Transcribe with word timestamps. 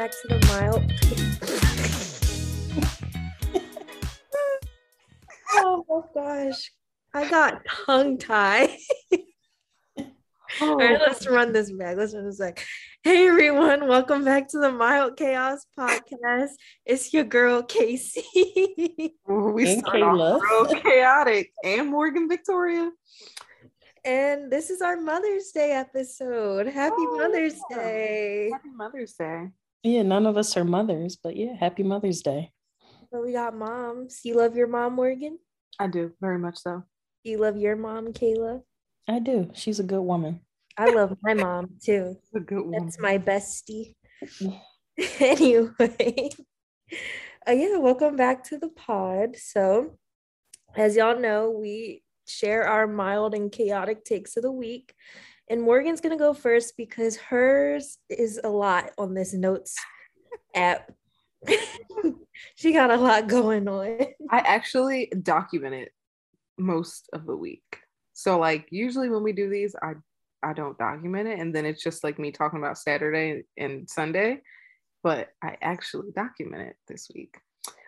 back 0.00 0.12
to 0.12 0.28
the 0.28 0.46
mild. 0.46 0.80
oh 5.52 5.84
my 5.90 6.00
gosh, 6.14 6.72
I 7.12 7.28
got 7.28 7.60
tongue 7.84 8.16
tied. 8.16 8.70
All 10.62 10.78
right, 10.78 10.98
oh. 10.98 11.04
let's 11.06 11.26
run 11.26 11.52
this 11.52 11.70
back. 11.70 11.98
Let's 11.98 12.14
run 12.14 12.24
this 12.24 12.38
back. 12.38 12.64
Hey 13.02 13.28
everyone, 13.28 13.88
welcome 13.88 14.24
back 14.24 14.48
to 14.48 14.58
the 14.58 14.72
Mild 14.72 15.18
Chaos 15.18 15.66
podcast. 15.78 16.52
It's 16.86 17.12
your 17.12 17.24
girl 17.24 17.62
Casey. 17.62 18.24
we 19.28 19.80
start 19.80 20.00
off 20.00 20.40
real 20.40 20.80
chaotic, 20.80 21.52
and 21.62 21.90
Morgan 21.90 22.26
Victoria. 22.26 22.90
And 24.06 24.50
this 24.50 24.70
is 24.70 24.80
our 24.80 24.98
Mother's 24.98 25.50
Day 25.50 25.72
episode. 25.72 26.68
Happy 26.68 26.94
oh, 26.96 27.18
Mother's 27.18 27.60
Day. 27.68 28.48
Happy 28.50 28.70
Mother's 28.70 29.12
Day. 29.12 29.50
Yeah, 29.82 30.02
none 30.02 30.26
of 30.26 30.36
us 30.36 30.56
are 30.58 30.64
mothers, 30.64 31.16
but 31.16 31.36
yeah, 31.36 31.54
happy 31.58 31.82
Mother's 31.82 32.20
Day. 32.20 32.52
So 33.10 33.22
we 33.22 33.32
got 33.32 33.56
moms. 33.56 34.20
You 34.24 34.34
love 34.34 34.54
your 34.54 34.66
mom, 34.66 34.94
Morgan? 34.94 35.38
I 35.78 35.86
do, 35.86 36.12
very 36.20 36.38
much 36.38 36.58
so. 36.58 36.84
You 37.24 37.38
love 37.38 37.56
your 37.56 37.76
mom, 37.76 38.08
Kayla? 38.08 38.60
I 39.08 39.20
do. 39.20 39.50
She's 39.54 39.80
a 39.80 39.82
good 39.82 40.02
woman. 40.02 40.40
I 40.76 40.90
love 40.90 41.16
my 41.22 41.32
mom 41.32 41.70
too. 41.82 42.16
A 42.34 42.40
good 42.40 42.62
woman. 42.62 42.84
That's 42.84 42.98
my 42.98 43.16
bestie. 43.16 43.94
anyway. 45.18 46.30
Uh, 47.48 47.52
yeah, 47.52 47.78
welcome 47.78 48.16
back 48.16 48.44
to 48.44 48.58
the 48.58 48.68
pod. 48.68 49.36
So, 49.36 49.98
as 50.76 50.94
y'all 50.94 51.18
know, 51.18 51.50
we 51.50 52.02
share 52.28 52.64
our 52.64 52.86
mild 52.86 53.34
and 53.34 53.50
chaotic 53.50 54.04
takes 54.04 54.36
of 54.36 54.42
the 54.42 54.52
week. 54.52 54.94
And 55.50 55.62
Morgan's 55.62 56.00
going 56.00 56.16
to 56.16 56.24
go 56.24 56.32
first 56.32 56.76
because 56.76 57.16
hers 57.16 57.98
is 58.08 58.40
a 58.44 58.48
lot 58.48 58.92
on 58.96 59.14
this 59.14 59.34
notes 59.34 59.74
app. 60.54 60.92
she 62.54 62.72
got 62.72 62.92
a 62.92 62.96
lot 62.96 63.26
going 63.26 63.66
on. 63.66 63.98
I 64.30 64.38
actually 64.38 65.12
document 65.22 65.74
it 65.74 65.92
most 66.56 67.10
of 67.12 67.26
the 67.26 67.36
week. 67.36 67.78
So 68.12 68.38
like 68.38 68.68
usually 68.70 69.10
when 69.10 69.24
we 69.24 69.32
do 69.32 69.50
these, 69.50 69.74
I 69.82 69.94
I 70.42 70.52
don't 70.54 70.78
document 70.78 71.28
it 71.28 71.38
and 71.38 71.54
then 71.54 71.66
it's 71.66 71.82
just 71.82 72.04
like 72.04 72.18
me 72.18 72.30
talking 72.30 72.60
about 72.60 72.78
Saturday 72.78 73.42
and 73.58 73.90
Sunday, 73.90 74.40
but 75.02 75.30
I 75.42 75.56
actually 75.60 76.12
document 76.14 76.62
it 76.62 76.76
this 76.86 77.10
week. 77.14 77.36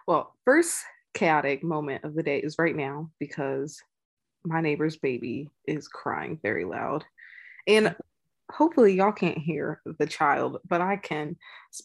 Well, 0.06 0.34
first 0.44 0.82
chaotic 1.14 1.62
moment 1.62 2.04
of 2.04 2.14
the 2.14 2.22
day 2.22 2.38
is 2.38 2.56
right 2.58 2.74
now 2.74 3.10
because 3.20 3.80
my 4.44 4.60
neighbor's 4.60 4.96
baby 4.96 5.48
is 5.66 5.86
crying 5.88 6.38
very 6.42 6.64
loud. 6.64 7.04
And 7.66 7.94
hopefully 8.50 8.94
y'all 8.94 9.12
can't 9.12 9.38
hear 9.38 9.80
the 9.98 10.06
child, 10.06 10.58
but 10.68 10.80
I 10.80 10.96
can. 10.96 11.36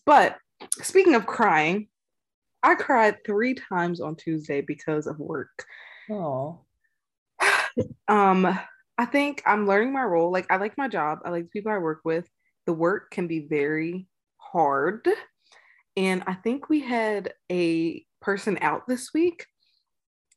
But 0.05 0.37
speaking 0.81 1.15
of 1.15 1.25
crying, 1.25 1.87
I 2.63 2.75
cried 2.75 3.23
three 3.25 3.53
times 3.53 4.01
on 4.01 4.15
Tuesday 4.15 4.61
because 4.61 5.07
of 5.07 5.19
work. 5.19 5.65
Oh. 6.09 6.59
um, 8.07 8.59
I 8.97 9.05
think 9.05 9.43
I'm 9.45 9.67
learning 9.67 9.93
my 9.93 10.03
role. 10.03 10.31
Like 10.31 10.51
I 10.51 10.57
like 10.57 10.77
my 10.77 10.87
job. 10.87 11.19
I 11.23 11.29
like 11.29 11.43
the 11.43 11.49
people 11.49 11.71
I 11.71 11.77
work 11.77 12.01
with. 12.03 12.27
The 12.65 12.73
work 12.73 13.11
can 13.11 13.27
be 13.27 13.47
very 13.47 14.07
hard. 14.37 15.07
And 15.95 16.23
I 16.27 16.33
think 16.33 16.69
we 16.69 16.81
had 16.81 17.33
a 17.51 18.05
person 18.21 18.57
out 18.61 18.87
this 18.87 19.13
week. 19.13 19.45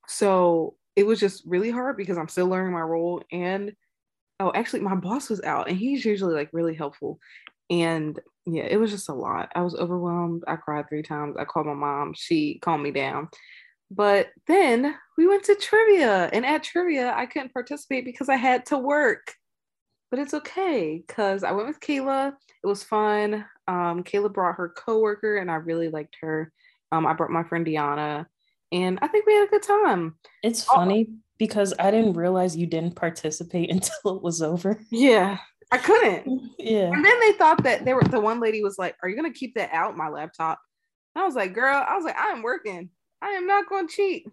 So 0.06 0.76
it 0.96 1.06
was 1.06 1.20
just 1.20 1.42
really 1.46 1.70
hard 1.70 1.96
because 1.96 2.18
I'm 2.18 2.28
still 2.28 2.48
learning 2.48 2.72
my 2.72 2.80
role. 2.80 3.22
And 3.32 3.72
oh, 4.40 4.50
actually, 4.54 4.80
my 4.80 4.96
boss 4.96 5.30
was 5.30 5.42
out 5.42 5.68
and 5.68 5.76
he's 5.76 6.04
usually 6.04 6.34
like 6.34 6.50
really 6.52 6.74
helpful. 6.74 7.20
And 7.68 8.18
yeah, 8.46 8.64
it 8.64 8.78
was 8.78 8.90
just 8.90 9.08
a 9.08 9.14
lot. 9.14 9.52
I 9.54 9.60
was 9.60 9.76
overwhelmed. 9.76 10.42
I 10.48 10.56
cried 10.56 10.88
three 10.88 11.02
times. 11.02 11.36
I 11.38 11.44
called 11.44 11.66
my 11.66 11.74
mom. 11.74 12.14
She 12.16 12.58
calmed 12.58 12.82
me 12.82 12.90
down. 12.90 13.28
But 13.90 14.28
then 14.46 14.94
we 15.18 15.26
went 15.26 15.44
to 15.44 15.56
trivia, 15.56 16.30
and 16.32 16.46
at 16.46 16.62
trivia, 16.62 17.12
I 17.12 17.26
couldn't 17.26 17.52
participate 17.52 18.04
because 18.04 18.28
I 18.28 18.36
had 18.36 18.66
to 18.66 18.78
work. 18.78 19.34
But 20.10 20.20
it's 20.20 20.34
okay 20.34 21.02
because 21.06 21.42
I 21.42 21.52
went 21.52 21.68
with 21.68 21.80
Kayla. 21.80 22.32
It 22.62 22.66
was 22.66 22.84
fun. 22.84 23.44
Um, 23.66 24.04
Kayla 24.04 24.32
brought 24.32 24.56
her 24.56 24.68
coworker, 24.68 25.38
and 25.38 25.50
I 25.50 25.56
really 25.56 25.88
liked 25.88 26.16
her. 26.20 26.52
Um, 26.92 27.06
I 27.06 27.14
brought 27.14 27.30
my 27.30 27.42
friend 27.42 27.66
Deanna, 27.66 28.26
and 28.70 28.98
I 29.02 29.08
think 29.08 29.26
we 29.26 29.34
had 29.34 29.48
a 29.48 29.50
good 29.50 29.62
time. 29.62 30.16
It's 30.42 30.66
oh. 30.70 30.74
funny. 30.74 31.08
Because 31.40 31.72
I 31.78 31.90
didn't 31.90 32.12
realize 32.12 32.54
you 32.54 32.66
didn't 32.66 32.94
participate 32.94 33.70
until 33.72 34.16
it 34.16 34.22
was 34.22 34.42
over. 34.42 34.78
Yeah, 34.92 35.38
I 35.72 35.78
couldn't. 35.78 36.52
Yeah. 36.58 36.92
And 36.92 37.04
then 37.04 37.20
they 37.20 37.32
thought 37.32 37.64
that 37.64 37.84
they 37.84 37.94
were 37.94 38.04
the 38.04 38.20
one 38.20 38.38
lady 38.38 38.62
was 38.62 38.78
like, 38.78 38.94
Are 39.02 39.08
you 39.08 39.16
gonna 39.16 39.32
keep 39.32 39.56
that 39.56 39.70
out 39.72 39.96
my 39.96 40.08
laptop? 40.08 40.60
And 41.16 41.22
I 41.22 41.26
was 41.26 41.34
like, 41.34 41.54
girl, 41.54 41.84
I 41.84 41.96
was 41.96 42.04
like, 42.04 42.16
I 42.16 42.28
am 42.28 42.42
working. 42.42 42.90
I 43.20 43.30
am 43.30 43.46
not 43.46 43.68
gonna 43.68 43.88
cheat. 43.88 44.26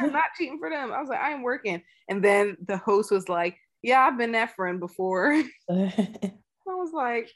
I'm 0.00 0.12
not 0.12 0.30
cheating 0.36 0.58
for 0.58 0.70
them. 0.70 0.90
I 0.92 1.00
was 1.00 1.08
like, 1.08 1.20
I 1.20 1.30
am 1.30 1.42
working. 1.42 1.82
And 2.08 2.24
then 2.24 2.56
the 2.66 2.78
host 2.78 3.12
was 3.12 3.28
like, 3.28 3.56
Yeah, 3.82 4.00
I've 4.00 4.18
been 4.18 4.32
that 4.32 4.56
friend 4.56 4.80
before. 4.80 5.32
I 5.70 6.32
was 6.66 6.92
like, 6.94 7.30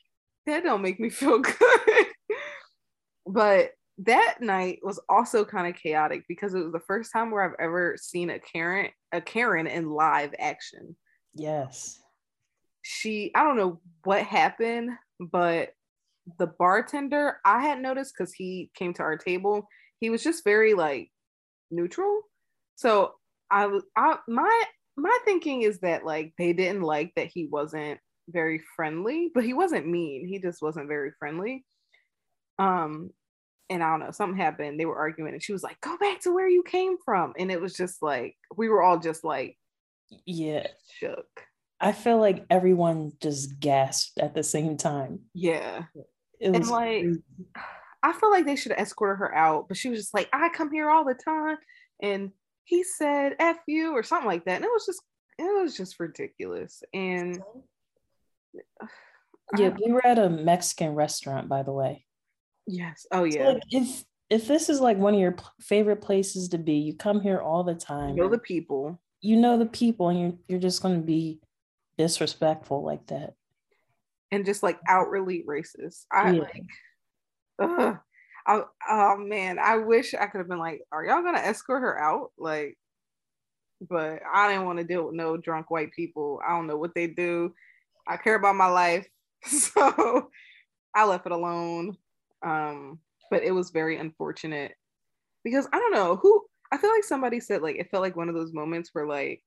that 0.47 0.65
don't 0.65 0.83
make 0.83 0.99
me 0.99 1.11
feel 1.11 1.41
good. 1.41 2.07
but 3.27 3.71
that 3.99 4.39
night 4.41 4.81
was 4.83 5.01
also 5.09 5.45
kind 5.45 5.69
of 5.69 5.81
chaotic 5.81 6.25
because 6.29 6.55
it 6.55 6.63
was 6.63 6.73
the 6.73 6.81
first 6.81 7.13
time 7.13 7.31
where 7.31 7.45
I've 7.45 7.61
ever 7.61 7.97
seen 8.01 8.31
a 8.31 8.39
Karen 8.39 8.91
a 9.13 9.21
Karen 9.21 9.67
in 9.67 9.91
live 9.91 10.35
action. 10.39 10.97
Yes. 11.35 12.01
She 12.83 13.31
I 13.35 13.45
don't 13.45 13.57
know 13.57 13.81
what 14.03 14.23
happened, 14.23 14.91
but 15.21 15.71
the 16.39 16.47
bartender 16.47 17.39
I 17.45 17.61
had 17.61 17.81
noticed 17.81 18.15
because 18.17 18.33
he 18.33 18.71
came 18.75 18.95
to 18.95 19.03
our 19.03 19.17
table, 19.17 19.69
he 20.01 20.11
was 20.11 20.23
just 20.23 20.45
very 20.45 20.75
like 20.75 21.11
neutral. 21.71 22.23
So 22.75 23.15
I 23.51 23.79
I 23.97 24.17
my 24.27 24.63
my 24.97 25.19
thinking 25.25 25.63
is 25.63 25.79
that 25.81 26.05
like 26.05 26.35
they 26.37 26.53
didn't 26.53 26.83
like 26.83 27.13
that 27.15 27.31
he 27.33 27.47
wasn't 27.47 28.01
very 28.29 28.61
friendly, 28.75 29.31
but 29.35 29.45
he 29.45 29.55
wasn't 29.55 29.87
mean. 29.87 30.27
He 30.27 30.41
just 30.41 30.63
wasn't 30.63 30.89
very 30.89 31.13
friendly. 31.19 31.65
Um, 32.59 33.11
and 33.71 33.83
I 33.83 33.91
don't 33.91 34.01
know, 34.01 34.11
something 34.11 34.39
happened. 34.39 34.79
They 34.79 34.87
were 34.87 34.99
arguing, 34.99 35.33
and 35.33 35.43
she 35.43 35.53
was 35.53 35.63
like, 35.63 35.81
"Go 35.81 35.97
back 35.97 36.21
to 36.23 36.35
where 36.35 36.49
you 36.49 36.63
came 36.63 36.97
from." 37.05 37.35
And 37.39 37.51
it 37.51 37.61
was 37.61 37.75
just 37.75 38.03
like 38.03 38.37
we 38.57 38.69
were 38.69 38.83
all 38.83 38.99
just 38.99 39.25
like, 39.25 39.57
yeah, 40.27 40.67
shook. 40.99 41.27
I 41.81 41.93
feel 41.93 42.19
like 42.19 42.47
everyone 42.51 43.13
just 43.21 43.59
gasped 43.61 44.19
at 44.19 44.35
the 44.35 44.43
same 44.43 44.77
time. 44.77 45.21
Yeah, 45.35 45.85
it 46.41 46.51
was 46.51 46.61
and 46.61 46.69
like 46.69 47.03
crazy. 47.03 47.23
I 48.03 48.13
feel 48.13 48.31
like 48.31 48.45
they 48.45 48.57
should 48.57 48.73
have 48.73 48.81
escorted 48.81 49.19
her 49.19 49.35
out, 49.35 49.69
but 49.69 49.77
she 49.77 49.89
was 49.89 49.99
just 49.99 50.15
like, 50.15 50.29
"I 50.33 50.51
come 50.51 50.71
here 50.71 50.91
all 50.91 51.05
the 51.05 51.15
time," 51.15 51.57
and 52.01 52.31
he 52.65 52.83
said 52.83 53.35
"f 53.39 53.59
you" 53.67 53.93
or 53.93 54.03
something 54.03 54.29
like 54.29 54.45
that, 54.45 54.57
and 54.57 54.65
it 54.65 54.71
was 54.71 54.87
just 54.87 55.03
it 55.39 55.63
was 55.63 55.77
just 55.77 55.99
ridiculous. 55.99 56.83
And 56.93 57.41
yeah, 59.57 59.71
we 59.85 59.93
were 59.93 60.07
at 60.07 60.19
a 60.19 60.31
Mexican 60.31 60.95
restaurant, 60.95 61.49
by 61.49 61.63
the 61.63 61.73
way. 61.73 62.04
Yes. 62.67 63.07
Oh 63.13 63.25
yeah. 63.25 63.47
So 63.47 63.53
like 63.53 63.63
if 63.71 64.05
if 64.31 64.49
this 64.49 64.69
is 64.69 64.81
like 64.81 64.97
one 64.97 65.15
of 65.15 65.21
your 65.21 65.37
favorite 65.61 66.01
places 66.01 66.49
to 66.51 66.59
be, 66.59 66.75
you 66.75 66.95
come 66.95 67.21
here 67.21 67.39
all 67.39 67.63
the 67.63 67.75
time. 67.75 68.17
You 68.17 68.23
know 68.23 68.29
the 68.29 68.39
people. 68.39 69.01
You 69.21 69.37
know 69.37 69.59
the 69.59 69.67
people, 69.67 70.09
and 70.09 70.21
you're 70.21 70.35
you're 70.49 70.61
just 70.61 70.83
going 70.83 70.97
to 70.97 71.07
be 71.07 71.41
disrespectful 71.97 72.83
like 72.85 73.07
that, 73.07 73.35
and 74.31 74.45
just 74.45 74.63
like 74.63 74.79
outwardly 74.89 75.45
racist. 75.47 76.07
I 76.11 76.33
yeah. 76.33 76.41
like. 76.41 76.65
Ugh. 77.59 77.99
I, 78.47 78.61
oh 78.91 79.17
man, 79.17 79.59
I 79.59 79.79
wish 79.79 80.13
I 80.13 80.27
could 80.27 80.39
have 80.39 80.49
been 80.49 80.59
like, 80.59 80.83
"Are 80.93 81.05
y'all 81.05 81.23
gonna 81.23 81.39
escort 81.39 81.81
her 81.81 81.99
out?" 81.99 82.33
Like, 82.37 82.77
but 83.81 84.21
I 84.31 84.49
didn't 84.49 84.67
want 84.67 84.79
to 84.79 84.85
deal 84.85 85.07
with 85.07 85.15
no 85.15 85.37
drunk 85.39 85.71
white 85.71 85.93
people. 85.93 86.41
I 86.47 86.51
don't 86.51 86.67
know 86.67 86.77
what 86.77 86.95
they 86.95 87.07
do. 87.07 87.55
I 88.07 88.19
care 88.19 88.35
about 88.35 88.57
my 88.57 88.67
life, 88.67 89.09
so 89.45 90.29
I 90.95 91.07
left 91.07 91.25
it 91.25 91.33
alone. 91.33 91.97
Um, 92.45 92.99
but 93.31 93.43
it 93.43 93.53
was 93.53 93.71
very 93.71 93.97
unfortunate 93.99 94.73
because 95.43 95.67
I 95.73 95.79
don't 95.79 95.95
know 95.95 96.17
who 96.17 96.43
I 96.71 96.77
feel 96.77 96.91
like 96.91 97.05
somebody 97.05 97.41
said 97.41 97.63
like 97.63 97.77
it 97.77 97.91
felt 97.91 98.03
like 98.03 98.17
one 98.17 98.29
of 98.29 98.35
those 98.35 98.53
moments 98.53 98.91
where 98.93 99.07
like 99.07 99.43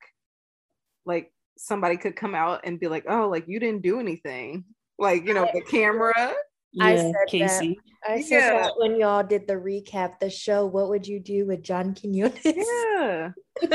like 1.06 1.32
somebody 1.58 1.98
could 1.98 2.16
come 2.16 2.36
out 2.36 2.62
and 2.64 2.80
be 2.80 2.88
like, 2.88 3.06
oh, 3.10 3.28
like 3.30 3.48
you 3.48 3.60
didn't 3.60 3.82
do 3.82 4.00
anything. 4.00 4.66
Like, 5.00 5.26
you 5.26 5.34
know, 5.34 5.48
the 5.54 5.62
camera. 5.70 6.34
Yeah, 6.74 6.86
I 6.86 6.96
said 6.98 7.14
Casey. 7.28 7.80
That. 8.06 8.12
I 8.12 8.22
said 8.22 8.40
yeah. 8.40 8.62
that 8.62 8.74
when 8.78 9.00
y'all 9.00 9.24
did 9.24 9.48
the 9.48 9.54
recap 9.54 10.20
the 10.20 10.30
show. 10.30 10.66
What 10.66 10.90
would 10.90 11.08
you 11.08 11.20
do 11.20 11.46
with 11.46 11.64
John 11.64 11.96
Quinones? 11.96 12.40
Yeah. 12.44 13.32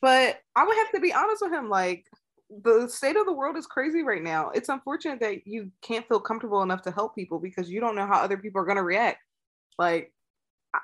but 0.00 0.38
I 0.56 0.64
would 0.64 0.76
have 0.76 0.90
to 0.94 1.00
be 1.00 1.12
honest 1.12 1.42
with 1.42 1.52
him. 1.52 1.68
Like, 1.68 2.04
the 2.50 2.88
state 2.88 3.16
of 3.16 3.26
the 3.26 3.32
world 3.32 3.56
is 3.56 3.66
crazy 3.66 4.02
right 4.02 4.22
now. 4.22 4.50
It's 4.50 4.68
unfortunate 4.68 5.20
that 5.20 5.46
you 5.46 5.70
can't 5.82 6.06
feel 6.06 6.20
comfortable 6.20 6.62
enough 6.62 6.82
to 6.82 6.90
help 6.90 7.14
people 7.14 7.38
because 7.38 7.70
you 7.70 7.80
don't 7.80 7.96
know 7.96 8.06
how 8.06 8.20
other 8.20 8.36
people 8.36 8.60
are 8.60 8.66
going 8.66 8.76
to 8.76 8.82
react. 8.82 9.18
Like, 9.78 10.12
I, 10.74 10.80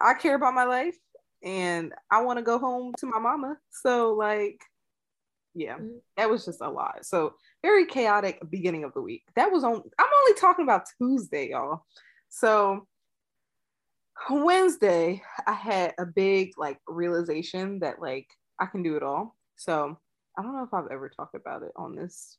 I, 0.00 0.14
care 0.14 0.34
about 0.34 0.54
my 0.54 0.64
life 0.64 0.96
and 1.42 1.92
I 2.10 2.22
want 2.22 2.38
to 2.38 2.42
go 2.42 2.58
home 2.58 2.94
to 2.98 3.06
my 3.06 3.18
mama. 3.18 3.56
So, 3.70 4.14
like, 4.14 4.60
yeah, 5.54 5.76
Mhm. 5.78 6.00
that 6.16 6.30
was 6.30 6.44
just 6.44 6.60
a 6.62 6.70
lot. 6.70 7.04
So 7.04 7.34
very 7.62 7.86
chaotic 7.86 8.40
beginning 8.50 8.84
of 8.84 8.94
the 8.94 9.02
week. 9.02 9.24
That 9.36 9.52
was 9.52 9.64
on. 9.64 9.74
I'm 9.98 10.06
only 10.20 10.40
talking 10.40 10.64
about 10.64 10.88
Tuesday, 10.98 11.50
y'all. 11.50 11.84
So 12.30 12.86
Wednesday, 14.30 15.22
I 15.46 15.52
had 15.52 15.94
a 15.98 16.06
big 16.06 16.52
like 16.56 16.80
realization 16.86 17.80
that 17.80 18.00
like 18.00 18.28
I 18.58 18.66
can 18.66 18.82
do 18.82 18.96
it 18.96 19.02
all. 19.02 19.36
So 19.56 19.98
I 20.38 20.42
don't 20.42 20.54
know 20.54 20.64
if 20.64 20.74
I've 20.74 20.90
ever 20.90 21.08
talked 21.08 21.34
about 21.34 21.62
it 21.62 21.72
on 21.76 21.94
this 21.94 22.38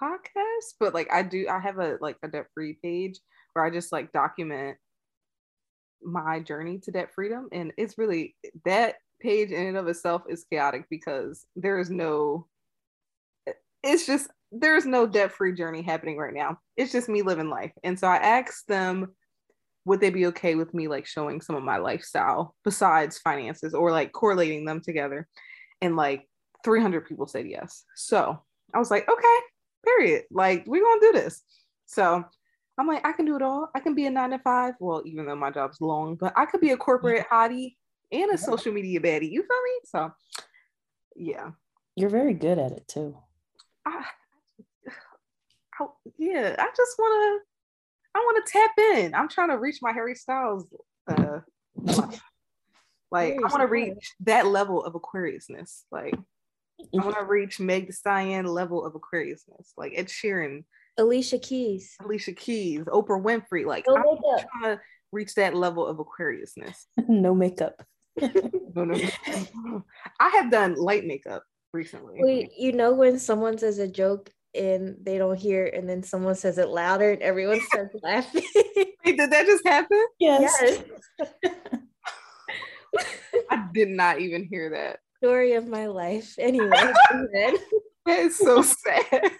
podcast, 0.00 0.74
but 0.78 0.94
like 0.94 1.08
I 1.12 1.22
do, 1.22 1.46
I 1.48 1.58
have 1.58 1.78
a 1.78 1.96
like 2.00 2.16
a 2.22 2.28
debt 2.28 2.46
free 2.54 2.78
page 2.82 3.18
where 3.52 3.64
I 3.64 3.70
just 3.70 3.92
like 3.92 4.12
document 4.12 4.76
my 6.02 6.40
journey 6.40 6.78
to 6.80 6.90
debt 6.90 7.10
freedom, 7.14 7.48
and 7.52 7.72
it's 7.76 7.98
really 7.98 8.36
that 8.64 8.96
page 9.20 9.50
in 9.50 9.66
and 9.66 9.76
of 9.76 9.88
itself 9.88 10.22
is 10.28 10.44
chaotic 10.50 10.84
because 10.90 11.46
there 11.56 11.78
is 11.78 11.90
no. 11.90 12.46
It's 13.82 14.06
just 14.06 14.28
there's 14.52 14.86
no 14.86 15.06
debt 15.06 15.32
free 15.32 15.52
journey 15.52 15.82
happening 15.82 16.16
right 16.16 16.34
now. 16.34 16.58
It's 16.76 16.92
just 16.92 17.08
me 17.08 17.22
living 17.22 17.48
life, 17.48 17.72
and 17.82 17.98
so 17.98 18.06
I 18.06 18.16
asked 18.16 18.68
them 18.68 19.14
would 19.86 20.00
they 20.00 20.10
be 20.10 20.26
okay 20.26 20.54
with 20.54 20.72
me 20.72 20.88
like 20.88 21.06
showing 21.06 21.40
some 21.40 21.56
of 21.56 21.62
my 21.62 21.76
lifestyle 21.76 22.54
besides 22.64 23.18
finances 23.18 23.74
or 23.74 23.90
like 23.90 24.12
correlating 24.12 24.64
them 24.64 24.80
together 24.80 25.28
and 25.82 25.94
like 25.94 26.26
300 26.64 27.06
people 27.06 27.26
said 27.26 27.46
yes. 27.46 27.84
So 27.94 28.40
i 28.74 28.78
was 28.78 28.90
like 28.90 29.08
okay 29.08 29.38
period. 29.84 30.24
Like 30.30 30.64
we're 30.66 30.82
gonna 30.82 31.00
do 31.00 31.12
this. 31.12 31.42
So 31.86 32.24
i'm 32.76 32.86
like 32.88 33.06
i 33.06 33.12
can 33.12 33.26
do 33.26 33.36
it 33.36 33.42
all. 33.42 33.70
I 33.74 33.80
can 33.80 33.94
be 33.94 34.06
a 34.06 34.10
nine 34.10 34.30
to 34.30 34.38
five. 34.38 34.74
Well 34.80 35.02
even 35.04 35.26
though 35.26 35.36
my 35.36 35.50
job's 35.50 35.80
long 35.80 36.16
but 36.16 36.32
i 36.36 36.46
could 36.46 36.60
be 36.60 36.70
a 36.70 36.76
corporate 36.76 37.26
hottie 37.30 37.76
and 38.10 38.32
a 38.32 38.38
social 38.38 38.72
media 38.72 39.00
baddie. 39.00 39.30
You 39.30 39.42
feel 39.42 39.62
me? 39.62 39.80
So 39.84 40.12
yeah. 41.16 41.50
You're 41.96 42.10
very 42.10 42.34
good 42.34 42.58
at 42.58 42.72
it 42.72 42.88
too. 42.88 43.16
I, 43.86 44.04
I, 45.80 45.86
yeah 46.18 46.56
i 46.58 46.68
just 46.76 46.98
want 46.98 47.42
to 47.42 48.18
i 48.18 48.18
want 48.20 48.44
to 48.44 48.52
tap 48.52 48.70
in. 48.78 49.14
I'm 49.14 49.28
trying 49.28 49.50
to 49.50 49.58
reach 49.58 49.78
my 49.82 49.92
harry 49.92 50.14
styles 50.14 50.66
uh 51.08 51.40
like 53.10 53.34
i 53.34 53.48
want 53.48 53.60
to 53.60 53.66
reach 53.66 54.14
that 54.20 54.46
level 54.46 54.82
of 54.84 54.94
aquariousness 54.94 55.84
like 55.92 56.14
I 56.80 56.84
mm-hmm. 56.84 57.04
want 57.04 57.18
to 57.18 57.24
reach 57.24 57.60
Meg 57.60 57.92
Stallion 57.92 58.46
level 58.46 58.84
of 58.84 58.94
Aquariousness, 58.94 59.72
like 59.76 59.92
Ed 59.94 60.08
Sheeran, 60.08 60.64
Alicia 60.98 61.38
Keys. 61.38 61.96
Alicia 62.00 62.32
Keys, 62.32 62.82
Oprah 62.82 63.22
Winfrey. 63.22 63.66
Like 63.66 63.84
No 63.86 63.96
I'm 63.96 64.04
trying 64.60 64.76
to 64.76 64.80
reach 65.12 65.34
that 65.34 65.54
level 65.54 65.86
of 65.86 65.98
Aquariousness. 65.98 66.86
no 67.08 67.34
makeup. 67.34 67.82
No, 68.76 68.82
no, 68.82 69.00
no. 69.64 69.84
I 70.18 70.30
have 70.30 70.50
done 70.50 70.74
light 70.74 71.04
makeup 71.06 71.44
recently. 71.72 72.16
Wait, 72.18 72.50
you 72.58 72.72
know 72.72 72.92
when 72.92 73.20
someone 73.20 73.56
says 73.56 73.78
a 73.78 73.86
joke 73.86 74.32
and 74.52 74.96
they 75.00 75.16
don't 75.16 75.38
hear, 75.38 75.66
and 75.66 75.88
then 75.88 76.02
someone 76.02 76.34
says 76.34 76.58
it 76.58 76.70
louder 76.70 77.12
and 77.12 77.22
everyone 77.22 77.60
starts 77.60 77.94
laughing? 78.02 78.42
Wait, 79.04 79.16
did 79.16 79.30
that 79.30 79.46
just 79.46 79.64
happen? 79.64 80.04
Yes. 80.18 80.60
yes. 80.60 80.82
I 83.48 83.68
did 83.72 83.90
not 83.90 84.18
even 84.18 84.42
hear 84.42 84.70
that. 84.70 84.98
Story 85.24 85.54
of 85.54 85.66
my 85.66 85.86
life. 85.86 86.34
Anyway, 86.38 86.68
go 87.10 87.26
ahead. 87.34 87.54
That 88.04 88.18
is 88.18 88.36
so 88.36 88.60
sad. 88.60 89.32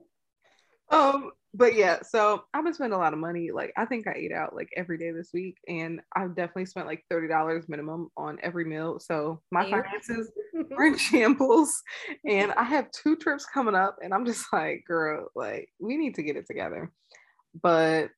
um, 0.90 1.32
but 1.52 1.74
yeah, 1.74 1.98
so 2.00 2.44
I've 2.54 2.64
been 2.64 2.72
spending 2.72 2.96
a 2.96 2.98
lot 2.98 3.12
of 3.12 3.18
money. 3.18 3.50
Like 3.50 3.74
I 3.76 3.84
think 3.84 4.06
I 4.06 4.14
ate 4.16 4.32
out 4.32 4.56
like 4.56 4.70
every 4.74 4.96
day 4.96 5.10
this 5.10 5.28
week, 5.34 5.58
and 5.68 6.00
I've 6.16 6.34
definitely 6.34 6.64
spent 6.64 6.86
like 6.86 7.04
thirty 7.10 7.28
dollars 7.28 7.68
minimum 7.68 8.08
on 8.16 8.38
every 8.42 8.64
meal. 8.64 9.00
So 9.00 9.42
my 9.50 9.68
finances 9.68 10.32
are 10.78 10.86
in 10.86 10.96
shambles, 10.96 11.82
and 12.26 12.50
I 12.52 12.62
have 12.62 12.90
two 12.92 13.16
trips 13.16 13.44
coming 13.44 13.74
up, 13.74 13.98
and 14.02 14.14
I'm 14.14 14.24
just 14.24 14.46
like, 14.50 14.84
girl, 14.86 15.28
like 15.34 15.68
we 15.78 15.98
need 15.98 16.14
to 16.14 16.22
get 16.22 16.36
it 16.36 16.46
together. 16.46 16.90
But 17.62 18.08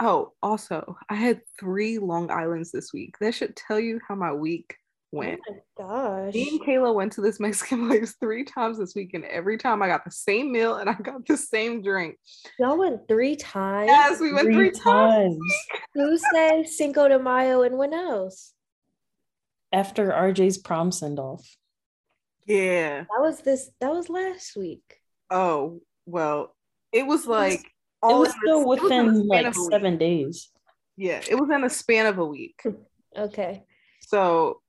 oh, 0.00 0.32
also, 0.42 0.96
I 1.10 1.16
had 1.16 1.42
three 1.60 1.98
Long 1.98 2.30
Islands 2.30 2.72
this 2.72 2.90
week. 2.94 3.16
That 3.20 3.34
should 3.34 3.54
tell 3.54 3.78
you 3.78 4.00
how 4.08 4.14
my 4.14 4.32
week 4.32 4.76
went. 5.12 5.40
Oh 5.48 5.52
my 5.78 5.84
gosh. 6.24 6.34
Me 6.34 6.48
and 6.48 6.60
Kayla 6.60 6.94
went 6.94 7.12
to 7.12 7.20
this 7.20 7.38
Mexican 7.38 7.86
place 7.88 8.14
three 8.18 8.44
times 8.44 8.78
this 8.78 8.94
week, 8.94 9.12
and 9.14 9.24
every 9.26 9.58
time 9.58 9.82
I 9.82 9.88
got 9.88 10.04
the 10.04 10.10
same 10.10 10.50
meal 10.50 10.76
and 10.76 10.88
I 10.90 10.94
got 10.94 11.24
the 11.26 11.36
same 11.36 11.82
drink. 11.82 12.16
Y'all 12.58 12.78
went 12.78 13.06
three 13.06 13.36
times. 13.36 13.88
Yes, 13.88 14.20
we 14.20 14.32
went 14.32 14.46
three, 14.46 14.54
Three 14.54 14.70
times. 14.70 15.36
times 15.36 15.82
Tuesday, 15.96 16.64
Cinco 16.66 17.06
de 17.08 17.18
Mayo, 17.18 17.62
and 17.62 17.78
when 17.78 17.92
else? 17.94 18.52
after 19.72 20.08
RJ's 20.10 20.58
prom 20.58 20.92
send 20.92 21.18
off. 21.18 21.46
Yeah. 22.46 23.00
That 23.00 23.20
was 23.20 23.40
this. 23.40 23.70
That 23.80 23.90
was 23.92 24.08
last 24.10 24.56
week. 24.56 24.82
Oh 25.30 25.80
well, 26.04 26.54
it 26.92 27.06
was 27.06 27.26
like 27.26 27.60
It 27.60 27.66
was 28.02 28.28
in 28.28 28.34
the- 28.34 28.38
still 28.42 28.60
it 28.62 28.66
was 28.66 28.78
in 28.80 28.84
the 28.88 28.94
within 29.04 29.14
span 29.14 29.28
like 29.28 29.46
of 29.46 29.56
a 29.56 29.60
week. 29.60 29.70
seven 29.70 29.96
days. 29.98 30.50
Yeah, 30.98 31.22
it 31.28 31.36
was 31.36 31.48
in 31.50 31.64
a 31.64 31.70
span 31.70 32.04
of 32.06 32.18
a 32.18 32.26
week, 32.26 32.60
Okay. 33.16 33.64
so 34.00 34.60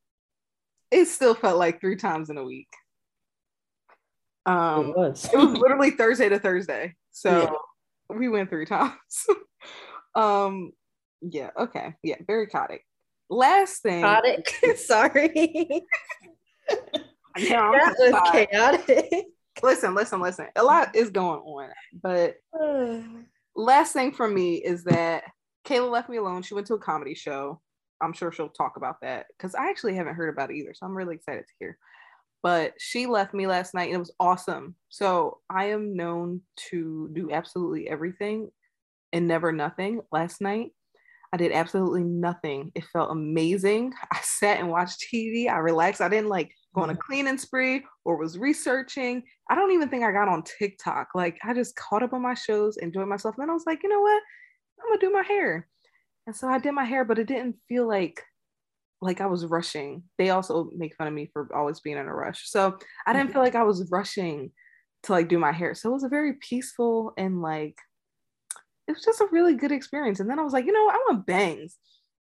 it 0.93 1.07
still 1.07 1.33
felt 1.33 1.57
like 1.57 1.81
three 1.81 1.95
times 1.95 2.29
in 2.29 2.37
a 2.37 2.43
week. 2.43 2.67
Um, 4.45 4.89
it 4.89 4.97
was. 4.97 5.25
it 5.25 5.37
was 5.37 5.57
literally 5.57 5.91
Thursday 5.91 6.29
to 6.29 6.39
Thursday. 6.39 6.95
So 7.11 7.57
we 8.09 8.29
went 8.29 8.49
three 8.49 8.65
times. 8.67 8.93
um 10.15 10.71
yeah, 11.21 11.51
okay. 11.57 11.95
Yeah, 12.03 12.17
very 12.27 12.47
chaotic. 12.47 12.85
Last 13.29 13.81
thing 13.81 14.01
Chaotic. 14.01 14.49
Sorry. 14.77 15.67
Yeah, 17.35 17.61
I'm 17.61 17.71
that 17.71 17.95
was 17.97 18.31
chaotic. 18.31 19.25
listen, 19.63 19.95
listen, 19.95 20.21
listen. 20.21 20.47
A 20.55 20.63
lot 20.63 20.95
is 20.95 21.09
going 21.09 21.39
on. 21.39 21.69
But 22.03 22.35
last 23.55 23.93
thing 23.93 24.11
for 24.11 24.27
me 24.27 24.57
is 24.57 24.83
that 24.83 25.23
Kayla 25.65 25.89
left 25.89 26.09
me 26.09 26.17
alone. 26.17 26.43
She 26.43 26.53
went 26.53 26.67
to 26.67 26.75
a 26.75 26.79
comedy 26.79 27.15
show. 27.15 27.59
I'm 28.03 28.13
sure 28.13 28.31
she'll 28.31 28.49
talk 28.49 28.77
about 28.77 29.01
that 29.01 29.27
because 29.37 29.55
I 29.55 29.69
actually 29.69 29.95
haven't 29.95 30.15
heard 30.15 30.29
about 30.29 30.51
it 30.51 30.57
either. 30.57 30.73
So 30.73 30.85
I'm 30.85 30.95
really 30.95 31.15
excited 31.15 31.45
to 31.47 31.53
hear. 31.59 31.77
But 32.41 32.73
she 32.77 33.05
left 33.05 33.33
me 33.33 33.47
last 33.47 33.73
night 33.73 33.87
and 33.87 33.95
it 33.95 33.99
was 33.99 34.13
awesome. 34.19 34.75
So 34.89 35.39
I 35.49 35.65
am 35.65 35.95
known 35.95 36.41
to 36.69 37.09
do 37.13 37.31
absolutely 37.31 37.89
everything 37.89 38.49
and 39.13 39.27
never 39.27 39.53
nothing. 39.53 40.01
Last 40.11 40.41
night, 40.41 40.71
I 41.31 41.37
did 41.37 41.51
absolutely 41.53 42.03
nothing. 42.03 42.71
It 42.75 42.83
felt 42.91 43.11
amazing. 43.11 43.93
I 44.11 44.19
sat 44.21 44.59
and 44.59 44.69
watched 44.69 45.05
TV. 45.11 45.49
I 45.49 45.57
relaxed. 45.57 46.01
I 46.01 46.09
didn't 46.09 46.29
like 46.29 46.51
go 46.75 46.81
on 46.81 46.89
a 46.89 46.93
mm-hmm. 46.93 47.01
cleaning 47.05 47.37
spree 47.37 47.83
or 48.03 48.17
was 48.17 48.37
researching. 48.37 49.23
I 49.49 49.55
don't 49.55 49.71
even 49.71 49.89
think 49.89 50.03
I 50.03 50.11
got 50.11 50.27
on 50.27 50.43
TikTok. 50.43 51.09
Like 51.15 51.39
I 51.43 51.53
just 51.53 51.75
caught 51.75 52.03
up 52.03 52.13
on 52.13 52.21
my 52.21 52.33
shows, 52.33 52.77
enjoyed 52.77 53.07
myself. 53.07 53.35
And 53.37 53.43
then 53.43 53.49
I 53.49 53.53
was 53.53 53.65
like, 53.65 53.83
you 53.83 53.89
know 53.89 54.01
what? 54.01 54.21
I'm 54.79 54.89
gonna 54.89 54.99
do 54.99 55.11
my 55.11 55.23
hair. 55.23 55.67
And 56.25 56.35
so 56.35 56.47
I 56.47 56.57
did 56.57 56.71
my 56.71 56.85
hair, 56.85 57.03
but 57.05 57.19
it 57.19 57.27
didn't 57.27 57.57
feel 57.67 57.87
like 57.87 58.23
like 59.01 59.19
I 59.19 59.25
was 59.25 59.45
rushing. 59.45 60.03
They 60.17 60.29
also 60.29 60.69
make 60.75 60.95
fun 60.95 61.07
of 61.07 61.13
me 61.13 61.29
for 61.33 61.49
always 61.53 61.81
being 61.81 61.97
in 61.97 62.07
a 62.07 62.13
rush. 62.13 62.49
So 62.49 62.77
I 63.05 63.11
didn't 63.11 63.27
feel 63.27 63.41
mm-hmm. 63.41 63.45
like 63.45 63.55
I 63.55 63.63
was 63.63 63.89
rushing 63.91 64.51
to 65.03 65.11
like 65.11 65.27
do 65.27 65.37
my 65.37 65.51
hair. 65.51 65.75
So 65.75 65.89
it 65.89 65.93
was 65.93 66.05
a 66.05 66.09
very 66.09 66.33
peaceful 66.33 67.13
and 67.17 67.41
like 67.41 67.75
it 68.87 68.93
was 68.93 69.03
just 69.03 69.21
a 69.21 69.27
really 69.31 69.55
good 69.55 69.71
experience. 69.71 70.19
And 70.19 70.29
then 70.29 70.39
I 70.39 70.43
was 70.43 70.53
like, 70.53 70.65
you 70.65 70.71
know. 70.71 70.89
I 70.89 70.97
want 71.09 71.25
bangs. 71.25 71.77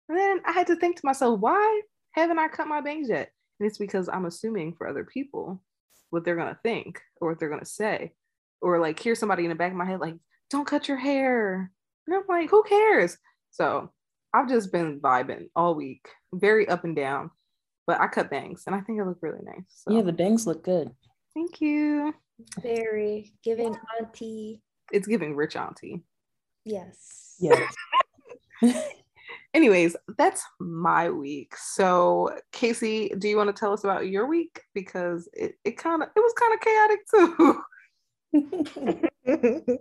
And 0.09 0.17
then 0.17 0.41
I 0.45 0.51
had 0.51 0.67
to 0.67 0.75
think 0.75 0.97
to 0.97 1.05
myself, 1.05 1.39
why 1.39 1.81
haven't 2.11 2.39
I 2.39 2.47
cut 2.47 2.67
my 2.67 2.81
bangs 2.81 3.09
yet? 3.09 3.31
And 3.59 3.67
it's 3.67 3.77
because 3.77 4.09
I'm 4.09 4.25
assuming 4.25 4.73
for 4.73 4.87
other 4.87 5.05
people 5.05 5.63
what 6.09 6.25
they're 6.25 6.35
gonna 6.35 6.59
think 6.63 7.01
or 7.19 7.29
what 7.29 7.39
they're 7.39 7.49
gonna 7.49 7.65
say. 7.65 8.13
Or 8.61 8.79
like 8.79 8.99
hear 8.99 9.15
somebody 9.15 9.43
in 9.43 9.49
the 9.49 9.55
back 9.55 9.71
of 9.71 9.77
my 9.77 9.85
head, 9.85 9.99
like, 9.99 10.15
don't 10.49 10.67
cut 10.67 10.87
your 10.87 10.97
hair. 10.97 11.71
And 12.07 12.15
I'm 12.15 12.23
like, 12.27 12.49
who 12.49 12.63
cares? 12.63 13.17
So 13.51 13.91
I've 14.33 14.49
just 14.49 14.71
been 14.71 14.99
vibing 14.99 15.49
all 15.55 15.75
week, 15.75 16.07
very 16.33 16.67
up 16.67 16.83
and 16.83 16.95
down. 16.95 17.29
But 17.87 17.99
I 17.99 18.07
cut 18.07 18.29
bangs 18.29 18.63
and 18.67 18.75
I 18.75 18.81
think 18.81 18.99
it 18.99 19.05
look 19.05 19.17
really 19.21 19.41
nice. 19.43 19.63
So 19.69 19.91
Yeah, 19.91 20.01
the 20.01 20.13
bangs 20.13 20.45
look 20.47 20.63
good. 20.63 20.89
thank 21.33 21.59
you. 21.61 22.13
Very 22.61 23.33
giving 23.43 23.75
auntie. 23.99 24.61
It's 24.91 25.07
giving 25.07 25.35
rich 25.35 25.55
auntie. 25.55 26.03
Yes. 26.65 27.35
Yes. 27.39 27.73
Anyways, 29.53 29.97
that's 30.17 30.43
my 30.59 31.09
week. 31.09 31.55
So 31.57 32.29
Casey, 32.51 33.09
do 33.17 33.27
you 33.27 33.35
want 33.35 33.53
to 33.53 33.59
tell 33.59 33.73
us 33.73 33.83
about 33.83 34.07
your 34.07 34.27
week? 34.27 34.61
Because 34.73 35.27
it, 35.33 35.55
it 35.65 35.77
kind 35.77 36.01
of 36.03 36.09
it 36.15 36.19
was 36.19 36.33
kind 36.39 36.53
of 36.53 36.61
chaotic 36.61 36.99
too. 37.11 37.61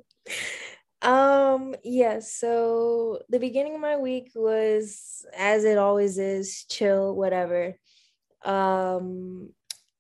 um 1.03 1.75
yes 1.83 2.35
so 2.35 3.21
the 3.31 3.39
beginning 3.39 3.75
of 3.75 3.81
my 3.81 3.97
week 3.97 4.31
was 4.35 5.25
as 5.37 5.65
it 5.65 5.79
always 5.79 6.19
is 6.19 6.65
chill 6.69 7.15
whatever 7.15 7.75
um 8.45 9.49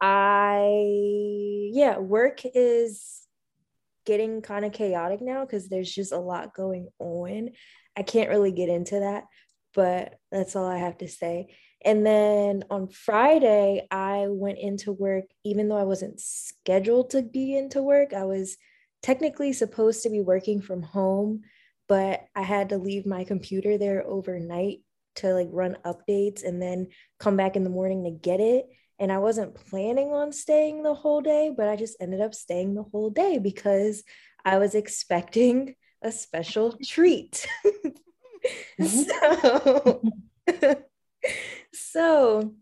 i 0.00 1.70
yeah 1.72 1.98
work 1.98 2.40
is 2.54 3.26
getting 4.04 4.42
kind 4.42 4.64
of 4.64 4.72
chaotic 4.72 5.20
now 5.22 5.44
because 5.44 5.68
there's 5.68 5.90
just 5.90 6.12
a 6.12 6.18
lot 6.18 6.54
going 6.54 6.88
on 6.98 7.50
i 7.96 8.02
can't 8.02 8.30
really 8.30 8.52
get 8.52 8.68
into 8.68 9.00
that 9.00 9.24
but 9.74 10.14
that's 10.30 10.54
all 10.56 10.66
i 10.66 10.78
have 10.78 10.98
to 10.98 11.08
say 11.08 11.48
And 11.82 12.04
then 12.04 12.64
on 12.70 12.88
Friday, 12.88 13.86
I 13.90 14.26
went 14.28 14.58
into 14.58 14.92
work, 14.92 15.24
even 15.44 15.68
though 15.68 15.78
I 15.78 15.84
wasn't 15.84 16.20
scheduled 16.20 17.10
to 17.10 17.22
be 17.22 17.56
into 17.56 17.82
work. 17.82 18.12
I 18.12 18.24
was 18.24 18.56
technically 19.02 19.52
supposed 19.52 20.02
to 20.02 20.10
be 20.10 20.20
working 20.20 20.60
from 20.60 20.82
home, 20.82 21.42
but 21.88 22.24
I 22.34 22.42
had 22.42 22.68
to 22.70 22.78
leave 22.78 23.06
my 23.06 23.24
computer 23.24 23.78
there 23.78 24.06
overnight 24.06 24.80
to 25.16 25.34
like 25.34 25.48
run 25.50 25.76
updates 25.84 26.44
and 26.44 26.60
then 26.62 26.88
come 27.18 27.36
back 27.36 27.56
in 27.56 27.64
the 27.64 27.70
morning 27.70 28.04
to 28.04 28.10
get 28.10 28.40
it. 28.40 28.66
And 28.98 29.10
I 29.10 29.18
wasn't 29.18 29.54
planning 29.54 30.12
on 30.12 30.32
staying 30.32 30.82
the 30.82 30.94
whole 30.94 31.20
day, 31.20 31.52
but 31.56 31.68
I 31.68 31.76
just 31.76 31.96
ended 32.00 32.20
up 32.20 32.34
staying 32.34 32.74
the 32.74 32.82
whole 32.82 33.10
day 33.10 33.38
because 33.38 34.02
I 34.44 34.58
was 34.58 34.74
expecting 34.74 35.74
a 36.02 36.12
special 36.12 36.76
treat. 36.84 37.46
Mm-hmm. 38.80 40.00
so, 40.48 40.84
so 41.74 42.54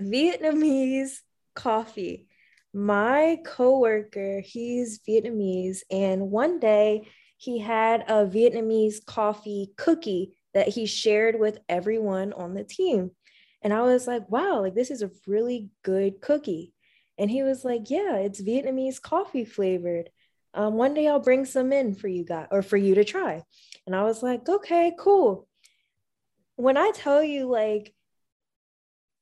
Vietnamese 0.00 1.18
coffee. 1.54 2.28
My 2.74 3.38
coworker, 3.46 4.40
he's 4.40 4.98
Vietnamese, 5.08 5.82
and 5.92 6.32
one 6.32 6.58
day 6.58 7.08
he 7.36 7.60
had 7.60 8.02
a 8.08 8.26
Vietnamese 8.26 9.04
coffee 9.06 9.72
cookie 9.76 10.32
that 10.54 10.66
he 10.66 10.86
shared 10.86 11.38
with 11.38 11.58
everyone 11.68 12.32
on 12.32 12.54
the 12.54 12.64
team. 12.64 13.12
And 13.62 13.72
I 13.72 13.82
was 13.82 14.08
like, 14.08 14.28
wow, 14.28 14.60
like 14.60 14.74
this 14.74 14.90
is 14.90 15.02
a 15.02 15.10
really 15.26 15.70
good 15.84 16.20
cookie. 16.20 16.72
And 17.16 17.30
he 17.30 17.44
was 17.44 17.64
like, 17.64 17.90
yeah, 17.90 18.16
it's 18.16 18.42
Vietnamese 18.42 19.00
coffee 19.00 19.44
flavored. 19.44 20.10
Um, 20.52 20.74
one 20.74 20.94
day 20.94 21.06
I'll 21.06 21.20
bring 21.20 21.44
some 21.44 21.72
in 21.72 21.94
for 21.94 22.08
you 22.08 22.24
guys 22.24 22.48
or 22.50 22.62
for 22.62 22.76
you 22.76 22.96
to 22.96 23.04
try. 23.04 23.42
And 23.86 23.94
I 23.94 24.02
was 24.02 24.22
like, 24.22 24.48
okay, 24.48 24.92
cool. 24.98 25.46
When 26.56 26.76
I 26.76 26.90
tell 26.92 27.22
you, 27.22 27.48
like, 27.48 27.94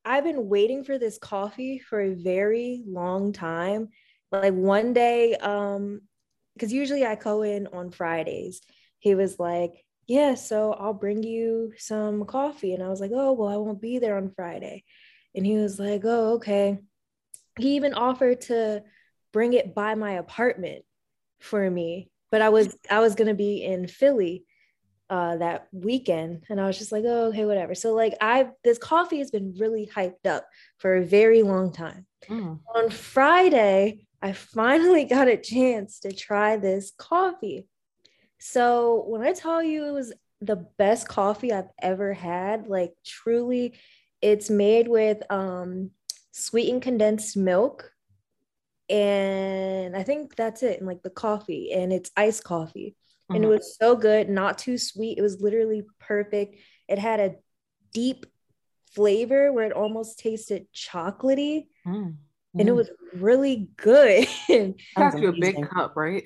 I've 0.05 0.25
been 0.25 0.49
waiting 0.49 0.85
for 0.85 0.99
this 0.99 1.19
coffee 1.19 1.79
for 1.79 2.01
a 2.01 2.15
very 2.15 2.83
long 2.87 3.33
time. 3.33 3.89
Like 4.31 4.55
one 4.55 4.93
day, 4.93 5.37
um, 5.37 6.03
because 6.55 6.73
usually 6.73 7.05
I 7.05 7.15
go 7.15 7.43
in 7.43 7.67
on 7.69 7.91
Fridays. 7.91 8.61
He 8.99 9.15
was 9.15 9.39
like, 9.39 9.85
Yeah, 10.07 10.35
so 10.35 10.73
I'll 10.73 10.95
bring 10.95 11.23
you 11.23 11.73
some 11.77 12.25
coffee. 12.25 12.75
And 12.75 12.83
I 12.83 12.89
was 12.89 13.01
like, 13.01 13.13
Oh, 13.15 13.33
well, 13.33 13.49
I 13.49 13.57
won't 13.57 13.81
be 13.81 13.99
there 13.99 14.17
on 14.17 14.33
Friday. 14.35 14.85
And 15.35 15.47
he 15.47 15.57
was 15.57 15.79
like, 15.79 16.03
Oh, 16.05 16.35
okay. 16.35 16.79
He 17.59 17.77
even 17.77 17.95
offered 17.95 18.43
to 18.43 18.83
bring 19.33 19.53
it 19.53 19.75
by 19.75 19.95
my 19.95 20.13
apartment 20.13 20.85
for 21.41 21.69
me. 21.71 22.11
But 22.31 22.43
I 22.43 22.49
was 22.49 22.77
I 22.91 23.01
was 23.01 23.15
gonna 23.15 23.35
be 23.35 23.63
in 23.63 23.87
Philly 23.87 24.45
uh, 25.13 25.37
that 25.37 25.69
weekend, 25.73 26.43
and 26.49 26.59
I 26.59 26.67
was 26.67 26.79
just 26.79 26.91
like, 26.91 27.05
oh, 27.07 27.27
okay, 27.27 27.45
whatever. 27.45 27.75
So 27.75 27.93
like 27.93 28.15
I 28.23 28.49
this 28.65 28.79
coffee 28.79 29.19
has 29.19 29.31
been 29.31 29.55
really 29.59 29.87
hyped 29.95 30.27
up 30.27 30.47
for 30.79 30.97
a 30.97 31.05
very 31.05 31.43
long 31.43 31.71
time. 31.71 32.07
Mm. 32.31 32.61
On 32.75 32.89
Friday, 32.89 34.07
I 34.23 34.33
finally 34.33 35.05
got 35.17 35.29
a 35.29 35.37
chance 35.37 36.01
to 36.01 36.15
try 36.15 36.57
this 36.57 36.93
coffee. 36.97 37.69
So 38.41 39.05
when 39.07 39.21
I 39.21 39.35
tell 39.35 39.63
you 39.63 39.85
it 39.85 39.93
was 39.93 40.15
the 40.41 40.67
best 40.79 41.09
coffee 41.09 41.53
I've 41.53 41.69
ever 41.79 42.15
had, 42.15 42.67
like 42.67 42.95
truly, 43.05 43.75
it's 44.23 44.49
made 44.49 44.89
with 44.89 45.23
um, 45.31 45.91
sweetened 46.31 46.81
condensed 46.81 47.37
milk. 47.37 47.93
And 48.89 49.95
I 49.95 50.05
think 50.05 50.37
that's 50.37 50.63
it, 50.63 50.79
and 50.79 50.87
like 50.87 51.03
the 51.03 51.11
coffee, 51.11 51.71
and 51.71 51.93
it's 51.93 52.11
iced 52.17 52.45
coffee. 52.45 52.97
Mm-hmm. 53.33 53.37
And 53.37 53.45
it 53.45 53.49
mm-hmm. 53.49 53.57
was 53.57 53.77
so 53.77 53.97
good, 53.97 54.29
not 54.29 54.59
too 54.59 54.79
sweet. 54.79 55.19
It 55.19 55.23
was 55.23 55.41
literally 55.41 55.83
perfect. 55.99 56.57
It 56.89 56.99
had 56.99 57.21
a 57.21 57.35
deep 57.93 58.27
flavor 58.93 59.53
where 59.53 59.65
it 59.65 59.73
almost 59.73 60.19
tasted 60.19 60.67
chocolatey. 60.75 61.67
Mm 61.87 62.17
and 62.59 62.69
it 62.69 62.73
mm. 62.73 62.77
was 62.77 62.91
really 63.15 63.69
good. 63.77 64.27
Got 64.97 65.19
you 65.19 65.29
a 65.29 65.33
big 65.33 65.69
cup, 65.69 65.97
right? 65.97 66.25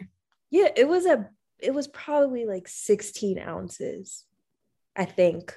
Yeah, 0.50 0.68
it 0.76 0.88
was 0.88 1.06
a 1.06 1.28
it 1.58 1.72
was 1.72 1.88
probably 1.88 2.44
like 2.44 2.68
16 2.68 3.38
ounces, 3.38 4.25
I 4.94 5.04
think. 5.04 5.56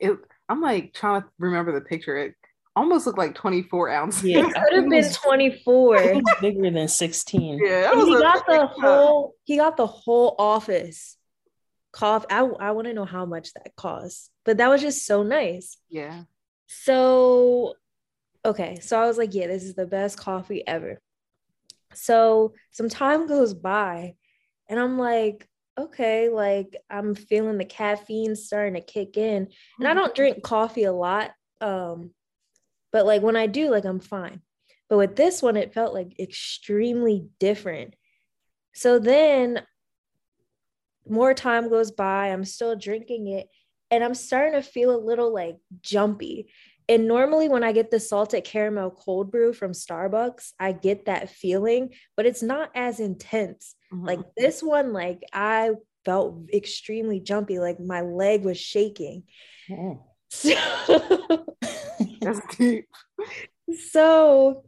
It 0.00 0.16
I'm 0.48 0.60
like 0.60 0.92
trying 0.92 1.22
to 1.22 1.28
remember 1.38 1.72
the 1.72 1.80
picture. 1.80 2.16
It 2.16 2.34
almost 2.76 3.06
looked 3.06 3.18
like 3.18 3.34
24 3.34 3.90
ounces. 3.90 4.24
Yeah, 4.24 4.38
it 4.46 4.54
could 4.54 4.72
have 4.72 4.88
been 4.88 5.12
24. 5.12 6.22
Bigger 6.40 6.70
than 6.70 6.88
16. 6.88 7.60
Yeah, 7.62 8.04
he 8.04 8.18
got 8.18 8.46
the 8.46 8.66
whole 8.66 9.34
he 9.44 9.56
got 9.56 9.76
the 9.76 9.86
whole 9.86 10.34
office 10.38 11.16
cough. 11.92 12.26
I, 12.30 12.40
I 12.40 12.70
want 12.72 12.86
to 12.86 12.94
know 12.94 13.04
how 13.04 13.24
much 13.24 13.52
that 13.54 13.74
cost, 13.76 14.30
but 14.44 14.58
that 14.58 14.68
was 14.68 14.80
just 14.80 15.06
so 15.06 15.22
nice. 15.22 15.76
Yeah. 15.88 16.22
So 16.66 17.74
okay, 18.44 18.78
so 18.80 19.00
I 19.00 19.06
was 19.06 19.18
like, 19.18 19.34
yeah, 19.34 19.46
this 19.46 19.64
is 19.64 19.74
the 19.74 19.86
best 19.86 20.18
coffee 20.18 20.66
ever. 20.66 21.00
So 21.94 22.54
some 22.72 22.88
time 22.88 23.26
goes 23.26 23.54
by 23.54 24.14
and 24.68 24.80
I'm 24.80 24.98
like, 24.98 25.48
okay, 25.78 26.28
like 26.28 26.76
I'm 26.90 27.14
feeling 27.14 27.58
the 27.58 27.64
caffeine 27.64 28.36
starting 28.36 28.74
to 28.74 28.80
kick 28.80 29.16
in. 29.16 29.48
And 29.78 29.88
I 29.88 29.90
mm-hmm. 29.90 29.98
don't 29.98 30.14
drink 30.14 30.42
coffee 30.42 30.84
a 30.84 30.92
lot. 30.92 31.30
Um, 31.60 32.10
but 32.94 33.06
like 33.06 33.22
when 33.22 33.34
I 33.34 33.48
do, 33.48 33.70
like 33.70 33.84
I'm 33.84 33.98
fine. 33.98 34.40
But 34.88 34.98
with 34.98 35.16
this 35.16 35.42
one, 35.42 35.56
it 35.56 35.74
felt 35.74 35.94
like 35.94 36.20
extremely 36.20 37.26
different. 37.40 37.94
So 38.72 39.00
then 39.00 39.62
more 41.04 41.34
time 41.34 41.68
goes 41.68 41.90
by, 41.90 42.28
I'm 42.28 42.44
still 42.44 42.76
drinking 42.76 43.26
it, 43.26 43.48
and 43.90 44.04
I'm 44.04 44.14
starting 44.14 44.52
to 44.52 44.62
feel 44.62 44.94
a 44.94 45.04
little 45.04 45.34
like 45.34 45.56
jumpy. 45.80 46.52
And 46.88 47.08
normally, 47.08 47.48
when 47.48 47.64
I 47.64 47.72
get 47.72 47.90
the 47.90 47.98
salted 47.98 48.44
caramel 48.44 48.92
cold 48.92 49.32
brew 49.32 49.52
from 49.52 49.72
Starbucks, 49.72 50.52
I 50.60 50.70
get 50.70 51.06
that 51.06 51.30
feeling, 51.30 51.94
but 52.16 52.26
it's 52.26 52.44
not 52.44 52.70
as 52.76 53.00
intense. 53.00 53.74
Mm-hmm. 53.92 54.06
Like 54.06 54.20
this 54.36 54.62
one, 54.62 54.92
like 54.92 55.24
I 55.32 55.72
felt 56.04 56.48
extremely 56.54 57.18
jumpy, 57.18 57.58
like 57.58 57.80
my 57.80 58.02
leg 58.02 58.44
was 58.44 58.60
shaking. 58.60 59.24
Oh. 59.68 60.13
So, 60.34 61.46
That's 62.20 62.40
deep. 62.56 62.86
So 63.90 64.64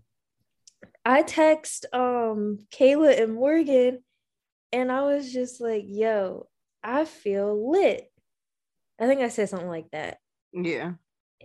I 1.04 1.23
text 1.23 1.87
um 1.92 2.58
Kayla 2.73 3.20
and 3.20 3.35
Morgan, 3.35 4.02
and 4.73 4.90
I 4.90 5.02
was 5.02 5.32
just 5.32 5.61
like, 5.61 5.85
yo, 5.87 6.49
I 6.82 7.04
feel 7.04 7.70
lit. 7.70 8.11
I 9.00 9.06
think 9.06 9.20
I 9.20 9.28
said 9.28 9.49
something 9.49 9.68
like 9.68 9.90
that. 9.92 10.18
Yeah. 10.52 10.92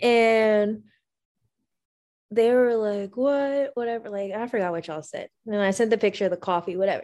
And 0.02 0.84
they 2.32 2.52
were 2.54 2.76
like, 2.76 3.18
what? 3.18 3.72
Whatever. 3.74 4.10
Like, 4.10 4.32
I 4.32 4.48
forgot 4.48 4.72
what 4.72 4.88
y'all 4.88 5.04
said. 5.04 5.28
And 5.46 5.62
I 5.62 5.72
sent 5.72 5.90
the 5.90 5.98
picture 5.98 6.26
of 6.26 6.32
the 6.32 6.38
coffee, 6.38 6.78
whatever. 6.78 7.04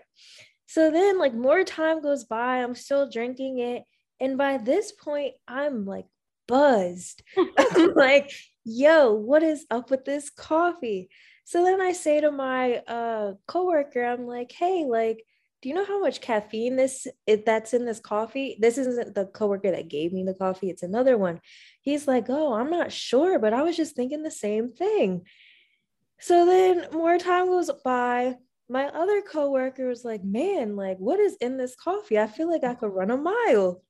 So 0.67 0.89
then, 0.89 1.19
like, 1.19 1.33
more 1.33 1.63
time 1.63 2.01
goes 2.01 2.23
by. 2.23 2.63
I'm 2.63 2.75
still 2.75 3.09
drinking 3.09 3.59
it. 3.59 3.83
And 4.21 4.37
by 4.37 4.57
this 4.57 4.91
point, 4.93 5.33
I'm 5.47 5.85
like 5.85 6.05
buzzed. 6.47 7.23
I'm 7.57 7.93
like, 7.93 8.31
yo, 8.63 9.13
what 9.13 9.43
is 9.43 9.65
up 9.69 9.89
with 9.89 10.05
this 10.05 10.29
coffee? 10.29 11.09
So 11.45 11.63
then 11.63 11.79
I 11.79 11.93
say 11.93 12.21
to 12.21 12.31
my 12.31 12.77
uh 12.87 13.33
coworker, 13.47 14.03
I'm 14.03 14.27
like, 14.27 14.51
hey, 14.51 14.85
like, 14.85 15.23
do 15.61 15.69
you 15.69 15.75
know 15.75 15.85
how 15.85 15.99
much 15.99 16.21
caffeine 16.21 16.75
this 16.75 17.07
if 17.25 17.43
that's 17.45 17.73
in 17.73 17.85
this 17.85 17.99
coffee? 17.99 18.57
This 18.59 18.77
isn't 18.77 19.15
the 19.15 19.25
coworker 19.25 19.71
that 19.71 19.87
gave 19.87 20.13
me 20.13 20.23
the 20.23 20.33
coffee, 20.33 20.69
it's 20.69 20.83
another 20.83 21.17
one. 21.17 21.41
He's 21.81 22.07
like, 22.07 22.25
Oh, 22.29 22.53
I'm 22.53 22.69
not 22.69 22.91
sure, 22.91 23.39
but 23.39 23.53
I 23.53 23.63
was 23.63 23.75
just 23.75 23.95
thinking 23.95 24.23
the 24.23 24.31
same 24.31 24.71
thing. 24.73 25.23
So 26.19 26.45
then 26.45 26.87
more 26.91 27.17
time 27.17 27.47
goes 27.47 27.71
by. 27.83 28.35
My 28.69 28.87
other 28.87 29.21
coworker 29.21 29.87
was 29.87 30.03
like, 30.05 30.23
Man, 30.23 30.75
like, 30.75 30.97
what 30.97 31.19
is 31.19 31.35
in 31.41 31.57
this 31.57 31.75
coffee? 31.75 32.19
I 32.19 32.27
feel 32.27 32.49
like 32.51 32.63
I 32.63 32.75
could 32.75 32.93
run 32.93 33.11
a 33.11 33.17
mile. 33.17 33.81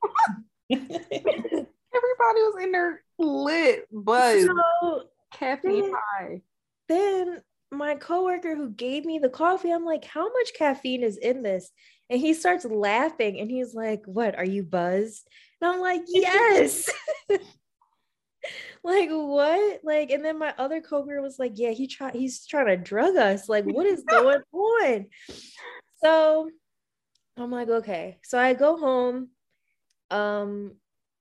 Everybody 2.19 2.41
was 2.41 2.63
in 2.63 2.71
there 2.71 3.03
lit, 3.19 3.87
but 3.91 4.41
so 4.41 5.03
caffeine 5.33 5.81
then, 5.81 5.93
high. 5.93 6.41
Then 6.87 7.41
my 7.71 7.95
coworker 7.95 8.55
who 8.55 8.69
gave 8.69 9.05
me 9.05 9.19
the 9.19 9.29
coffee, 9.29 9.71
I'm 9.71 9.85
like, 9.85 10.05
how 10.05 10.31
much 10.31 10.53
caffeine 10.57 11.03
is 11.03 11.17
in 11.17 11.43
this? 11.43 11.69
And 12.09 12.19
he 12.19 12.33
starts 12.33 12.65
laughing 12.65 13.39
and 13.39 13.51
he's 13.51 13.73
like, 13.73 14.03
What 14.05 14.37
are 14.37 14.45
you 14.45 14.63
buzzed? 14.63 15.27
And 15.61 15.71
I'm 15.71 15.79
like, 15.79 16.01
Yes. 16.07 16.89
like 18.83 19.09
what? 19.09 19.81
Like, 19.83 20.11
and 20.11 20.23
then 20.23 20.39
my 20.39 20.53
other 20.57 20.81
coworker 20.81 21.21
was 21.21 21.37
like, 21.37 21.53
Yeah, 21.55 21.71
he 21.71 21.87
try 21.87 22.11
he's 22.11 22.45
trying 22.45 22.67
to 22.67 22.77
drug 22.77 23.15
us. 23.17 23.49
Like, 23.49 23.65
what 23.65 23.85
is 23.85 24.03
going 24.09 24.41
on? 24.53 25.05
So 26.03 26.49
I'm 27.35 27.51
like, 27.51 27.69
okay. 27.69 28.19
So 28.23 28.39
I 28.39 28.53
go 28.53 28.77
home. 28.77 29.29
Um, 30.09 30.75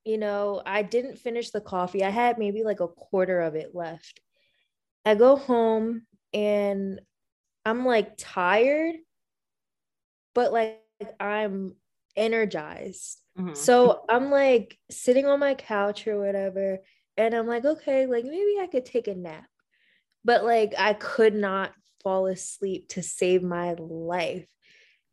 you 0.07 0.19
know, 0.19 0.63
I 0.65 0.83
didn't 0.83 1.19
finish 1.19 1.51
the 1.51 1.61
coffee. 1.61 2.05
I 2.05 2.11
had 2.11 2.39
maybe 2.39 2.63
like 2.63 2.79
a 2.79 2.87
quarter 2.87 3.41
of 3.41 3.57
it 3.57 3.75
left. 3.75 4.21
I 5.05 5.17
go 5.17 5.35
home 5.35 6.07
and 6.33 7.01
I'm 7.65 7.85
like 7.85 8.17
tired, 8.17 8.95
but 10.33 10.53
like 10.53 10.81
I'm 11.19 11.75
energized. 12.15 13.21
Mm-hmm. 13.37 13.55
So 13.55 14.05
I'm 14.09 14.31
like 14.31 14.79
sitting 14.91 15.27
on 15.27 15.41
my 15.41 15.55
couch 15.55 16.07
or 16.07 16.21
whatever, 16.21 16.79
and 17.17 17.35
I'm 17.35 17.49
like, 17.49 17.65
okay, 17.65 18.07
like 18.07 18.25
maybe 18.25 18.59
I 18.61 18.69
could 18.71 18.87
take 18.87 19.09
a 19.09 19.15
nap. 19.15 19.47
But 20.25 20.45
like 20.45 20.75
I 20.79 20.93
could 20.93 21.35
not 21.35 21.73
fall 22.05 22.27
asleep 22.27 22.91
to 22.91 23.03
save 23.03 23.43
my 23.43 23.75
life. 23.75 24.47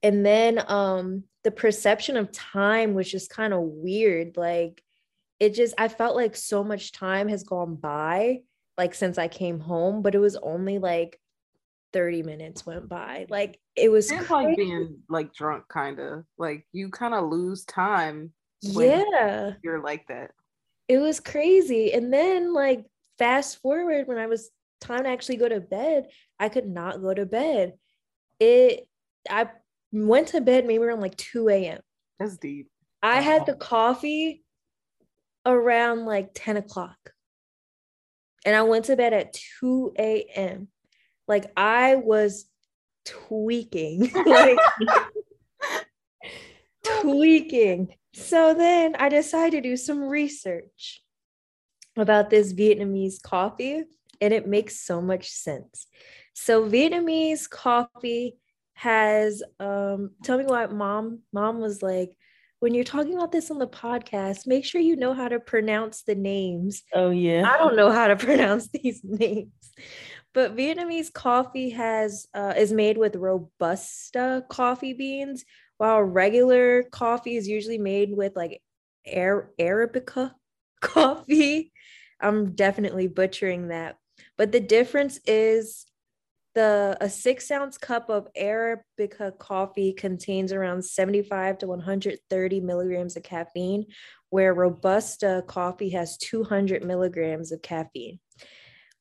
And 0.04 0.24
then 0.24 0.64
um 0.68 1.24
the 1.44 1.52
perception 1.52 2.18
of 2.18 2.32
time 2.32 2.94
was 2.94 3.10
just 3.10 3.30
kind 3.30 3.54
of 3.54 3.62
weird. 3.62 4.38
Like 4.38 4.82
it 5.40 5.54
just 5.54 5.74
I 5.78 5.88
felt 5.88 6.16
like 6.16 6.36
so 6.36 6.64
much 6.64 6.92
time 6.92 7.28
has 7.28 7.44
gone 7.44 7.76
by 7.76 8.42
like 8.78 8.96
since 8.96 9.18
I 9.18 9.28
came 9.28 9.60
home, 9.60 10.02
but 10.02 10.16
it 10.16 10.20
was 10.20 10.36
only 10.38 10.80
like 10.80 11.20
30 11.92 12.24
minutes 12.24 12.66
went 12.66 12.90
by. 12.90 13.26
Like 13.30 13.60
it 13.76 13.92
was 13.92 14.12
It's 14.12 14.30
like 14.30 14.56
being 14.58 15.00
like 15.10 15.34
drunk, 15.34 15.68
kind 15.68 16.00
of 16.00 16.24
like 16.38 16.66
you 16.72 16.90
kind 16.90 17.14
of 17.14 17.30
lose 17.30 17.66
time. 17.66 18.32
yeah. 18.62 19.52
You're 19.64 19.84
like 19.84 20.08
that. 20.08 20.32
it 20.88 20.98
was 20.98 21.20
crazy. 21.20 21.94
And 21.94 22.12
then 22.14 22.54
like 22.54 22.86
fast 23.20 23.62
forward 23.62 24.08
when 24.08 24.18
I 24.18 24.28
was 24.28 24.50
time 24.82 25.04
to 25.04 25.10
actually 25.10 25.38
go 25.38 25.48
to 25.50 25.60
bed, 25.60 26.08
I 26.40 26.50
could 26.50 26.68
not 26.68 27.02
go 27.02 27.14
to 27.14 27.26
bed. 27.26 27.74
It 28.40 28.88
I 29.30 29.50
went 29.94 30.30
to 30.30 30.42
bed 30.42 30.66
maybe 30.66 30.84
around 30.84 31.02
like 31.02 31.16
2 31.18 31.50
a.m. 31.50 31.80
That's 32.20 32.38
deep. 32.38 32.68
I 33.02 33.22
had 33.22 33.46
the 33.46 33.54
coffee 33.54 34.44
around 35.46 36.06
like 36.06 36.32
10 36.34 36.58
o'clock. 36.58 36.98
And 38.46 38.56
I 38.56 38.64
went 38.64 38.86
to 38.86 38.96
bed 38.96 39.14
at 39.14 39.38
2 39.60 39.94
a.m. 39.98 40.68
Like 41.28 41.52
I 41.56 41.96
was 41.96 42.46
tweaking. 43.06 44.12
like 44.26 44.58
tweaking. 47.02 47.96
So 48.14 48.54
then 48.54 48.96
I 48.96 49.10
decided 49.10 49.64
to 49.64 49.70
do 49.70 49.78
some 49.78 50.04
research 50.04 51.02
about 51.98 52.30
this 52.30 52.54
Vietnamese 52.54 53.22
coffee, 53.22 53.84
and 54.22 54.34
it 54.34 54.48
makes 54.48 54.80
so 54.80 55.02
much 55.02 55.30
sense. 55.30 55.88
So 56.34 56.68
Vietnamese 56.70 57.50
coffee 57.50 58.38
has 58.76 59.44
um 59.60 60.12
tell 60.24 60.38
me 60.38 60.46
what 60.46 60.74
mom 60.74 61.20
mom 61.32 61.60
was 61.60 61.82
like 61.82 62.18
when 62.60 62.74
you're 62.74 62.84
talking 62.84 63.14
about 63.14 63.32
this 63.32 63.52
on 63.52 63.60
the 63.60 63.68
podcast 63.68 64.48
make 64.48 64.66
sure 64.66 64.82
you 64.82 64.96
know 64.96 65.14
how 65.14 65.28
to 65.28 65.40
pronounce 65.40 66.04
the 66.04 66.16
names 66.16 66.84
Oh 66.94 67.10
yeah. 67.10 67.44
I 67.50 67.58
don't 67.58 67.76
know 67.76 67.92
how 67.92 68.08
to 68.08 68.16
pronounce 68.26 68.70
these 68.70 69.02
names. 69.04 69.52
But 70.34 70.56
Vietnamese 70.56 71.14
coffee 71.14 71.70
has 71.72 72.28
uh, 72.34 72.54
is 72.58 72.72
made 72.72 72.98
with 72.98 73.16
robusta 73.16 74.44
coffee 74.50 74.94
beans, 74.94 75.46
while 75.78 76.02
regular 76.02 76.84
coffee 76.84 77.36
is 77.36 77.48
usually 77.48 77.78
made 77.78 78.16
with 78.16 78.36
like 78.36 78.62
Ar- 79.14 79.52
arabica 79.60 80.32
coffee. 80.82 81.72
I'm 82.20 82.56
definitely 82.56 83.08
butchering 83.08 83.68
that, 83.68 83.98
but 84.38 84.52
the 84.52 84.60
difference 84.60 85.20
is 85.26 85.86
the 86.56 86.98
a 87.02 87.10
six 87.10 87.50
ounce 87.52 87.78
cup 87.78 88.10
of 88.10 88.28
arabica 88.40 89.38
coffee 89.40 89.94
contains 89.94 90.52
around 90.52 90.84
75 90.84 91.58
to 91.60 91.68
130 91.68 92.62
milligrams 92.62 93.18
of 93.18 93.24
caffeine, 93.24 93.86
where 94.30 94.54
robusta 94.54 95.44
coffee 95.48 95.90
has 95.90 96.18
200 96.18 96.84
milligrams 96.84 97.52
of 97.52 97.62
caffeine. 97.62 98.20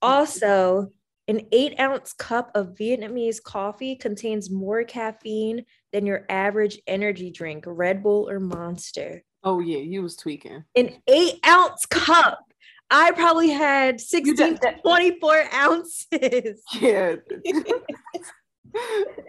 Also, 0.01 0.91
an 1.29 1.47
eight 1.53 1.79
ounce 1.79 2.13
cup 2.13 2.51
of 2.55 2.75
Vietnamese 2.75 3.43
coffee 3.43 3.95
contains 3.95 4.51
more 4.51 4.83
caffeine 4.83 5.65
than 5.93 6.05
your 6.05 6.27
average 6.29 6.81
energy 6.87 7.31
drink, 7.31 7.65
Red 7.67 8.03
Bull 8.03 8.29
or 8.29 8.41
Monster. 8.41 9.23
Oh 9.45 9.61
yeah, 9.61 9.79
you 9.79 10.03
was 10.03 10.17
tweaking. 10.17 10.65
An 10.77 10.97
eight 11.07 11.39
ounce 11.47 11.87
cup. 11.87 12.52
I 12.95 13.11
probably 13.13 13.49
had 13.51 14.01
16 14.01 14.59
to 14.59 14.75
24 14.85 15.45
ounces. 15.55 16.63
Yeah. 16.81 17.17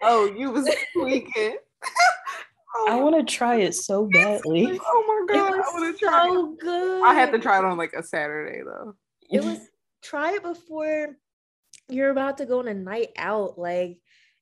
oh, 0.02 0.26
you 0.38 0.52
was 0.52 0.70
tweaking. 0.94 1.58
oh, 2.76 2.88
I 2.90 2.96
want 2.96 3.16
to 3.28 3.34
try 3.36 3.56
it 3.56 3.74
so 3.76 4.06
badly. 4.12 4.80
oh 4.86 5.26
my 5.28 5.34
It 5.34 5.38
god, 5.38 5.54
I 5.54 5.58
was 5.58 5.66
want 5.74 5.98
to 5.98 6.06
try. 6.06 6.28
it. 6.28 6.32
so 6.32 6.56
good. 6.60 7.04
I 7.04 7.14
had 7.14 7.32
to 7.32 7.40
try 7.40 7.60
it 7.60 7.66
on 7.66 7.78
like 7.78 7.94
a 7.94 8.04
Saturday 8.04 8.62
though. 8.66 8.96
it 9.30 9.44
was 9.44 9.60
try 10.04 10.34
it 10.34 10.44
before 10.44 11.16
you're 11.90 12.10
about 12.12 12.38
to 12.38 12.46
go 12.46 12.60
on 12.60 12.68
a 12.68 12.74
night 12.74 13.10
out 13.18 13.58
like 13.58 13.98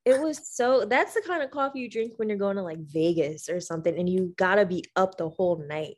it 0.05 0.19
was 0.19 0.39
so 0.51 0.85
that's 0.85 1.13
the 1.13 1.21
kind 1.21 1.43
of 1.43 1.51
coffee 1.51 1.79
you 1.81 1.89
drink 1.89 2.13
when 2.17 2.27
you're 2.29 2.37
going 2.37 2.55
to 2.55 2.63
like 2.63 2.79
Vegas 2.79 3.49
or 3.49 3.59
something 3.59 3.95
and 3.97 4.09
you 4.09 4.33
gotta 4.37 4.65
be 4.65 4.83
up 4.95 5.17
the 5.17 5.29
whole 5.29 5.63
night 5.67 5.95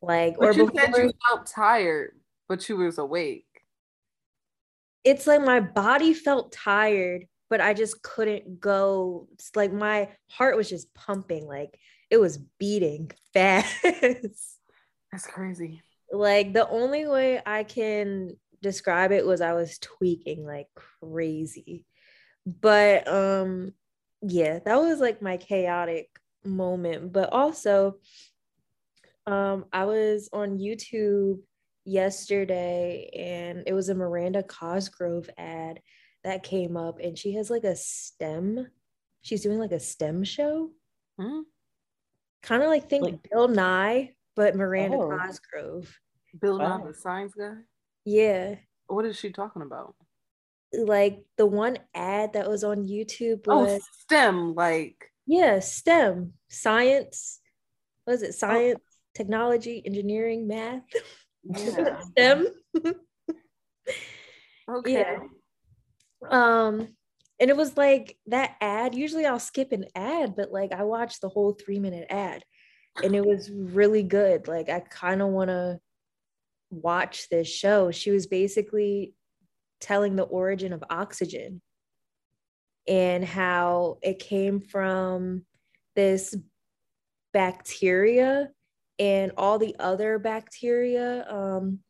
like 0.00 0.34
or 0.38 0.48
But 0.48 0.56
you 0.56 0.66
before 0.70 0.80
said 0.94 1.04
you 1.04 1.12
felt 1.28 1.46
tired, 1.46 2.12
but 2.48 2.62
she 2.62 2.72
was 2.72 2.98
awake. 2.98 3.46
it's 5.04 5.26
like 5.26 5.40
my 5.42 5.60
body 5.60 6.14
felt 6.14 6.52
tired 6.52 7.26
but 7.48 7.60
I 7.60 7.74
just 7.74 8.02
couldn't 8.02 8.60
go 8.60 9.28
it's 9.32 9.54
like 9.54 9.72
my 9.72 10.10
heart 10.30 10.56
was 10.56 10.68
just 10.68 10.92
pumping 10.94 11.46
like 11.46 11.78
it 12.10 12.16
was 12.18 12.38
beating 12.58 13.10
fast 13.32 14.58
That's 15.12 15.26
crazy. 15.26 15.82
like 16.12 16.52
the 16.52 16.68
only 16.68 17.06
way 17.06 17.40
I 17.44 17.64
can 17.64 18.36
describe 18.62 19.12
it 19.12 19.26
was 19.26 19.40
I 19.40 19.52
was 19.52 19.78
tweaking 19.78 20.44
like 20.44 20.66
crazy. 20.74 21.84
But 22.44 23.06
um 23.08 23.72
yeah, 24.22 24.58
that 24.64 24.76
was 24.80 24.98
like 25.00 25.20
my 25.22 25.36
chaotic 25.36 26.08
moment, 26.44 27.12
but 27.12 27.32
also 27.32 27.96
um 29.26 29.66
I 29.72 29.84
was 29.84 30.28
on 30.32 30.58
YouTube 30.58 31.40
yesterday 31.86 33.08
and 33.16 33.62
it 33.66 33.72
was 33.72 33.88
a 33.88 33.94
Miranda 33.94 34.42
Cosgrove 34.42 35.30
ad 35.38 35.80
that 36.24 36.42
came 36.42 36.76
up 36.76 36.98
and 37.00 37.16
she 37.16 37.34
has 37.34 37.48
like 37.50 37.64
a 37.64 37.76
STEM 37.76 38.66
she's 39.22 39.42
doing 39.42 39.58
like 39.58 39.72
a 39.72 39.80
STEM 39.80 40.22
show. 40.24 40.70
Hmm? 41.18 41.40
Kind 42.42 42.62
of 42.62 42.68
like 42.68 42.88
think 42.88 43.04
Like- 43.04 43.30
Bill 43.30 43.48
Nye, 43.48 44.14
but 44.36 44.54
Miranda 44.54 44.98
Oh. 44.98 45.18
Cosgrove. 45.18 45.98
Bill 46.40 46.58
Nye, 46.58 46.86
the 46.86 46.94
science 46.94 47.34
guy. 47.34 47.54
Yeah. 48.04 48.56
What 48.88 49.04
is 49.04 49.16
she 49.18 49.30
talking 49.30 49.62
about? 49.62 49.94
like 50.72 51.24
the 51.38 51.46
one 51.46 51.78
ad 51.94 52.34
that 52.34 52.48
was 52.50 52.62
on 52.64 52.86
YouTube 52.86 53.44
Oh, 53.48 53.64
was 53.64 53.82
STEM, 54.02 54.54
like 54.54 55.10
yeah, 55.24 55.58
STEM, 55.60 56.34
science. 56.48 57.40
What 58.04 58.14
is 58.14 58.22
it? 58.22 58.28
Oh. 58.28 58.30
Science, 58.32 58.80
technology, 59.14 59.82
engineering, 59.86 60.46
math. 60.46 60.82
yeah. 61.54 62.00
STEM. 62.10 62.46
Okay. 64.68 64.92
Yeah. 64.94 65.18
Um, 66.28 66.88
and 67.38 67.50
it 67.50 67.56
was 67.56 67.76
like 67.76 68.16
that 68.26 68.56
ad. 68.60 68.94
Usually 68.94 69.26
I'll 69.26 69.38
skip 69.38 69.72
an 69.72 69.84
ad, 69.94 70.34
but 70.34 70.50
like 70.50 70.72
I 70.72 70.82
watched 70.82 71.20
the 71.20 71.28
whole 71.28 71.52
three 71.52 71.78
minute 71.78 72.06
ad 72.10 72.44
and 73.02 73.14
it 73.14 73.24
was 73.24 73.50
really 73.50 74.02
good. 74.02 74.48
Like 74.48 74.68
I 74.68 74.80
kind 74.80 75.22
of 75.22 75.28
want 75.28 75.50
to 75.50 75.78
watch 76.70 77.28
this 77.28 77.48
show. 77.48 77.90
She 77.90 78.10
was 78.10 78.26
basically 78.26 79.12
telling 79.80 80.16
the 80.16 80.24
origin 80.24 80.72
of 80.72 80.82
oxygen 80.88 81.60
and 82.88 83.24
how 83.24 83.98
it 84.02 84.18
came 84.18 84.60
from 84.60 85.44
this 85.94 86.34
bacteria 87.32 88.48
and 88.98 89.32
all 89.36 89.58
the 89.58 89.74
other 89.78 90.18
bacteria 90.18 91.26
um, 91.30 91.80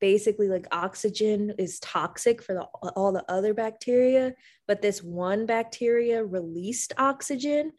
basically 0.00 0.48
like 0.48 0.66
oxygen 0.72 1.54
is 1.58 1.78
toxic 1.80 2.42
for 2.42 2.54
the, 2.54 2.62
all 2.90 3.12
the 3.12 3.24
other 3.30 3.54
bacteria 3.54 4.34
but 4.66 4.82
this 4.82 5.02
one 5.02 5.46
bacteria 5.46 6.24
released 6.24 6.92
oxygen 6.98 7.72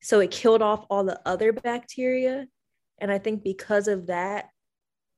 so 0.00 0.20
it 0.20 0.30
killed 0.30 0.62
off 0.62 0.86
all 0.90 1.04
the 1.04 1.20
other 1.26 1.52
bacteria 1.52 2.46
and 3.00 3.10
i 3.10 3.18
think 3.18 3.42
because 3.42 3.88
of 3.88 4.06
that 4.06 4.48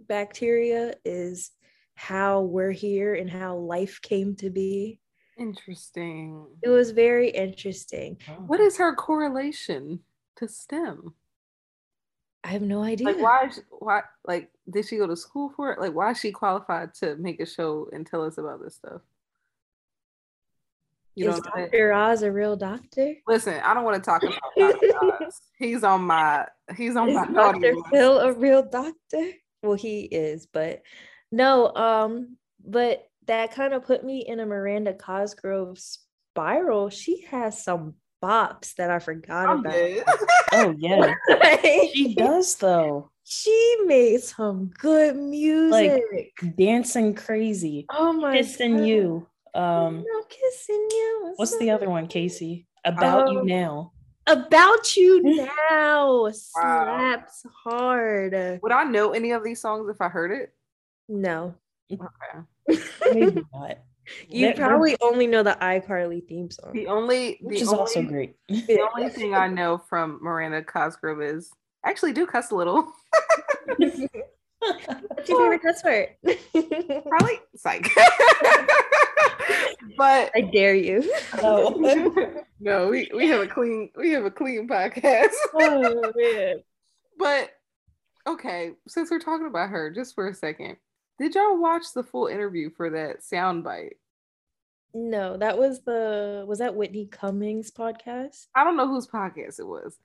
bacteria 0.09 0.95
is 1.05 1.51
how 1.95 2.41
we're 2.41 2.71
here 2.71 3.15
and 3.15 3.31
how 3.31 3.57
life 3.57 4.01
came 4.03 4.35
to 4.35 4.49
be 4.49 4.99
Interesting. 5.39 6.47
it 6.63 6.69
was 6.71 6.91
very 6.91 7.31
interesting 7.31 8.17
What 8.47 8.61
is 8.61 8.79
her 8.79 8.95
correlation 8.95 10.01
to 10.37 10.49
STEM? 10.49 11.15
I 12.45 12.49
have 12.49 12.63
no 12.63 12.83
idea 12.83 13.07
Like 13.07 13.21
why 13.21 13.47
is 13.47 13.63
why 13.71 14.03
like 14.27 14.51
did 14.69 14.87
she 14.87 14.97
go 14.97 15.07
to 15.07 15.17
school 15.17 15.51
for 15.51 15.73
it? 15.73 15.81
Like 15.81 15.95
why 15.95 16.13
is 16.13 16.21
she 16.21 16.31
qualified 16.31 16.95
to 16.95 17.17
make 17.17 17.41
a 17.41 17.47
show 17.47 17.89
and 17.93 18.07
tell 18.07 18.25
us 18.25 18.39
about 18.39 18.63
this 18.63 18.77
stuff? 18.77 19.03
You 21.17 21.31
is 21.31 21.41
dr 21.41 21.93
oz 21.93 22.23
a 22.23 22.31
real 22.31 22.57
doctor 22.57 23.15
Listen, 23.27 23.61
I 23.65 23.75
don't 23.75 23.85
want 23.85 24.03
to 24.03 24.09
talk 24.09 24.23
about 24.23 24.41
Dr. 24.59 25.23
Oz. 25.23 25.41
He's 25.59 25.85
on 25.85 26.03
my 26.03 26.47
he's 26.77 26.97
on 26.97 27.09
is 27.09 27.17
my 27.17 27.53
list. 27.53 27.89
Phil 27.91 28.19
a 28.21 28.33
real 28.33 28.63
doctor? 28.63 29.31
Well, 29.63 29.75
he 29.75 30.03
is, 30.03 30.47
but 30.47 30.83
no, 31.33 31.75
um, 31.75 32.37
but 32.65 33.09
that 33.27 33.53
kind 33.55 33.75
of 33.75 33.85
put 33.85 34.05
me 34.05 34.25
in 34.27 34.41
a 34.41 34.47
Miranda 34.47 34.95
Cosgrove 34.95 35.79
spiral. 35.79 36.91
She 36.91 37.23
has 37.31 37.63
some 37.63 37.95
bops 38.23 38.75
that 38.77 38.91
I 38.91 38.99
forgot 38.99 39.49
I'm 39.49 39.61
about. 39.61 39.73
dead. 39.73 40.05
Oh 40.53 40.75
yeah. 40.79 41.15
Like, 41.29 41.61
She 41.95 42.15
does 42.15 42.55
though. 42.57 43.11
she 43.25 43.77
made 43.87 44.21
some 44.23 44.71
good 44.79 45.17
music. 45.17 46.03
Like 46.13 46.57
dancing 46.57 47.15
crazy. 47.15 47.87
oh 47.91 48.13
my 48.13 48.37
Kissing 48.37 48.79
God. 48.79 48.87
you. 48.87 49.27
Um 49.55 50.05
No 50.07 50.23
kissing 50.29 50.89
you. 50.91 51.33
what's 51.37 51.57
the 51.59 51.71
other 51.71 51.89
one, 51.89 52.07
Casey? 52.09 52.67
About 52.85 53.31
you 53.31 53.41
Um, 53.41 53.47
now. 53.47 53.93
About 54.27 54.97
you 54.97 55.23
now 55.71 56.29
slaps 56.33 57.45
hard. 57.65 58.61
Would 58.63 58.73
I 58.73 58.85
know 58.85 59.13
any 59.13 59.33
of 59.33 59.43
these 59.43 59.61
songs 59.61 59.89
if 59.91 60.01
I 60.01 60.09
heard 60.09 60.31
it? 60.31 60.53
No, 61.09 61.55
Okay. 61.91 62.81
Maybe 63.13 63.43
not. 63.55 63.79
You 64.29 64.47
They're- 64.47 64.55
they're- 64.55 64.67
probably 64.69 64.97
only 65.01 65.27
know 65.27 65.43
the 65.43 65.57
iCarly 65.61 66.27
theme 66.27 66.51
song. 66.51 66.73
The 66.73 66.87
only 66.87 67.39
which 67.41 67.61
is 67.63 67.69
only, 67.69 67.81
also 67.81 68.03
great. 68.03 68.37
the 68.49 68.87
only 68.97 69.09
thing 69.11 69.35
I 69.35 69.49
know 69.49 69.79
from 69.79 70.19
Miranda 70.23 70.63
Cosgrove 70.63 71.21
is 71.23 71.51
I 71.85 71.91
actually 71.91 72.13
do 72.13 72.27
cuss 72.27 72.51
a 72.51 72.55
little. 72.57 72.93
What's 73.77 73.99
your 75.29 75.39
favorite 75.41 75.63
cuss 75.63 75.83
word? 75.85 76.09
Probably 77.09 77.41
psych. 77.57 77.89
but 79.97 80.31
I 80.35 80.43
dare 80.53 80.75
you. 80.75 81.01
No. 81.43 81.75
Oh. 81.77 82.35
no, 82.61 82.89
we, 82.89 83.11
we 83.15 83.29
have 83.29 83.41
a 83.41 83.47
clean 83.47 83.91
we 83.97 84.11
have 84.11 84.25
a 84.25 84.31
clean 84.31 84.69
podcast. 84.69 85.31
oh 85.55 86.13
man. 86.17 86.57
but 87.19 87.51
okay, 88.27 88.73
since 88.87 89.11
we're 89.11 89.19
talking 89.19 89.47
about 89.47 89.71
her, 89.71 89.91
just 89.91 90.15
for 90.15 90.29
a 90.29 90.35
second, 90.35 90.77
did 91.21 91.35
y'all 91.35 91.61
watch 91.61 91.93
the 91.95 92.03
full 92.03 92.27
interview 92.27 92.71
for 92.71 92.91
that 92.91 93.21
soundbite? 93.21 93.93
No, 94.95 95.37
that 95.37 95.57
was 95.57 95.83
the 95.83 96.45
was 96.49 96.59
that 96.59 96.75
Whitney 96.75 97.07
Cummings 97.07 97.71
podcast? 97.71 98.47
I 98.57 98.65
don't 98.65 98.77
know 98.77 98.89
whose 98.89 99.07
podcast 99.07 99.61
it 99.61 99.67
was. 99.67 99.99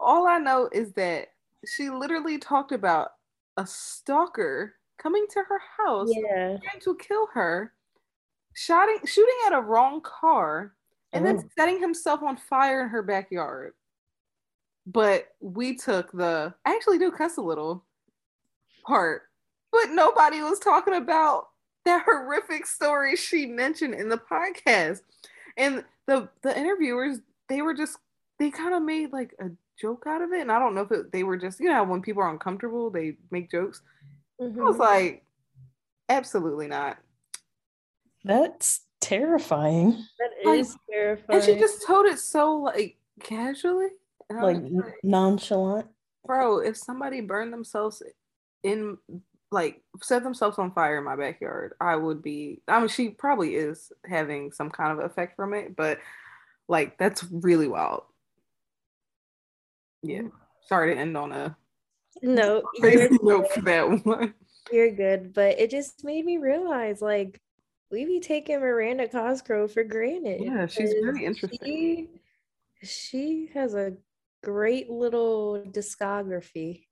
All 0.00 0.26
I 0.26 0.38
know 0.38 0.68
is 0.72 0.92
that 0.94 1.28
she 1.66 1.90
literally 1.90 2.38
talked 2.38 2.72
about 2.72 3.10
a 3.56 3.66
stalker 3.66 4.74
coming 4.96 5.26
to 5.30 5.42
her 5.42 5.60
house, 5.76 6.08
Yeah. 6.10 6.56
trying 6.64 6.80
to 6.80 6.96
kill 6.96 7.26
her, 7.34 7.74
shooting 8.54 8.98
shooting 9.04 9.34
at 9.46 9.52
a 9.52 9.60
wrong 9.60 10.00
car, 10.00 10.74
and 11.12 11.24
then 11.24 11.38
Oh. 11.38 11.48
setting 11.56 11.78
himself 11.80 12.22
on 12.22 12.36
fire 12.36 12.82
in 12.82 12.88
her 12.88 13.02
backyard. 13.02 13.74
But 14.86 15.34
we 15.40 15.76
took 15.76 16.10
the 16.12 16.54
I 16.64 16.74
actually 16.74 16.98
do 16.98 17.10
cuss 17.12 17.36
a 17.36 17.42
little 17.42 17.84
part, 18.84 19.27
but 19.72 19.90
nobody 19.90 20.40
was 20.40 20.58
talking 20.58 20.94
about 20.94 21.48
that 21.84 22.04
horrific 22.04 22.66
story 22.66 23.16
she 23.16 23.46
mentioned 23.46 23.94
in 23.94 24.08
the 24.08 24.18
podcast. 24.18 25.00
And 25.56 25.84
the 26.06 26.28
the 26.42 26.56
interviewers, 26.56 27.18
they 27.48 27.62
were 27.62 27.74
just 27.74 27.98
they 28.38 28.50
kind 28.50 28.74
of 28.74 28.82
made 28.82 29.12
like 29.12 29.34
a 29.40 29.50
joke 29.80 30.04
out 30.06 30.22
of 30.22 30.32
it. 30.32 30.40
And 30.40 30.52
I 30.52 30.58
don't 30.58 30.74
know 30.74 30.82
if 30.82 30.92
it, 30.92 31.12
they 31.12 31.22
were 31.24 31.36
just, 31.36 31.60
you 31.60 31.68
know, 31.68 31.84
when 31.84 32.02
people 32.02 32.22
are 32.22 32.30
uncomfortable, 32.30 32.90
they 32.90 33.16
make 33.30 33.50
jokes. 33.50 33.80
I 34.40 34.44
was 34.44 34.76
Mhm. 34.76 34.78
like, 34.78 35.24
absolutely 36.08 36.68
not. 36.68 36.98
That's 38.24 38.80
terrifying. 39.00 40.04
That 40.18 40.30
like- 40.44 40.66
terrifying. 40.90 41.38
And 41.38 41.44
she 41.44 41.56
just 41.58 41.86
told 41.86 42.06
it 42.06 42.18
so 42.18 42.56
like 42.56 42.96
casually. 43.20 43.88
And 44.30 44.38
I 44.38 44.42
Like 44.42 44.62
nonchalant. 45.02 45.88
bro, 46.24 46.58
if 46.58 46.76
somebody 46.76 47.20
burned 47.20 47.52
themselves 47.52 48.02
in 48.62 48.98
like 49.50 49.82
set 50.02 50.22
themselves 50.22 50.58
on 50.58 50.72
fire 50.72 50.98
in 50.98 51.04
my 51.04 51.16
backyard, 51.16 51.74
I 51.80 51.96
would 51.96 52.22
be 52.22 52.62
I 52.68 52.78
mean 52.78 52.88
she 52.88 53.10
probably 53.10 53.54
is 53.54 53.90
having 54.04 54.52
some 54.52 54.70
kind 54.70 54.92
of 54.92 55.04
effect 55.04 55.36
from 55.36 55.54
it, 55.54 55.76
but 55.76 55.98
like 56.68 56.98
that's 56.98 57.24
really 57.30 57.68
wild. 57.68 58.02
Yeah. 60.02 60.22
Mm. 60.22 60.32
Sorry 60.66 60.94
to 60.94 61.00
end 61.00 61.16
on 61.16 61.32
a 61.32 61.56
no, 62.22 62.62
crazy 62.80 63.16
note 63.22 63.50
for 63.52 63.62
that 63.62 64.04
one. 64.04 64.34
you're 64.72 64.90
good, 64.90 65.32
but 65.32 65.58
it 65.58 65.70
just 65.70 66.04
made 66.04 66.24
me 66.24 66.38
realize 66.38 67.00
like 67.00 67.40
we 67.90 68.04
be 68.04 68.20
taking 68.20 68.60
Miranda 68.60 69.08
Cosgrove 69.08 69.72
for 69.72 69.84
granted. 69.84 70.42
Yeah, 70.42 70.66
she's 70.66 70.92
because 70.94 71.18
interesting. 71.20 71.58
She, 71.64 72.08
she 72.82 73.50
has 73.54 73.74
a 73.74 73.94
great 74.42 74.90
little 74.90 75.64
discography. 75.70 76.84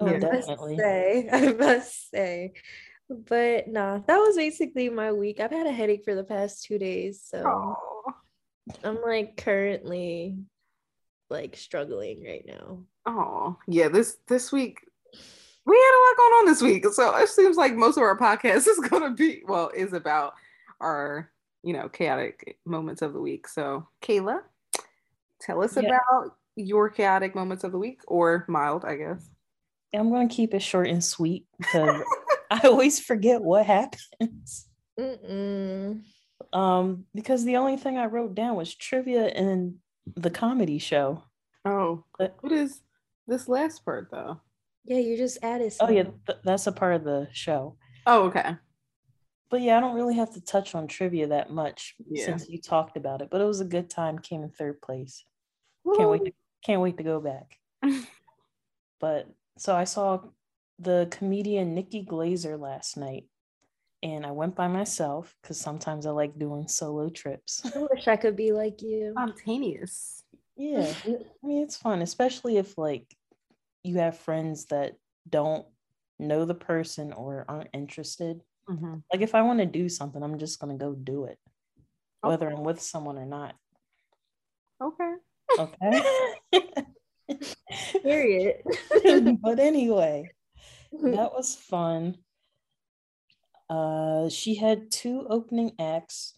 Oh, 0.00 0.06
Yeah. 0.06 0.18
I 0.26 0.30
must 0.30 0.76
say, 0.76 1.28
I 1.32 1.52
must 1.52 2.10
say. 2.10 2.52
But 3.08 3.68
nah, 3.68 3.98
that 3.98 4.18
was 4.18 4.36
basically 4.36 4.88
my 4.88 5.12
week. 5.12 5.40
I've 5.40 5.50
had 5.50 5.66
a 5.66 5.72
headache 5.72 6.04
for 6.04 6.14
the 6.14 6.24
past 6.24 6.64
two 6.64 6.78
days, 6.78 7.22
so 7.24 7.42
Oh, 7.44 8.12
I'm 8.84 9.00
like 9.02 9.36
currently 9.36 10.36
like 11.28 11.56
struggling 11.56 12.24
right 12.24 12.44
now. 12.46 12.84
oh, 13.06 13.56
yeah. 13.66 13.88
This 13.88 14.18
this 14.28 14.52
week 14.52 14.80
we 15.66 15.76
had 15.76 15.98
a 15.98 16.02
lot 16.08 16.16
going 16.16 16.32
on 16.40 16.46
this 16.46 16.62
week, 16.62 16.84
so 16.92 17.16
it 17.16 17.28
seems 17.28 17.56
like 17.56 17.74
most 17.74 17.96
of 17.96 18.02
our 18.02 18.16
podcast 18.18 18.66
is 18.68 18.78
gonna 18.88 19.10
be 19.10 19.42
well 19.46 19.70
is 19.74 19.92
about 19.92 20.34
our 20.80 21.30
you 21.62 21.72
know 21.72 21.88
chaotic 21.88 22.58
moments 22.64 23.02
of 23.02 23.12
the 23.12 23.20
week. 23.20 23.46
So 23.48 23.86
Kayla, 24.02 24.40
tell 25.40 25.62
us 25.64 25.76
Yeah. 25.76 25.88
about 25.88 26.36
your 26.56 26.90
chaotic 26.90 27.34
moments 27.34 27.64
of 27.64 27.72
the 27.72 27.78
week, 27.78 28.00
or 28.06 28.44
mild, 28.48 28.84
I 28.84 28.94
guess. 28.96 29.28
I'm 29.94 30.10
gonna 30.10 30.28
keep 30.28 30.54
it 30.54 30.62
short 30.62 30.88
and 30.88 31.02
sweet 31.02 31.46
because 31.58 32.02
I 32.50 32.60
always 32.64 33.00
forget 33.00 33.42
what 33.42 33.66
happens. 33.66 34.68
Mm-mm. 34.98 36.02
Um, 36.52 37.04
because 37.14 37.44
the 37.44 37.56
only 37.56 37.76
thing 37.76 37.98
I 37.98 38.06
wrote 38.06 38.34
down 38.34 38.56
was 38.56 38.74
trivia 38.74 39.26
and 39.26 39.76
the 40.16 40.30
comedy 40.30 40.78
show. 40.78 41.24
Oh, 41.64 42.04
But- 42.18 42.36
what 42.40 42.52
is 42.52 42.80
this 43.26 43.48
last 43.48 43.84
part 43.84 44.08
though? 44.10 44.40
Yeah, 44.84 44.98
you 44.98 45.16
just 45.16 45.38
added. 45.42 45.72
Oh 45.80 45.90
yeah, 45.90 46.04
th- 46.26 46.38
that's 46.44 46.66
a 46.66 46.72
part 46.72 46.94
of 46.94 47.04
the 47.04 47.28
show. 47.32 47.76
Oh, 48.06 48.24
okay. 48.24 48.56
But 49.50 49.60
yeah, 49.60 49.76
I 49.76 49.80
don't 49.80 49.94
really 49.96 50.14
have 50.16 50.32
to 50.34 50.40
touch 50.40 50.74
on 50.74 50.86
trivia 50.86 51.26
that 51.28 51.50
much 51.50 51.96
Yeah. 52.08 52.24
since 52.24 52.48
you 52.48 52.60
talked 52.60 52.96
about 52.96 53.20
it. 53.20 53.28
But 53.30 53.40
it 53.40 53.44
was 53.44 53.60
a 53.60 53.64
good 53.64 53.90
time. 53.90 54.18
Came 54.18 54.42
in 54.42 54.50
third 54.50 54.80
place. 54.80 55.24
Can't 55.96 56.08
wait. 56.08 56.24
To, 56.24 56.32
can't 56.64 56.80
wait 56.80 56.96
to 56.98 57.02
go 57.02 57.20
back. 57.20 57.58
But 59.00 59.28
so 59.60 59.76
I 59.76 59.84
saw 59.84 60.20
the 60.78 61.06
comedian 61.10 61.74
Nikki 61.74 62.02
Glazer 62.02 62.58
last 62.58 62.96
night, 62.96 63.26
and 64.02 64.24
I 64.24 64.30
went 64.30 64.56
by 64.56 64.68
myself 64.68 65.36
because 65.42 65.60
sometimes 65.60 66.06
I 66.06 66.12
like 66.12 66.38
doing 66.38 66.66
solo 66.66 67.10
trips. 67.10 67.60
I 67.76 67.86
wish 67.90 68.08
I 68.08 68.16
could 68.16 68.36
be 68.36 68.52
like 68.52 68.80
you. 68.80 69.12
Spontaneous. 69.12 70.24
Yeah, 70.56 70.90
I 71.04 71.46
mean 71.46 71.62
it's 71.62 71.76
fun, 71.76 72.00
especially 72.00 72.56
if 72.56 72.78
like 72.78 73.14
you 73.84 73.98
have 73.98 74.16
friends 74.16 74.64
that 74.66 74.94
don't 75.28 75.66
know 76.18 76.46
the 76.46 76.54
person 76.54 77.12
or 77.12 77.44
aren't 77.46 77.68
interested. 77.74 78.40
Mhm. 78.66 79.02
Like 79.12 79.20
if 79.20 79.34
I 79.34 79.42
want 79.42 79.58
to 79.58 79.66
do 79.66 79.90
something, 79.90 80.22
I'm 80.22 80.38
just 80.38 80.58
gonna 80.58 80.78
go 80.78 80.94
do 80.94 81.24
it, 81.24 81.38
whether 82.22 82.48
I'm 82.48 82.64
with 82.64 82.80
someone 82.80 83.18
or 83.18 83.26
not. 83.26 83.56
Okay. 84.80 85.14
Okay. 85.58 86.02
Period. 88.02 88.56
but 89.42 89.58
anyway, 89.58 90.30
that 90.92 91.32
was 91.32 91.54
fun. 91.56 92.18
Uh, 93.68 94.28
she 94.28 94.56
had 94.56 94.90
two 94.90 95.26
opening 95.28 95.72
acts. 95.78 96.34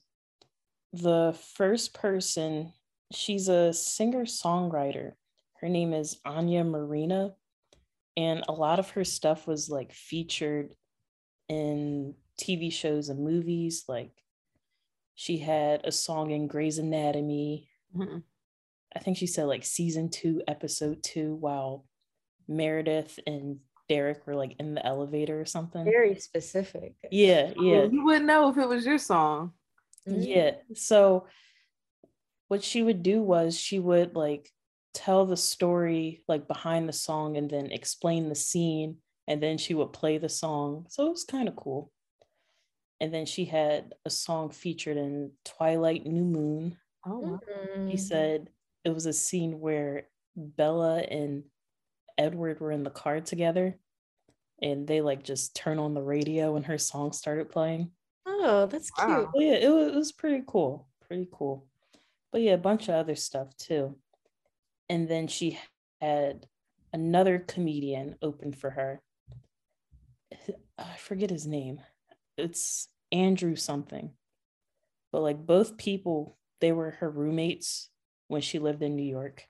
The 0.92 1.36
first 1.56 1.94
person, 1.94 2.72
she's 3.12 3.48
a 3.48 3.72
singer 3.72 4.24
songwriter. 4.24 5.12
Her 5.60 5.68
name 5.68 5.94
is 5.94 6.20
Anya 6.24 6.64
Marina, 6.64 7.34
and 8.16 8.44
a 8.48 8.52
lot 8.52 8.78
of 8.78 8.90
her 8.90 9.04
stuff 9.04 9.46
was 9.46 9.70
like 9.70 9.92
featured 9.92 10.74
in 11.48 12.14
TV 12.38 12.70
shows 12.70 13.08
and 13.10 13.24
movies. 13.24 13.84
Like 13.88 14.12
she 15.14 15.38
had 15.38 15.82
a 15.84 15.92
song 15.92 16.30
in 16.30 16.46
Grey's 16.48 16.78
Anatomy. 16.78 17.68
Mhm. 17.96 18.22
I 18.94 18.98
think 18.98 19.16
she 19.16 19.26
said 19.26 19.44
like 19.44 19.64
season 19.64 20.10
two, 20.10 20.42
episode 20.46 21.02
two, 21.02 21.34
while 21.34 21.84
Meredith 22.48 23.18
and 23.26 23.58
Derek 23.88 24.26
were 24.26 24.34
like 24.34 24.56
in 24.58 24.74
the 24.74 24.84
elevator 24.84 25.40
or 25.40 25.44
something. 25.46 25.84
Very 25.84 26.16
specific. 26.16 26.94
Yeah, 27.10 27.52
I 27.56 27.60
mean, 27.60 27.66
yeah, 27.72 27.84
You 27.84 28.04
wouldn't 28.04 28.26
know 28.26 28.48
if 28.50 28.58
it 28.58 28.68
was 28.68 28.84
your 28.86 28.98
song. 28.98 29.52
Mhm. 30.08 30.26
yeah. 30.26 30.50
So 30.74 31.26
what 32.48 32.62
she 32.62 32.82
would 32.82 33.02
do 33.02 33.22
was 33.22 33.58
she 33.58 33.78
would 33.78 34.14
like 34.14 34.50
tell 34.94 35.24
the 35.24 35.36
story 35.36 36.22
like 36.28 36.46
behind 36.48 36.88
the 36.88 36.92
song 36.92 37.36
and 37.36 37.48
then 37.48 37.70
explain 37.70 38.28
the 38.28 38.34
scene 38.34 38.98
and 39.26 39.42
then 39.42 39.56
she 39.56 39.72
would 39.74 39.92
play 39.92 40.18
the 40.18 40.28
song. 40.28 40.86
So 40.90 41.06
it 41.06 41.10
was 41.10 41.24
kind 41.24 41.48
of 41.48 41.56
cool. 41.56 41.90
And 43.00 43.12
then 43.12 43.24
she 43.26 43.44
had 43.46 43.94
a 44.04 44.10
song 44.10 44.50
featured 44.50 44.96
in 44.96 45.32
Twilight 45.44 46.04
New 46.06 46.24
Moon. 46.24 46.76
Oh, 47.06 47.18
wow. 47.18 47.40
He 47.88 47.96
said 47.96 48.48
it 48.84 48.90
was 48.90 49.06
a 49.06 49.12
scene 49.12 49.60
where 49.60 50.08
Bella 50.36 50.98
and 50.98 51.44
Edward 52.18 52.60
were 52.60 52.72
in 52.72 52.82
the 52.82 52.90
car 52.90 53.20
together 53.20 53.78
and 54.60 54.86
they 54.86 55.00
like 55.00 55.22
just 55.22 55.56
turn 55.56 55.78
on 55.78 55.94
the 55.94 56.02
radio 56.02 56.56
and 56.56 56.64
her 56.66 56.78
song 56.78 57.12
started 57.12 57.50
playing. 57.50 57.90
Oh, 58.26 58.66
that's 58.66 58.90
cute. 58.90 59.08
Wow. 59.08 59.30
Yeah, 59.34 59.54
it 59.54 59.68
was, 59.68 59.88
it 59.88 59.94
was 59.94 60.12
pretty 60.12 60.44
cool. 60.46 60.86
Pretty 61.06 61.28
cool. 61.32 61.66
But 62.30 62.42
yeah, 62.42 62.52
a 62.52 62.58
bunch 62.58 62.88
of 62.88 62.94
other 62.94 63.16
stuff 63.16 63.56
too. 63.56 63.96
And 64.88 65.08
then 65.08 65.26
she 65.26 65.58
had 66.00 66.46
another 66.92 67.38
comedian 67.38 68.16
open 68.22 68.52
for 68.52 68.70
her. 68.70 69.02
I 70.78 70.96
forget 70.96 71.30
his 71.30 71.46
name. 71.46 71.80
It's 72.36 72.88
Andrew 73.10 73.56
something. 73.56 74.10
But 75.12 75.22
like 75.22 75.44
both 75.44 75.76
people, 75.76 76.38
they 76.60 76.72
were 76.72 76.92
her 76.92 77.10
roommates 77.10 77.90
when 78.32 78.40
she 78.40 78.58
lived 78.58 78.82
in 78.82 78.96
New 78.96 79.02
York. 79.04 79.46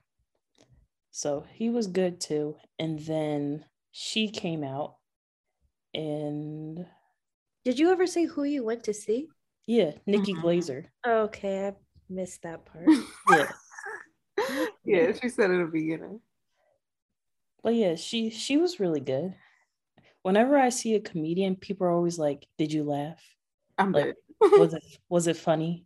So 1.11 1.45
he 1.53 1.69
was 1.69 1.87
good 1.87 2.19
too. 2.19 2.57
And 2.77 2.99
then 2.99 3.65
she 3.91 4.29
came 4.29 4.63
out 4.63 4.97
and 5.93 6.85
Did 7.63 7.79
you 7.79 7.91
ever 7.91 8.05
say 8.07 8.25
who 8.25 8.43
you 8.43 8.63
went 8.65 8.83
to 8.85 8.93
see? 8.93 9.29
yeah, 9.67 9.93
Nikki 10.05 10.33
Mhm. 10.35 10.43
Glazer. 10.43 10.85
Okay, 11.07 11.67
I 11.67 11.75
missed 12.09 12.41
that 12.41 12.65
part. 12.65 12.89
Yeah. 13.29 13.51
yeah, 14.83 15.13
she 15.13 15.29
said 15.29 15.51
in 15.51 15.59
the 15.59 15.71
beginning. 15.71 16.19
But 17.63 17.75
yeah, 17.75 17.95
she 17.95 18.29
she 18.29 18.57
was 18.57 18.79
really 18.81 18.99
good. 18.99 19.35
Whenever 20.23 20.57
I 20.57 20.69
see 20.69 20.95
a 20.95 20.99
comedian, 20.99 21.55
people 21.55 21.87
are 21.87 21.91
always 21.91 22.19
like, 22.19 22.47
"Did 22.57 22.73
you 22.73 22.83
laugh? 22.83 23.23
I'm 23.77 23.93
Like, 23.93 24.05
dead. 24.05 24.15
Was 24.59 24.73
it 24.73 24.83
was 25.09 25.27
it 25.27 25.37
funny?" 25.37 25.85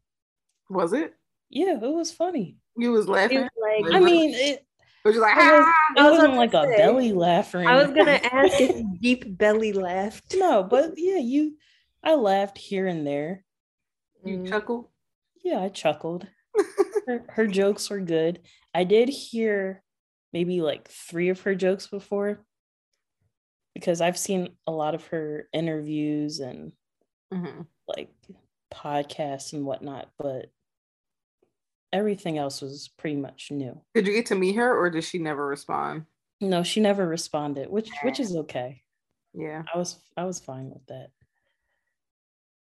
Was 0.69 0.93
it? 0.93 1.13
Yeah, 1.49 1.75
it 1.81 1.93
was 1.93 2.11
funny. 2.11 2.57
You 2.77 2.91
was 2.91 3.07
laughing? 3.07 3.41
was 3.41 3.49
like 3.59 3.95
I 3.95 3.99
mean, 3.99 4.31
it, 4.33 4.65
was 5.03 5.15
you 5.15 5.21
like, 5.21 5.35
I 5.37 5.57
was- 5.57 5.65
ah? 5.67 5.93
it 5.95 5.99
I 5.99 6.03
was 6.03 6.11
wasn't 6.11 6.33
about 6.33 6.37
like 6.37 6.53
a 6.53 6.63
say, 6.71 6.77
belly 6.77 7.13
laugh 7.13 7.53
or 7.55 7.59
I 7.67 7.75
was 7.75 7.87
gonna 7.91 8.19
ask 8.23 8.59
if 8.61 8.85
deep 9.01 9.37
belly 9.37 9.73
laughed. 9.73 10.35
No, 10.37 10.63
but 10.63 10.93
yeah, 10.97 11.17
you 11.17 11.57
I 12.03 12.13
laughed 12.15 12.57
here 12.57 12.87
and 12.87 13.05
there. 13.05 13.43
You 14.23 14.39
Mm. 14.39 14.49
chuckle? 14.49 14.91
Yeah, 15.43 15.61
I 15.61 15.69
chuckled. 15.69 16.27
Her, 17.07 17.23
her 17.29 17.47
jokes 17.47 17.89
were 17.89 18.01
good. 18.01 18.41
I 18.73 18.83
did 18.83 19.07
hear 19.09 19.81
maybe 20.33 20.59
like 20.61 20.89
three 20.89 21.29
of 21.29 21.39
her 21.41 21.55
jokes 21.55 21.87
before 21.87 22.43
because 23.73 24.01
I've 24.01 24.17
seen 24.17 24.49
a 24.65 24.71
lot 24.71 24.93
of 24.95 25.05
her 25.07 25.47
interviews 25.53 26.39
and 26.39 26.73
Mhm. 27.33 27.65
like 27.87 28.09
podcasts 28.73 29.53
and 29.53 29.65
whatnot, 29.65 30.09
but 30.17 30.47
everything 31.93 32.37
else 32.37 32.61
was 32.61 32.89
pretty 32.97 33.15
much 33.15 33.49
new. 33.51 33.79
Did 33.93 34.07
you 34.07 34.13
get 34.13 34.25
to 34.27 34.35
meet 34.35 34.55
her 34.55 34.77
or 34.77 34.89
did 34.89 35.03
she 35.03 35.17
never 35.17 35.45
respond? 35.47 36.05
No, 36.41 36.63
she 36.63 36.79
never 36.81 37.07
responded, 37.07 37.69
which 37.69 37.89
which 38.03 38.19
is 38.19 38.35
okay. 38.35 38.83
Yeah. 39.33 39.63
I 39.73 39.77
was 39.77 39.97
I 40.15 40.25
was 40.25 40.39
fine 40.39 40.69
with 40.69 40.85
that. 40.87 41.09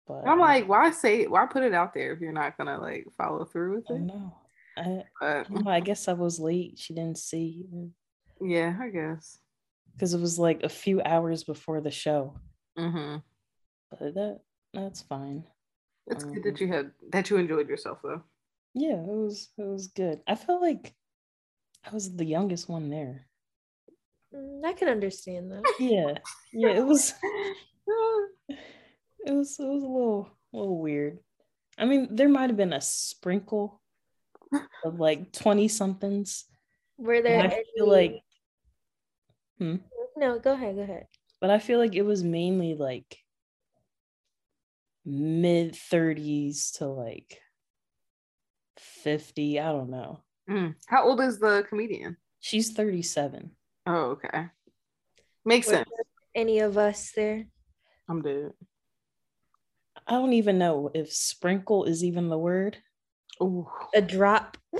But 0.07 0.25
I'm 0.25 0.39
like, 0.39 0.69
why 0.69 0.91
say? 0.91 1.27
Why 1.27 1.45
put 1.47 1.63
it 1.63 1.73
out 1.73 1.93
there 1.93 2.13
if 2.13 2.21
you're 2.21 2.31
not 2.31 2.57
gonna 2.57 2.79
like 2.79 3.05
follow 3.17 3.43
through 3.43 3.75
with 3.75 3.89
it? 3.89 4.07
don't. 4.07 4.31
I, 4.77 5.03
But 5.49 5.67
I. 5.67 5.77
I 5.77 5.79
guess 5.81 6.07
I 6.07 6.13
was 6.13 6.39
late. 6.39 6.77
She 6.79 6.93
didn't 6.93 7.17
see 7.17 7.65
yeah, 8.39 8.77
I 8.79 8.89
guess. 8.89 9.39
because 9.93 10.13
it 10.13 10.21
was 10.21 10.37
like 10.37 10.61
a 10.63 10.69
few 10.69 11.01
hours 11.01 11.43
before 11.43 11.81
the 11.81 11.91
show. 11.91 12.35
hmm 12.77 13.17
But 13.89 14.13
that 14.13 14.39
that's 14.73 15.01
fine. 15.01 15.43
It's 16.05 16.23
good 16.23 16.37
Um, 16.37 16.41
that 16.43 16.61
you 16.61 16.67
had 16.67 16.91
that 17.11 17.29
you 17.29 17.35
enjoyed 17.37 17.67
yourself 17.67 17.99
though. 18.01 18.21
Yeah, 18.77 19.01
it 19.01 19.07
was 19.07 19.49
it 19.57 19.65
was 19.65 19.87
good. 19.87 20.21
I 20.27 20.35
felt 20.35 20.61
like 20.61 20.93
I 21.83 21.91
was 21.91 22.15
the 22.15 22.25
youngest 22.25 22.69
one 22.69 22.89
there. 22.91 23.25
Mm, 24.31 24.63
I 24.63 24.73
can 24.73 24.87
understand 24.87 25.51
that. 25.51 25.63
Yeah, 25.79 26.19
yeah. 26.53 26.77
It 26.77 26.85
was 26.85 27.09
it 27.23 27.55
was 27.87 28.29
it 29.25 29.31
was 29.31 29.57
a 29.57 29.63
little 29.63 30.29
a 30.53 30.57
little 30.57 30.79
weird. 30.79 31.17
I 31.75 31.85
mean, 31.85 32.15
there 32.15 32.29
might 32.29 32.51
have 32.51 32.57
been 32.57 32.73
a 32.73 32.79
sprinkle 32.79 33.81
of 34.85 34.99
like 34.99 35.31
twenty 35.31 35.67
somethings. 35.67 36.45
Were 36.99 37.23
there 37.23 37.39
I 37.39 37.45
any... 37.45 37.63
feel 37.75 37.89
like, 37.89 38.21
no, 39.59 40.37
go 40.37 40.53
ahead, 40.53 40.75
go 40.75 40.83
ahead. 40.83 41.07
but 41.41 41.49
I 41.49 41.57
feel 41.57 41.79
like 41.79 41.95
it 41.95 42.05
was 42.05 42.23
mainly 42.23 42.75
like 42.75 43.17
mid 45.03 45.75
thirties 45.75 46.73
to 46.73 46.85
like 46.85 47.39
fifty. 49.03 49.59
I 49.59 49.71
don't 49.71 49.89
know. 49.89 50.19
Mm. 50.49 50.75
How 50.87 51.07
old 51.07 51.21
is 51.21 51.39
the 51.39 51.65
comedian? 51.67 52.17
She's 52.39 52.71
thirty 52.71 53.01
seven. 53.01 53.51
Oh, 53.85 54.17
okay. 54.17 54.47
Makes 55.45 55.67
Were 55.67 55.73
sense. 55.73 55.89
any 56.35 56.59
of 56.59 56.77
us 56.77 57.11
there? 57.15 57.45
I'm 58.09 58.21
dead. 58.21 58.51
I 60.05 60.13
don't 60.13 60.33
even 60.33 60.57
know 60.57 60.89
if 60.93 61.11
sprinkle 61.11 61.85
is 61.85 62.03
even 62.03 62.29
the 62.29 62.37
word. 62.37 62.77
Ooh. 63.41 63.67
A 63.93 64.01
drop. 64.01 64.57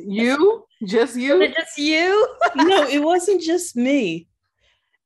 You? 0.00 0.64
Just 0.86 1.14
Was 1.14 1.24
you? 1.24 1.42
it 1.42 1.56
just 1.56 1.76
you? 1.76 2.36
no, 2.54 2.86
it 2.86 3.02
wasn't 3.02 3.42
just 3.42 3.74
me. 3.74 4.28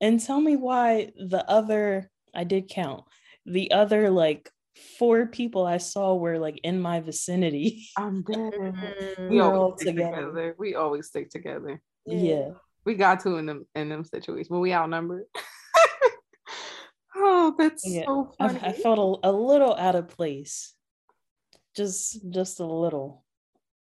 And 0.03 0.21
tell 0.21 0.39
me 0.39 0.57
why 0.57 1.13
the 1.17 1.49
other, 1.49 2.11
I 2.35 2.45
did 2.45 2.69
count, 2.69 3.05
the 3.47 3.71
other 3.71 4.11
like 4.11 4.51
four 4.99 5.27
people 5.27 5.67
I 5.67 5.77
saw 5.79 6.15
were 6.15 6.39
like 6.39 6.61
in 6.63 6.81
my 6.81 7.01
vicinity. 7.01 7.89
I'm 7.97 8.23
dead. 8.31 8.53
Mm, 8.55 9.31
We 9.31 9.37
We're 9.37 9.43
always 9.45 9.59
all 9.61 9.77
stick 9.79 9.89
together. 9.97 10.17
together. 10.17 10.55
We 10.59 10.75
always 10.75 11.07
stick 11.09 11.31
together. 11.31 11.81
Yeah. 12.07 12.51
We 12.85 12.95
got 12.95 13.21
to 13.21 13.37
in 13.37 13.47
them 13.47 13.67
in 13.75 13.89
them 13.89 14.05
situations 14.05 14.51
when 14.51 14.61
we 14.61 14.73
outnumbered. 14.75 15.25
oh, 17.17 17.55
that's 17.59 17.87
Yeah. 17.87 18.07
so 18.07 18.33
I, 18.41 18.49
funny. 18.49 18.61
I 18.63 18.73
felt 18.73 19.21
a, 19.23 19.31
a 19.31 19.33
little 19.33 19.75
out 19.77 19.95
of 19.95 20.09
place. 20.09 20.75
Just 21.77 22.29
just 22.31 22.61
a 22.61 22.67
little. 22.67 23.25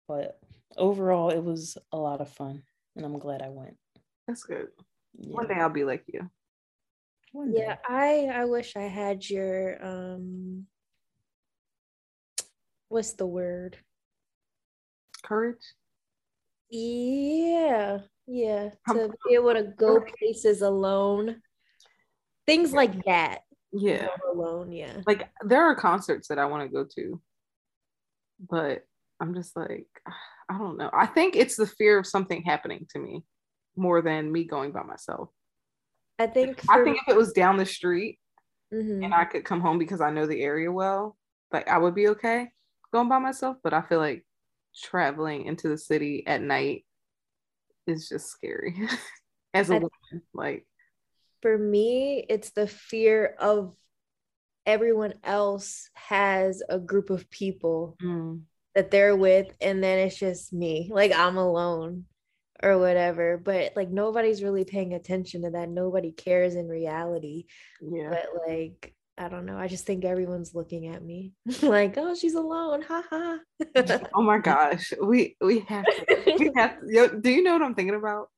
But 0.08 0.38
overall 0.76 1.30
it 1.30 1.42
was 1.42 1.76
a 1.92 1.96
lot 1.96 2.20
of 2.20 2.28
fun. 2.30 2.62
And 2.96 3.04
I'm 3.04 3.18
glad 3.18 3.42
I 3.42 3.48
went. 3.48 3.76
that's 4.28 4.44
good. 4.44 4.68
Yeah. 5.18 5.34
One 5.34 5.48
day 5.48 5.54
I'll 5.54 5.68
be 5.70 5.84
like 5.84 6.04
you. 6.06 6.30
Yeah, 7.48 7.76
I 7.88 8.26
I 8.32 8.44
wish 8.44 8.76
I 8.76 8.82
had 8.82 9.28
your 9.28 9.84
um 9.84 10.66
what's 12.94 13.14
the 13.14 13.26
word? 13.26 13.76
Courage. 15.24 15.74
Yeah, 16.70 17.98
yeah, 18.26 18.70
to 18.88 19.10
be 19.26 19.34
able 19.34 19.52
to 19.52 19.64
go 19.76 20.00
places 20.18 20.62
alone. 20.62 21.42
Things 22.46 22.72
like 22.72 23.04
that. 23.04 23.40
Yeah. 23.72 24.06
Alone, 24.32 24.70
yeah. 24.70 24.92
Like 25.06 25.28
there 25.42 25.64
are 25.64 25.74
concerts 25.74 26.28
that 26.28 26.38
I 26.38 26.44
want 26.46 26.62
to 26.62 26.68
go 26.72 26.86
to, 26.94 27.20
but 28.48 28.84
I'm 29.20 29.34
just 29.34 29.56
like, 29.56 29.88
I 30.48 30.56
don't 30.58 30.78
know. 30.78 30.90
I 30.92 31.06
think 31.06 31.34
it's 31.34 31.56
the 31.56 31.66
fear 31.66 31.98
of 31.98 32.06
something 32.06 32.42
happening 32.44 32.86
to 32.90 33.00
me 33.00 33.24
more 33.76 34.02
than 34.02 34.30
me 34.30 34.44
going 34.44 34.70
by 34.70 34.84
myself. 34.84 35.30
I 36.20 36.28
think 36.28 36.62
I 36.70 36.84
think 36.84 36.98
if 36.98 37.08
it 37.08 37.16
was 37.16 37.32
down 37.32 37.56
the 37.56 37.66
street 37.66 38.20
Mhm. 38.72 39.04
and 39.04 39.12
I 39.14 39.24
could 39.24 39.44
come 39.44 39.60
home 39.60 39.78
because 39.78 40.00
I 40.00 40.10
know 40.10 40.26
the 40.26 40.42
area 40.42 40.70
well, 40.70 41.16
like 41.52 41.66
I 41.66 41.78
would 41.78 41.94
be 41.94 42.08
okay 42.08 42.50
going 42.94 43.08
by 43.08 43.18
myself. 43.18 43.56
But 43.62 43.74
I 43.74 43.82
feel 43.82 43.98
like 43.98 44.24
traveling 44.74 45.44
into 45.46 45.68
the 45.68 45.76
city 45.76 46.24
at 46.26 46.40
night 46.40 46.86
is 47.86 48.08
just 48.08 48.28
scary 48.28 48.74
as 49.54 49.68
a 49.70 49.74
I- 49.74 49.76
woman. 49.76 49.90
Like, 50.32 50.66
for 51.42 51.58
me, 51.58 52.24
it's 52.28 52.50
the 52.52 52.66
fear 52.66 53.34
of 53.38 53.74
everyone 54.64 55.14
else 55.22 55.90
has 55.94 56.62
a 56.70 56.78
group 56.78 57.10
of 57.10 57.28
people 57.30 57.98
mm, 58.02 58.40
that 58.74 58.90
they're 58.90 59.16
with, 59.16 59.54
and 59.60 59.82
then 59.84 59.98
it's 59.98 60.16
just 60.18 60.52
me, 60.54 60.88
like 60.92 61.12
I'm 61.12 61.36
alone 61.36 62.04
or 62.62 62.78
whatever. 62.78 63.36
But 63.36 63.72
like 63.76 63.90
nobody's 63.90 64.42
really 64.42 64.64
paying 64.64 64.94
attention 64.94 65.42
to 65.42 65.50
that. 65.50 65.68
Nobody 65.68 66.12
cares 66.12 66.54
in 66.54 66.68
reality. 66.68 67.44
yeah, 67.82 68.08
But 68.10 68.26
like, 68.48 68.94
I 69.16 69.28
don't 69.28 69.46
know. 69.46 69.56
I 69.56 69.68
just 69.68 69.86
think 69.86 70.04
everyone's 70.04 70.54
looking 70.54 70.88
at 70.88 71.02
me 71.02 71.34
like, 71.62 71.94
oh, 71.96 72.14
she's 72.14 72.34
alone. 72.34 72.82
Ha 72.82 73.02
ha. 73.08 73.38
oh 74.14 74.22
my 74.22 74.38
gosh, 74.38 74.92
we 75.00 75.36
we 75.40 75.60
have 75.60 75.84
to, 75.84 76.34
we 76.38 76.50
have 76.56 76.80
to, 76.80 76.86
yo, 76.88 77.08
do 77.08 77.30
you 77.30 77.42
know 77.42 77.52
what 77.52 77.62
I'm 77.62 77.74
thinking 77.74 77.94
about? 77.94 78.28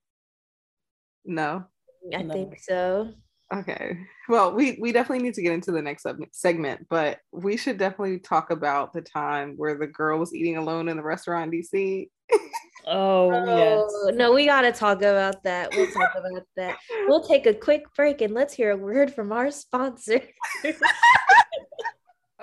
No. 1.25 1.65
I 2.15 2.23
No. 2.23 2.33
think 2.35 2.59
so. 2.61 3.13
Okay. 3.55 3.97
Well, 4.29 4.53
we 4.55 4.77
we 4.81 4.91
definitely 4.93 5.23
need 5.23 5.35
to 5.35 5.43
get 5.43 5.53
into 5.53 5.71
the 5.71 5.83
next 5.83 6.03
sub- 6.03 6.19
segment, 6.33 6.87
but 6.91 7.19
we 7.33 7.57
should 7.57 7.79
definitely 7.79 8.19
talk 8.19 8.51
about 8.51 8.93
the 8.93 9.03
time 9.03 9.55
where 9.57 9.79
the 9.79 9.87
girl 9.87 10.19
was 10.19 10.35
eating 10.35 10.57
alone 10.57 10.89
in 10.89 10.97
the 10.97 11.03
restaurant 11.03 11.53
in 11.55 11.61
DC. 11.61 12.09
Oh, 12.89 13.33
yes. 13.33 13.83
Oh, 13.85 14.11
no, 14.15 14.33
we 14.33 14.47
got 14.47 14.63
to 14.63 14.71
talk 14.73 14.99
about 14.99 15.43
that. 15.43 15.71
We'll 15.73 15.91
talk 15.91 16.13
about 16.17 16.45
that. 16.57 16.77
We'll 17.09 17.23
take 17.23 17.47
a 17.47 17.55
quick 17.55 17.83
break 17.97 18.21
and 18.21 18.33
let's 18.33 18.55
hear 18.55 18.71
a 18.71 18.77
word 18.77 19.13
from 19.13 19.33
our 19.33 19.51
sponsor. 19.51 20.21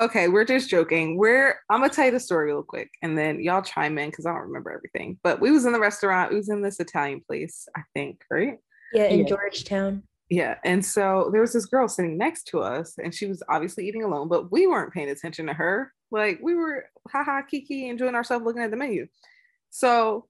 Okay, 0.02 0.28
we're 0.28 0.44
just 0.44 0.72
joking. 0.72 1.18
We're 1.18 1.60
I'm 1.70 1.80
gonna 1.80 1.94
tell 1.94 2.06
you 2.06 2.12
the 2.12 2.20
story 2.20 2.48
real 2.48 2.63
quick, 2.63 2.89
and 3.04 3.16
then 3.16 3.39
y'all 3.39 3.62
chime 3.62 4.00
in 4.00 4.10
because 4.10 4.26
I 4.26 4.32
don't 4.32 4.48
remember 4.48 4.72
everything. 4.72 5.20
But 5.24 5.39
we 5.39 5.52
was 5.52 5.66
in 5.66 5.72
the 5.72 5.80
restaurant. 5.80 6.32
We 6.32 6.38
was 6.38 6.50
in 6.50 6.63
this 6.63 6.80
Italian 6.80 7.22
place, 7.26 7.68
I 7.78 7.82
think, 7.94 8.24
right? 8.32 8.58
yeah, 8.94 9.06
in 9.06 9.20
Yeah. 9.20 9.26
Georgetown. 9.28 10.04
Yeah. 10.30 10.56
And 10.64 10.84
so 10.84 11.30
there 11.32 11.42
was 11.42 11.54
this 11.54 11.66
girl 11.66 11.88
sitting 11.88 12.18
next 12.18 12.48
to 12.48 12.62
us, 12.62 12.98
and 12.98 13.14
she 13.14 13.26
was 13.26 13.44
obviously 13.50 13.88
eating 13.88 14.04
alone, 14.04 14.28
but 14.30 14.52
we 14.52 14.68
weren't 14.68 14.94
paying 14.94 15.10
attention 15.10 15.48
to 15.48 15.54
her. 15.54 15.94
Like 16.12 16.40
we 16.42 16.56
were 16.56 16.86
haha 17.12 17.42
kiki 17.42 17.88
enjoying 17.88 18.16
ourselves 18.16 18.46
looking 18.46 18.62
at 18.62 18.72
the 18.72 18.78
menu. 18.78 19.08
So 19.70 20.28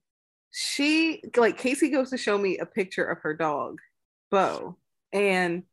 she 0.52 1.22
like 1.36 1.58
Casey 1.58 1.90
goes 1.90 2.10
to 2.12 2.18
show 2.18 2.38
me 2.38 2.58
a 2.58 2.66
picture 2.66 3.04
of 3.04 3.20
her 3.20 3.34
dog, 3.34 3.80
Bo, 4.32 4.78
and 5.12 5.64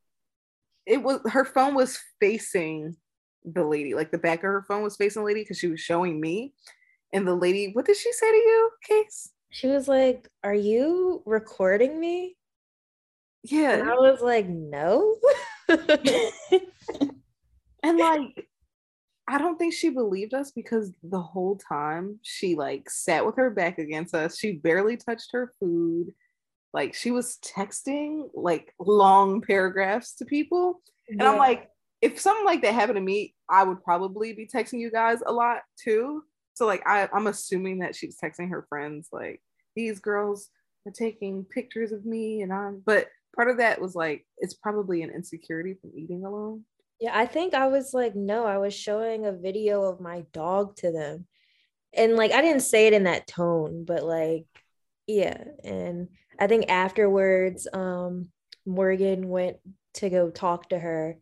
it 0.86 1.02
was 1.02 1.20
her 1.30 1.44
phone 1.44 1.74
was 1.74 1.98
facing 2.18 2.96
the 3.44 3.64
lady, 3.64 3.94
like 3.94 4.10
the 4.10 4.18
back 4.18 4.38
of 4.38 4.44
her 4.50 4.64
phone 4.66 4.82
was 4.82 4.96
facing 4.96 5.22
the 5.22 5.26
lady 5.26 5.42
because 5.42 5.58
she 5.58 5.68
was 5.68 5.80
showing 5.80 6.20
me. 6.20 6.52
And 7.12 7.26
the 7.26 7.34
lady, 7.34 7.70
what 7.72 7.86
did 7.86 7.96
she 7.96 8.12
say 8.12 8.30
to 8.30 8.36
you, 8.36 8.70
Case? 8.82 9.30
She 9.50 9.66
was 9.66 9.88
like, 9.88 10.28
Are 10.44 10.54
you 10.54 11.22
recording 11.26 11.98
me? 11.98 12.36
Yeah. 13.42 13.74
And 13.74 13.90
I 13.90 13.94
was 13.94 14.20
like, 14.20 14.48
No. 14.48 15.16
and 15.68 17.98
like, 17.98 18.48
I 19.28 19.38
don't 19.38 19.58
think 19.58 19.72
she 19.72 19.90
believed 19.90 20.34
us 20.34 20.50
because 20.50 20.92
the 21.02 21.20
whole 21.20 21.56
time 21.56 22.18
she 22.22 22.56
like 22.56 22.90
sat 22.90 23.24
with 23.24 23.36
her 23.36 23.50
back 23.50 23.78
against 23.78 24.14
us. 24.14 24.36
She 24.36 24.52
barely 24.52 24.96
touched 24.96 25.30
her 25.32 25.52
food. 25.60 26.12
Like 26.72 26.94
she 26.94 27.10
was 27.10 27.38
texting 27.42 28.28
like 28.34 28.74
long 28.80 29.40
paragraphs 29.40 30.14
to 30.16 30.24
people. 30.24 30.80
And 31.08 31.20
yeah. 31.20 31.30
I'm 31.30 31.38
like, 31.38 31.68
if 32.02 32.18
something 32.18 32.44
like 32.44 32.62
that 32.62 32.74
happened 32.74 32.96
to 32.96 33.02
me, 33.02 33.34
I 33.48 33.62
would 33.62 33.84
probably 33.84 34.32
be 34.32 34.46
texting 34.46 34.80
you 34.80 34.90
guys 34.90 35.18
a 35.24 35.32
lot 35.32 35.58
too. 35.80 36.24
So 36.54 36.66
like 36.66 36.82
I, 36.86 37.08
I'm 37.12 37.26
assuming 37.26 37.80
that 37.80 37.94
she's 37.94 38.18
texting 38.18 38.50
her 38.50 38.66
friends 38.68 39.08
like 39.12 39.40
these 39.76 40.00
girls 40.00 40.48
are 40.86 40.92
taking 40.92 41.44
pictures 41.44 41.92
of 41.92 42.04
me 42.04 42.42
and 42.42 42.52
I'm 42.52 42.82
but 42.84 43.08
part 43.34 43.50
of 43.50 43.58
that 43.58 43.80
was 43.80 43.94
like 43.94 44.26
it's 44.38 44.54
probably 44.54 45.02
an 45.02 45.10
insecurity 45.10 45.74
from 45.74 45.92
eating 45.94 46.24
alone. 46.24 46.64
Yeah, 47.00 47.18
I 47.18 47.26
think 47.26 47.54
I 47.54 47.68
was 47.68 47.94
like, 47.94 48.14
no, 48.14 48.44
I 48.44 48.58
was 48.58 48.74
showing 48.74 49.24
a 49.24 49.32
video 49.32 49.84
of 49.84 50.00
my 50.00 50.24
dog 50.32 50.76
to 50.76 50.92
them. 50.92 51.26
And 51.94 52.16
like 52.16 52.32
I 52.32 52.42
didn't 52.42 52.62
say 52.62 52.86
it 52.86 52.92
in 52.92 53.04
that 53.04 53.26
tone, 53.26 53.84
but 53.84 54.04
like, 54.04 54.46
yeah. 55.06 55.42
And 55.64 56.08
I 56.38 56.46
think 56.46 56.68
afterwards, 56.68 57.66
um, 57.72 58.28
Morgan 58.66 59.28
went 59.28 59.56
to 59.94 60.10
go 60.10 60.30
talk 60.30 60.68
to 60.68 60.78
her 60.78 61.18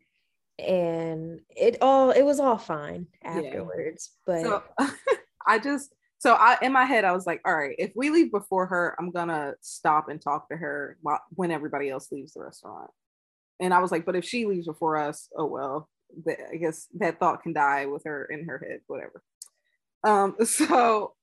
and 0.59 1.39
it 1.55 1.77
all 1.81 2.11
it 2.11 2.23
was 2.23 2.39
all 2.39 2.57
fine 2.57 3.07
afterwards. 3.23 4.11
Yeah. 4.27 4.43
But 4.43 4.43
so, 4.43 4.93
I 5.47 5.59
just 5.59 5.93
so 6.19 6.33
I 6.33 6.57
in 6.61 6.71
my 6.73 6.85
head 6.85 7.05
I 7.05 7.13
was 7.13 7.25
like, 7.25 7.41
all 7.45 7.55
right, 7.55 7.75
if 7.79 7.91
we 7.95 8.09
leave 8.09 8.31
before 8.31 8.67
her, 8.67 8.95
I'm 8.99 9.11
gonna 9.11 9.53
stop 9.61 10.09
and 10.09 10.21
talk 10.21 10.49
to 10.49 10.57
her 10.57 10.97
when 11.31 11.51
everybody 11.51 11.89
else 11.89 12.11
leaves 12.11 12.33
the 12.33 12.41
restaurant. 12.41 12.91
And 13.59 13.73
I 13.73 13.79
was 13.79 13.91
like, 13.91 14.05
but 14.05 14.15
if 14.15 14.25
she 14.25 14.45
leaves 14.45 14.67
before 14.67 14.97
us, 14.97 15.29
oh 15.37 15.45
well, 15.45 15.89
I 16.27 16.57
guess 16.57 16.87
that 16.95 17.19
thought 17.19 17.43
can 17.43 17.53
die 17.53 17.85
with 17.85 18.03
her 18.05 18.25
in 18.25 18.45
her 18.45 18.59
head, 18.59 18.81
whatever. 18.87 19.23
Um, 20.03 20.35
so 20.45 21.13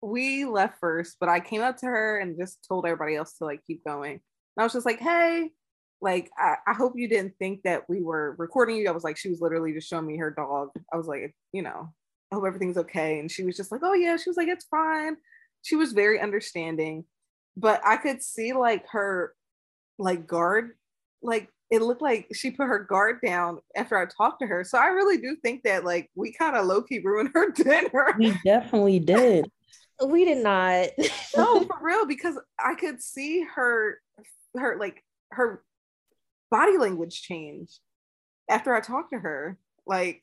we 0.00 0.44
left 0.44 0.80
first, 0.80 1.16
but 1.20 1.28
I 1.28 1.40
came 1.40 1.62
up 1.62 1.76
to 1.78 1.86
her 1.86 2.18
and 2.18 2.38
just 2.38 2.66
told 2.66 2.86
everybody 2.86 3.16
else 3.16 3.34
to 3.34 3.44
like 3.44 3.64
keep 3.66 3.84
going. 3.84 4.12
And 4.12 4.20
I 4.58 4.62
was 4.64 4.72
just 4.72 4.86
like, 4.86 4.98
hey, 4.98 5.50
like 6.00 6.30
I, 6.36 6.56
I 6.66 6.72
hope 6.72 6.94
you 6.96 7.08
didn't 7.08 7.34
think 7.38 7.62
that 7.62 7.88
we 7.88 8.02
were 8.02 8.34
recording 8.38 8.76
you. 8.76 8.88
I 8.88 8.92
was 8.92 9.04
like, 9.04 9.16
she 9.16 9.28
was 9.28 9.40
literally 9.40 9.72
just 9.72 9.88
showing 9.88 10.06
me 10.06 10.16
her 10.16 10.30
dog. 10.30 10.70
I 10.92 10.96
was 10.96 11.06
like, 11.06 11.34
you 11.52 11.62
know, 11.62 11.92
I 12.32 12.34
hope 12.34 12.44
everything's 12.46 12.78
okay. 12.78 13.20
And 13.20 13.30
she 13.30 13.44
was 13.44 13.56
just 13.56 13.70
like, 13.70 13.82
oh 13.84 13.92
yeah, 13.92 14.16
she 14.16 14.30
was 14.30 14.38
like, 14.38 14.48
it's 14.48 14.64
fine. 14.64 15.16
She 15.60 15.76
was 15.76 15.92
very 15.92 16.18
understanding, 16.18 17.04
but 17.56 17.80
I 17.84 17.98
could 17.98 18.22
see 18.22 18.54
like 18.54 18.88
her 18.88 19.34
like 19.98 20.26
guard, 20.26 20.70
like 21.22 21.48
it 21.70 21.82
looked 21.82 22.02
like 22.02 22.28
she 22.32 22.50
put 22.50 22.66
her 22.66 22.80
guard 22.80 23.20
down 23.24 23.58
after 23.76 23.98
I 23.98 24.06
talked 24.06 24.40
to 24.40 24.46
her. 24.46 24.64
So 24.64 24.78
I 24.78 24.86
really 24.86 25.18
do 25.18 25.36
think 25.36 25.62
that 25.64 25.84
like 25.84 26.10
we 26.14 26.32
kind 26.32 26.56
of 26.56 26.66
low 26.66 26.82
key 26.82 27.00
ruined 27.00 27.30
her 27.34 27.50
dinner. 27.54 28.14
We 28.18 28.34
definitely 28.44 28.98
did. 28.98 29.50
we 30.06 30.24
did 30.24 30.42
not. 30.42 30.88
no, 31.36 31.60
for 31.64 31.78
real, 31.80 32.06
because 32.06 32.38
I 32.58 32.74
could 32.74 33.02
see 33.02 33.44
her, 33.54 33.98
her 34.56 34.78
like 34.78 35.04
her 35.32 35.62
body 36.50 36.78
language 36.78 37.22
change 37.22 37.78
after 38.48 38.74
I 38.74 38.80
talked 38.80 39.12
to 39.12 39.18
her. 39.18 39.58
Like, 39.86 40.22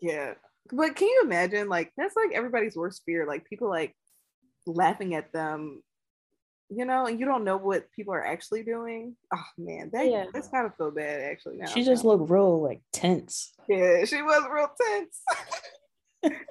yeah. 0.00 0.34
But 0.72 0.96
can 0.96 1.08
you 1.08 1.22
imagine? 1.24 1.68
Like, 1.68 1.92
that's 1.96 2.16
like 2.16 2.32
everybody's 2.34 2.76
worst 2.76 3.02
fear. 3.04 3.26
Like 3.26 3.44
people 3.44 3.68
like 3.68 3.94
laughing 4.66 5.14
at 5.14 5.32
them 5.32 5.82
you 6.68 6.84
know, 6.84 7.06
and 7.06 7.20
you 7.20 7.26
don't 7.26 7.44
know 7.44 7.56
what 7.56 7.90
people 7.92 8.12
are 8.12 8.24
actually 8.24 8.62
doing. 8.62 9.16
Oh 9.32 9.44
man, 9.56 9.90
that 9.92 10.10
yeah. 10.10 10.26
that's 10.32 10.48
kind 10.48 10.66
of 10.66 10.76
feel 10.76 10.90
bad 10.90 11.22
actually. 11.22 11.58
Now 11.58 11.66
she 11.66 11.84
just 11.84 12.04
looked 12.04 12.30
real 12.30 12.62
like 12.62 12.80
tense. 12.92 13.52
Yeah, 13.68 14.04
she 14.04 14.22
was 14.22 14.44
real 14.52 14.70
tense. 14.80 15.22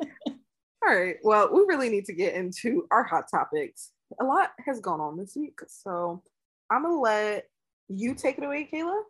All 0.85 0.95
right. 0.95 1.17
Well, 1.23 1.53
we 1.53 1.61
really 1.67 1.89
need 1.89 2.05
to 2.05 2.13
get 2.13 2.35
into 2.35 2.87
our 2.91 3.03
hot 3.03 3.25
topics. 3.29 3.91
A 4.19 4.23
lot 4.23 4.51
has 4.65 4.79
gone 4.79 5.01
on 5.01 5.17
this 5.17 5.35
week, 5.35 5.59
so 5.67 6.21
I'm 6.69 6.83
gonna 6.83 6.99
let 6.99 7.45
you 7.89 8.15
take 8.15 8.37
it 8.37 8.43
away, 8.43 8.69
Kayla. 8.71 9.01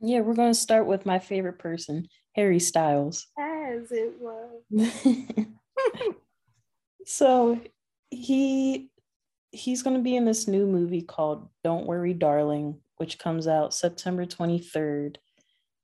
Yeah, 0.00 0.20
we're 0.20 0.34
gonna 0.34 0.54
start 0.54 0.86
with 0.86 1.04
my 1.04 1.18
favorite 1.18 1.58
person, 1.58 2.08
Harry 2.38 2.60
Styles. 2.60 3.26
As 3.36 3.90
it 3.90 4.14
was. 4.20 4.86
so 7.04 7.60
he 8.10 8.90
he's 9.50 9.82
going 9.82 9.96
to 9.96 10.02
be 10.02 10.14
in 10.14 10.24
this 10.24 10.46
new 10.46 10.64
movie 10.64 11.02
called 11.02 11.48
Don't 11.64 11.86
Worry 11.86 12.14
Darling, 12.14 12.78
which 12.98 13.18
comes 13.18 13.48
out 13.48 13.74
September 13.74 14.24
23rd. 14.24 15.16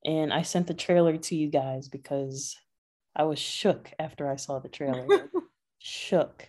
And 0.05 0.33
I 0.33 0.43
sent 0.43 0.69
the 0.69 0.75
trailer 0.75 1.17
to 1.17 1.35
you 1.35 1.49
guys 1.49 1.89
because 1.89 2.57
I 3.17 3.25
was 3.25 3.41
shook 3.41 3.91
after 3.99 4.31
I 4.31 4.37
saw 4.37 4.61
the 4.61 4.69
trailer. 4.69 5.29
shook. 5.81 6.49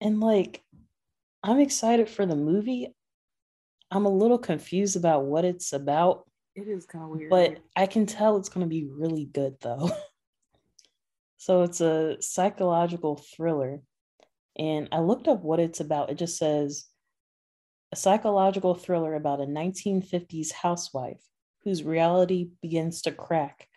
And 0.00 0.20
like, 0.20 0.62
I'm 1.42 1.58
excited 1.58 2.08
for 2.08 2.24
the 2.24 2.36
movie. 2.36 2.94
I'm 3.90 4.06
a 4.06 4.14
little 4.14 4.38
confused 4.38 4.94
about 4.94 5.24
what 5.24 5.44
it's 5.44 5.72
about. 5.72 6.29
It 6.54 6.68
is 6.68 6.86
kind 6.86 7.04
of 7.04 7.10
weird. 7.10 7.30
But 7.30 7.58
I 7.76 7.86
can 7.86 8.06
tell 8.06 8.36
it's 8.36 8.48
going 8.48 8.66
to 8.66 8.70
be 8.70 8.84
really 8.84 9.26
good 9.26 9.56
though. 9.60 9.90
so 11.36 11.62
it's 11.62 11.80
a 11.80 12.20
psychological 12.20 13.16
thriller 13.16 13.80
and 14.58 14.88
I 14.92 15.00
looked 15.00 15.28
up 15.28 15.42
what 15.42 15.60
it's 15.60 15.80
about. 15.80 16.10
It 16.10 16.18
just 16.18 16.36
says 16.36 16.86
a 17.92 17.96
psychological 17.96 18.74
thriller 18.74 19.14
about 19.14 19.40
a 19.40 19.46
1950s 19.46 20.52
housewife 20.52 21.20
whose 21.64 21.82
reality 21.82 22.50
begins 22.62 23.02
to 23.02 23.12
crack, 23.12 23.68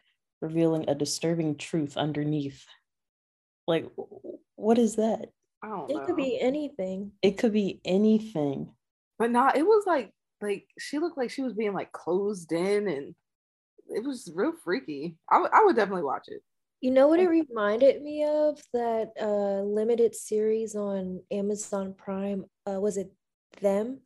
revealing 0.41 0.89
a 0.89 0.95
disturbing 0.95 1.57
truth 1.57 1.97
underneath. 1.97 2.65
Like, 3.67 3.89
what 4.55 4.77
is 4.77 4.95
that? 4.97 5.29
I 5.61 5.69
don't 5.69 5.89
it 5.89 5.93
know. 5.95 6.05
could 6.05 6.17
be 6.17 6.39
anything. 6.39 7.11
It 7.21 7.37
could 7.37 7.53
be 7.53 7.79
anything. 7.85 8.73
But 9.17 9.31
not, 9.31 9.57
it 9.57 9.65
was 9.65 9.85
like, 9.85 10.11
like 10.43 10.67
she 10.77 10.99
looked 10.99 11.17
like 11.17 11.31
she 11.31 11.41
was 11.41 11.53
being 11.53 11.73
like 11.73 11.91
closed 11.91 12.51
in 12.51 12.87
and 12.87 13.15
it 13.89 14.03
was 14.03 14.31
real 14.33 14.53
freaky. 14.63 15.17
I, 15.29 15.35
w- 15.35 15.51
I 15.53 15.63
would 15.65 15.75
definitely 15.75 16.03
watch 16.03 16.25
it. 16.27 16.41
You 16.81 16.91
know 16.91 17.07
what 17.07 17.19
it 17.19 17.27
reminded 17.27 18.01
me 18.01 18.25
of? 18.25 18.61
That 18.73 19.13
uh, 19.19 19.61
limited 19.61 20.13
series 20.15 20.75
on 20.75 21.21
Amazon 21.31 21.93
Prime. 21.97 22.45
Uh, 22.69 22.81
was 22.81 22.97
it 22.97 23.11
them? 23.61 24.01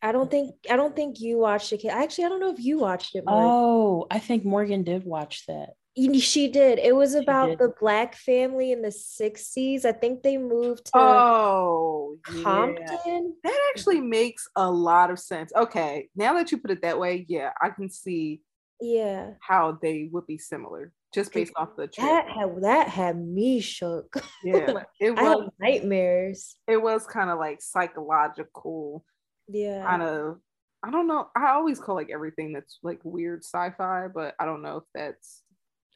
I 0.00 0.12
don't 0.12 0.30
think 0.30 0.54
I 0.70 0.76
don't 0.76 0.96
think 0.96 1.20
you 1.20 1.38
watched 1.38 1.72
it. 1.72 1.84
Actually, 1.86 2.24
I 2.24 2.28
don't 2.30 2.40
know 2.40 2.52
if 2.52 2.60
you 2.60 2.78
watched 2.78 3.14
it. 3.16 3.24
Morgan. 3.24 3.50
Oh, 3.50 4.06
I 4.10 4.18
think 4.18 4.44
Morgan 4.44 4.82
did 4.82 5.04
watch 5.04 5.46
that. 5.46 5.70
She 5.96 6.48
did. 6.48 6.78
It 6.80 6.96
was 6.96 7.14
about 7.14 7.58
the 7.58 7.72
black 7.80 8.16
family 8.16 8.72
in 8.72 8.82
the 8.82 8.88
60s. 8.88 9.84
I 9.84 9.92
think 9.92 10.22
they 10.22 10.36
moved 10.36 10.86
to 10.86 10.92
oh, 10.94 12.18
Compton. 12.24 12.76
Yeah. 13.06 13.20
That 13.44 13.70
actually 13.70 14.00
makes 14.00 14.48
a 14.56 14.68
lot 14.68 15.10
of 15.10 15.20
sense. 15.20 15.52
Okay, 15.54 16.08
now 16.16 16.34
that 16.34 16.50
you 16.50 16.58
put 16.58 16.72
it 16.72 16.82
that 16.82 16.98
way, 16.98 17.24
yeah, 17.28 17.52
I 17.60 17.70
can 17.70 17.88
see 17.88 18.40
yeah 18.80 19.30
how 19.40 19.78
they 19.80 20.08
would 20.12 20.26
be 20.26 20.38
similar 20.38 20.92
just 21.14 21.32
based 21.32 21.52
off 21.56 21.76
the 21.76 21.86
trip. 21.86 22.06
that 22.06 22.28
had 22.28 22.62
that 22.62 22.88
had 22.88 23.16
me 23.16 23.60
shook 23.60 24.22
yeah 24.44 24.82
it 25.00 25.12
was 25.12 25.48
nightmares 25.60 26.56
it 26.66 26.80
was 26.80 27.06
kind 27.06 27.30
of 27.30 27.38
like 27.38 27.62
psychological 27.62 29.04
yeah 29.48 29.84
kind 29.86 30.02
of 30.02 30.38
i 30.82 30.90
don't 30.90 31.06
know 31.06 31.28
i 31.36 31.50
always 31.50 31.78
call 31.78 31.94
like 31.94 32.10
everything 32.12 32.52
that's 32.52 32.78
like 32.82 33.00
weird 33.04 33.44
sci-fi 33.44 34.08
but 34.12 34.34
i 34.40 34.44
don't 34.44 34.62
know 34.62 34.78
if 34.78 34.84
that's 34.94 35.42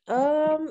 um 0.09 0.69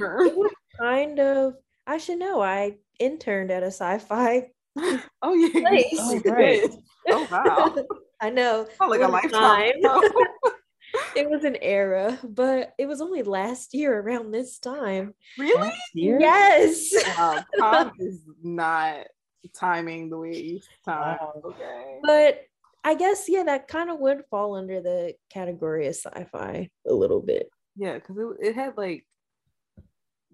kind 0.79 1.19
of 1.19 1.53
i 1.85 1.97
should 1.97 2.19
know 2.19 2.41
i 2.41 2.75
interned 2.99 3.51
at 3.51 3.63
a 3.63 3.67
sci-fi 3.67 4.47
oh 5.21 5.33
yeah 5.33 5.81
oh, 5.99 6.19
right. 6.25 6.63
oh 7.09 7.27
wow 7.31 7.75
i 8.21 8.29
know 8.29 8.67
oh, 8.79 8.87
like 8.87 9.01
a 9.01 9.07
lifetime 9.07 9.73
it 11.15 11.29
was 11.29 11.43
an 11.43 11.57
era, 11.61 12.17
but 12.23 12.73
it 12.77 12.85
was 12.85 13.01
only 13.01 13.23
last 13.23 13.73
year 13.73 13.99
around 13.99 14.31
this 14.31 14.59
time. 14.59 15.13
Really? 15.37 15.73
Yes. 15.93 16.93
Wow, 17.17 17.91
is 17.99 18.21
not 18.41 19.07
timing 19.55 20.09
the 20.09 20.17
way 20.17 20.31
it 20.31 20.45
used 20.45 20.69
to 20.69 20.91
time. 20.91 21.17
Wow. 21.19 21.41
Okay. 21.45 21.99
But 22.03 22.41
I 22.83 22.95
guess 22.95 23.25
yeah, 23.27 23.43
that 23.43 23.67
kind 23.67 23.89
of 23.89 23.99
would 23.99 24.23
fall 24.29 24.55
under 24.55 24.81
the 24.81 25.13
category 25.29 25.87
of 25.87 25.95
sci-fi 25.95 26.69
a 26.87 26.93
little 26.93 27.21
bit. 27.21 27.49
Yeah, 27.75 27.95
because 27.95 28.17
it, 28.17 28.47
it 28.49 28.55
had 28.55 28.77
like 28.77 29.05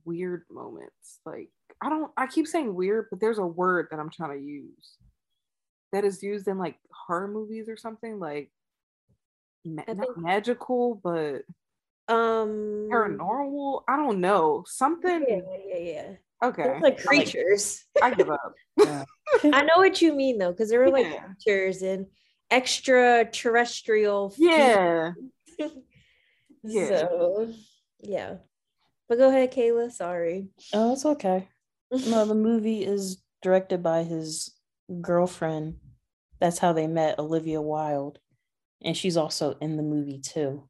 weird 0.05 0.43
moments. 0.51 1.19
Like 1.25 1.49
I 1.81 1.89
don't 1.89 2.11
I 2.17 2.27
keep 2.27 2.47
saying 2.47 2.73
weird, 2.73 3.07
but 3.09 3.19
there's 3.19 3.39
a 3.39 3.45
word 3.45 3.87
that 3.91 3.99
I'm 3.99 4.09
trying 4.09 4.37
to 4.39 4.45
use 4.45 4.97
that 5.91 6.03
is 6.05 6.23
used 6.23 6.47
in 6.47 6.57
like 6.57 6.77
horror 6.91 7.27
movies 7.27 7.69
or 7.69 7.77
something 7.77 8.19
like 8.19 8.51
ma- 9.65 9.83
think- 9.83 10.17
magical, 10.17 10.95
but 11.03 11.43
Um 12.07 12.89
paranormal. 12.91 13.83
I 13.87 13.95
don't 13.95 14.19
know 14.21 14.63
something. 14.67 15.25
Yeah, 15.27 15.39
yeah, 15.67 15.77
yeah. 15.77 16.11
Okay, 16.43 16.63
It's 16.63 16.81
like 16.81 17.01
creatures. 17.01 17.85
I 18.01 18.13
give 18.13 18.29
up. 18.29 18.53
I 18.81 19.61
know 19.61 19.77
what 19.77 20.01
you 20.01 20.13
mean 20.13 20.37
though, 20.37 20.51
because 20.51 20.69
there 20.69 20.81
were 20.81 20.89
like 20.89 21.05
Yeah. 21.07 21.23
creatures 21.45 21.81
and 21.83 22.07
extraterrestrial. 22.51 24.33
Yeah. 24.37 25.13
Yeah. 26.65 26.87
So 26.99 27.51
yeah. 27.99 28.35
But 29.09 29.17
go 29.17 29.29
ahead, 29.29 29.53
Kayla. 29.53 29.91
Sorry. 29.91 30.47
Oh, 30.73 30.93
it's 30.93 31.05
okay. 31.05 31.47
No, 32.07 32.25
the 32.25 32.35
movie 32.49 32.83
is 32.83 33.21
directed 33.41 33.83
by 33.83 34.03
his 34.03 34.55
girlfriend. 35.01 35.75
That's 36.39 36.59
how 36.59 36.73
they 36.73 36.87
met, 36.87 37.19
Olivia 37.19 37.61
Wilde. 37.61 38.19
And 38.83 38.97
she's 38.97 39.17
also 39.17 39.55
in 39.61 39.77
the 39.77 39.83
movie 39.83 40.19
too. 40.19 40.67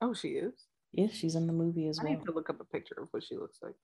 oh, 0.00 0.14
she 0.14 0.28
is. 0.30 0.52
Yeah, 0.92 1.08
she's 1.12 1.34
in 1.34 1.46
the 1.46 1.52
movie 1.52 1.88
as 1.88 1.98
I 1.98 2.04
well. 2.04 2.12
I 2.12 2.14
need 2.16 2.24
to 2.26 2.32
look 2.32 2.50
up 2.50 2.60
a 2.60 2.64
picture 2.64 2.96
of 2.98 3.08
what 3.10 3.24
she 3.24 3.36
looks 3.36 3.58
like. 3.62 3.74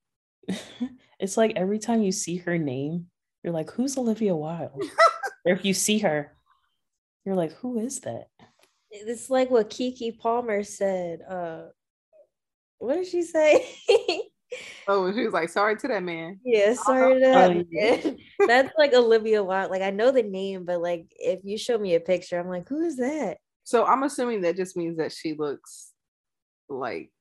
it's 1.18 1.36
like 1.36 1.52
every 1.56 1.78
time 1.78 2.02
you 2.02 2.12
see 2.12 2.36
her 2.38 2.58
name, 2.58 3.06
you're 3.42 3.52
like, 3.52 3.70
who's 3.70 3.96
Olivia 3.98 4.36
Wilde? 4.36 4.82
or 5.44 5.52
if 5.52 5.64
you 5.64 5.74
see 5.74 5.98
her, 6.00 6.36
you're 7.24 7.34
like, 7.34 7.52
who 7.54 7.78
is 7.78 8.00
that? 8.00 8.28
It's 8.90 9.30
like 9.30 9.50
what 9.50 9.70
Keke 9.70 10.18
Palmer 10.18 10.62
said. 10.64 11.20
Uh 11.28 11.62
what 12.80 12.94
did 12.96 13.06
she 13.06 13.22
say? 13.22 13.64
Oh, 14.88 15.12
she 15.12 15.24
was 15.24 15.32
like, 15.32 15.48
sorry 15.48 15.76
to 15.76 15.86
that 15.86 16.02
man. 16.02 16.40
yeah, 16.44 16.74
sorry 16.74 17.22
Oh, 17.24 17.52
to 17.52 17.64
yeah. 17.70 18.10
That's 18.48 18.72
like 18.76 18.92
Olivia 18.92 19.44
Wilde. 19.44 19.70
Like 19.70 19.82
I 19.82 19.90
know 19.90 20.10
the 20.10 20.24
name, 20.24 20.64
but 20.64 20.80
like 20.82 21.06
if 21.16 21.38
you 21.44 21.56
show 21.56 21.78
me 21.78 21.94
a 21.94 22.00
picture, 22.00 22.40
I'm 22.40 22.48
like, 22.48 22.68
who 22.68 22.80
is 22.82 22.96
that? 22.96 23.36
So 23.62 23.84
I'm 23.84 24.02
assuming 24.02 24.40
that 24.40 24.56
just 24.56 24.76
means 24.76 24.96
that 24.96 25.12
she 25.12 25.34
looks 25.38 25.92
like 26.68 27.12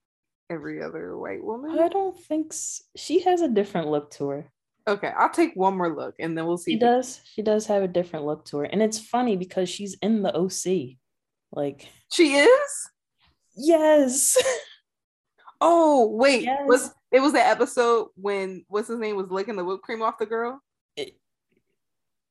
every 0.50 0.82
other 0.82 1.16
white 1.16 1.44
woman. 1.44 1.78
I 1.78 1.88
don't 1.90 2.18
think 2.20 2.48
s- 2.52 2.82
she 2.96 3.20
has 3.20 3.42
a 3.42 3.48
different 3.48 3.90
look 3.90 4.10
to 4.14 4.30
her. 4.30 4.52
Okay, 4.88 5.12
I'll 5.16 5.30
take 5.30 5.54
one 5.54 5.78
more 5.78 5.96
look 5.96 6.16
and 6.18 6.36
then 6.36 6.48
we'll 6.48 6.58
see. 6.58 6.72
She 6.74 6.80
does. 6.80 7.22
She 7.36 7.44
does 7.44 7.68
have 7.68 7.84
a 7.84 7.88
different 7.88 8.26
look 8.26 8.46
to 8.46 8.58
her. 8.60 8.64
And 8.64 8.82
it's 8.82 8.98
funny 8.98 9.38
because 9.38 9.70
she's 9.70 9.96
in 10.02 10.24
the 10.24 10.36
OC. 10.36 10.98
Like, 11.52 11.88
She 12.12 12.34
is. 12.38 12.90
yes. 13.56 14.36
Oh 15.62 16.08
wait, 16.08 16.44
Yes. 16.44 16.62
was 16.66 16.94
it 17.12 17.20
was 17.20 17.34
the 17.34 17.46
episode 17.46 18.10
when 18.16 18.64
what's 18.68 18.88
his 18.88 19.00
name 19.00 19.16
was 19.16 19.30
licking 19.30 19.56
the 19.56 19.66
whipped 19.66 19.84
cream 19.84 20.02
off 20.02 20.18
the 20.18 20.26
girl? 20.26 20.62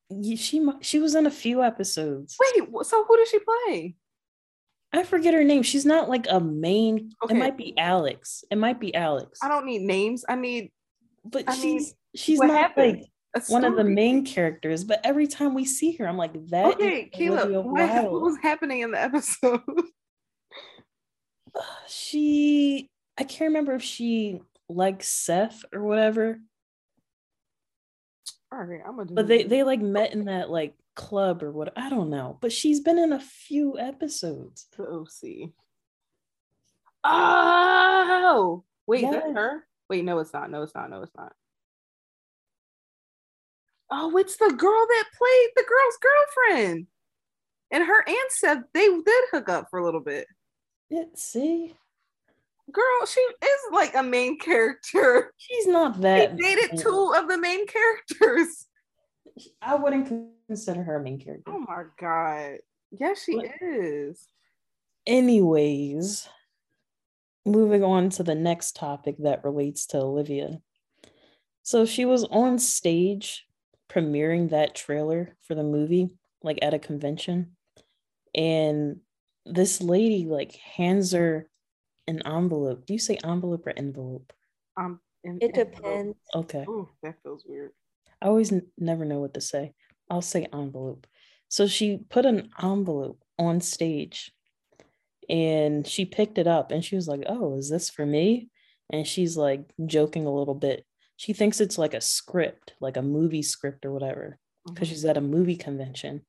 Ye- 0.09 0.35
she 0.37 0.67
she 0.81 0.99
was 0.99 1.15
in 1.15 1.25
a 1.27 1.31
few 1.31 1.63
episodes. 1.63 2.35
Wait, 2.39 2.67
so 2.83 3.03
who 3.05 3.17
does 3.17 3.29
she 3.29 3.39
play? 3.39 3.95
I 4.91 5.03
forget 5.03 5.35
her 5.35 5.43
name. 5.43 5.61
She's 5.61 5.85
not 5.85 6.09
like 6.09 6.25
a 6.29 6.39
main. 6.39 7.11
Okay. 7.23 7.35
It 7.35 7.37
might 7.37 7.57
be 7.57 7.77
Alex. 7.77 8.43
It 8.49 8.57
might 8.57 8.79
be 8.79 8.93
Alex. 8.95 9.39
I 9.43 9.47
don't 9.47 9.67
need 9.67 9.83
names. 9.83 10.25
I 10.27 10.33
need 10.35 10.71
but 11.23 11.43
I 11.47 11.55
mean, 11.57 11.79
she's 11.79 11.95
she's 12.15 12.39
not 12.39 12.49
happened? 12.49 13.05
like 13.35 13.49
one 13.49 13.63
of 13.63 13.75
the 13.75 13.83
main 13.83 14.25
characters. 14.25 14.83
But 14.83 15.01
every 15.03 15.27
time 15.27 15.53
we 15.53 15.65
see 15.65 15.91
her, 15.97 16.07
I'm 16.07 16.17
like, 16.17 16.33
that. 16.47 16.73
Okay, 16.73 17.09
Kayla, 17.13 17.63
what, 17.63 18.11
what 18.11 18.21
was 18.21 18.37
happening 18.41 18.81
in 18.81 18.91
the 18.91 18.99
episode? 18.99 19.61
she 21.87 22.89
I 23.19 23.23
can't 23.23 23.49
remember 23.49 23.73
if 23.73 23.83
she 23.83 24.39
likes 24.69 25.09
Seth 25.09 25.65
or 25.73 25.83
whatever, 25.83 26.39
All 28.51 28.63
right, 28.63 28.79
I'm 28.87 28.95
gonna. 28.95 29.11
but 29.11 29.27
they 29.27 29.43
they 29.43 29.63
like 29.63 29.81
met 29.81 30.13
in 30.13 30.25
that 30.25 30.49
like 30.49 30.73
club 30.95 31.43
or 31.43 31.51
what 31.51 31.73
I 31.77 31.89
don't 31.89 32.09
know. 32.09 32.37
But 32.41 32.51
she's 32.53 32.79
been 32.79 32.97
in 32.97 33.11
a 33.13 33.19
few 33.19 33.77
episodes. 33.77 34.67
the 34.77 34.83
OC. 34.83 35.51
Oh 37.03 38.63
wait, 38.87 39.03
is 39.03 39.11
that 39.11 39.33
her? 39.33 39.65
Wait, 39.89 40.05
no, 40.05 40.19
it's 40.19 40.33
not. 40.33 40.49
No, 40.51 40.61
it's 40.63 40.75
not. 40.75 40.89
No, 40.89 41.01
it's 41.01 41.15
not. 41.17 41.33
Oh, 43.91 44.15
it's 44.17 44.37
the 44.37 44.53
girl 44.55 44.85
that 44.87 45.05
played 45.17 45.49
the 45.55 45.65
girl's 45.67 45.97
girlfriend. 45.97 46.87
And 47.71 47.83
her 47.83 48.03
aunt 48.07 48.31
said 48.31 48.63
they 48.73 48.87
did 48.87 49.23
hook 49.31 49.49
up 49.49 49.67
for 49.69 49.79
a 49.79 49.83
little 49.85 49.99
bit. 49.99 50.27
Yeah, 50.89 51.03
see, 51.15 51.75
Girl, 52.71 53.05
she 53.05 53.19
is 53.19 53.59
like 53.71 53.95
a 53.95 54.03
main 54.03 54.37
character. 54.37 55.33
she's 55.37 55.67
not 55.67 56.01
that. 56.01 56.37
dated 56.37 56.73
main. 56.73 56.81
two 56.81 57.13
of 57.15 57.27
the 57.27 57.37
main 57.37 57.65
characters. 57.67 58.65
I 59.61 59.75
wouldn't 59.75 60.11
consider 60.47 60.83
her 60.83 60.97
a 60.97 61.03
main 61.03 61.19
character. 61.19 61.51
Oh 61.51 61.59
my 61.59 61.83
god. 61.99 62.59
Yes, 62.91 63.23
she 63.23 63.33
is. 63.61 64.25
Anyways, 65.05 66.27
moving 67.45 67.83
on 67.83 68.09
to 68.11 68.23
the 68.23 68.35
next 68.35 68.75
topic 68.75 69.15
that 69.19 69.43
relates 69.43 69.85
to 69.87 69.97
Olivia. 69.97 70.59
So 71.63 71.85
she 71.85 72.05
was 72.05 72.23
on 72.25 72.59
stage 72.59 73.45
premiering 73.89 74.49
that 74.49 74.75
trailer 74.75 75.35
for 75.43 75.55
the 75.55 75.63
movie, 75.63 76.09
like 76.43 76.59
at 76.61 76.73
a 76.73 76.79
convention. 76.79 77.55
And 78.35 79.01
this 79.45 79.81
lady 79.81 80.25
like 80.25 80.55
hands 80.55 81.13
her 81.13 81.49
an 82.09 82.21
envelope. 82.25 82.85
Do 82.85 82.93
you 82.93 82.99
say 82.99 83.17
envelope 83.23 83.65
or 83.67 83.73
envelope? 83.77 84.33
Um, 84.75 84.99
in- 85.23 85.37
It 85.41 85.55
in- 85.57 85.71
depends. 85.71 86.17
Okay. 86.35 86.65
Oh, 86.67 86.89
that 87.03 87.15
feels 87.23 87.43
weird. 87.47 87.71
I 88.21 88.27
always 88.27 88.51
n- 88.51 88.67
never 88.77 89.05
know 89.05 89.19
what 89.21 89.33
to 89.35 89.41
say. 89.41 89.73
I'll 90.09 90.21
say 90.21 90.47
envelope. 90.51 91.07
So 91.47 91.67
she 91.67 91.97
put 92.09 92.25
an 92.25 92.49
envelope 92.61 93.23
on 93.37 93.61
stage 93.61 94.31
and 95.29 95.85
she 95.87 96.05
picked 96.05 96.37
it 96.37 96.47
up 96.47 96.71
and 96.71 96.83
she 96.83 96.95
was 96.95 97.07
like, 97.07 97.23
Oh, 97.27 97.57
is 97.57 97.69
this 97.69 97.89
for 97.89 98.05
me? 98.05 98.49
And 98.91 99.05
she's 99.07 99.37
like 99.37 99.61
joking 99.85 100.25
a 100.25 100.33
little 100.33 100.55
bit. 100.55 100.85
She 101.15 101.33
thinks 101.33 101.59
it's 101.61 101.77
like 101.77 101.93
a 101.93 102.01
script, 102.01 102.73
like 102.81 102.97
a 102.97 103.01
movie 103.01 103.43
script 103.43 103.85
or 103.85 103.91
whatever, 103.91 104.39
because 104.65 104.87
Mhm. 104.87 104.91
she's 104.91 105.05
at 105.05 105.17
a 105.17 105.21
movie 105.21 105.55
convention. 105.57 106.25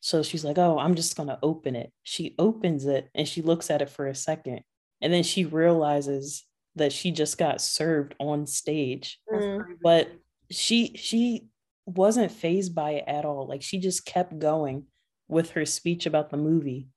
So 0.00 0.22
she's 0.22 0.44
like, 0.44 0.58
Oh, 0.58 0.78
I'm 0.78 0.94
just 0.94 1.16
going 1.16 1.28
to 1.28 1.38
open 1.42 1.74
it. 1.74 1.92
She 2.02 2.34
opens 2.38 2.84
it 2.86 3.08
and 3.14 3.26
she 3.26 3.40
looks 3.42 3.70
at 3.70 3.82
it 3.82 3.90
for 3.90 4.06
a 4.06 4.14
second. 4.14 4.60
And 5.00 5.12
then 5.12 5.22
she 5.22 5.44
realizes 5.44 6.44
that 6.74 6.92
she 6.92 7.10
just 7.10 7.38
got 7.38 7.60
served 7.60 8.14
on 8.18 8.46
stage 8.46 9.18
Mm. 9.30 9.62
crazy. 9.64 9.78
but 9.82 10.12
she 10.50 10.96
she 10.96 11.48
wasn't 11.86 12.32
phased 12.32 12.74
by 12.74 12.90
it 12.92 13.04
at 13.06 13.24
all 13.24 13.46
like 13.46 13.62
she 13.62 13.78
just 13.78 14.04
kept 14.04 14.38
going 14.38 14.86
with 15.28 15.50
her 15.52 15.64
speech 15.64 16.04
about 16.06 16.30
the 16.30 16.36
movie 16.36 16.88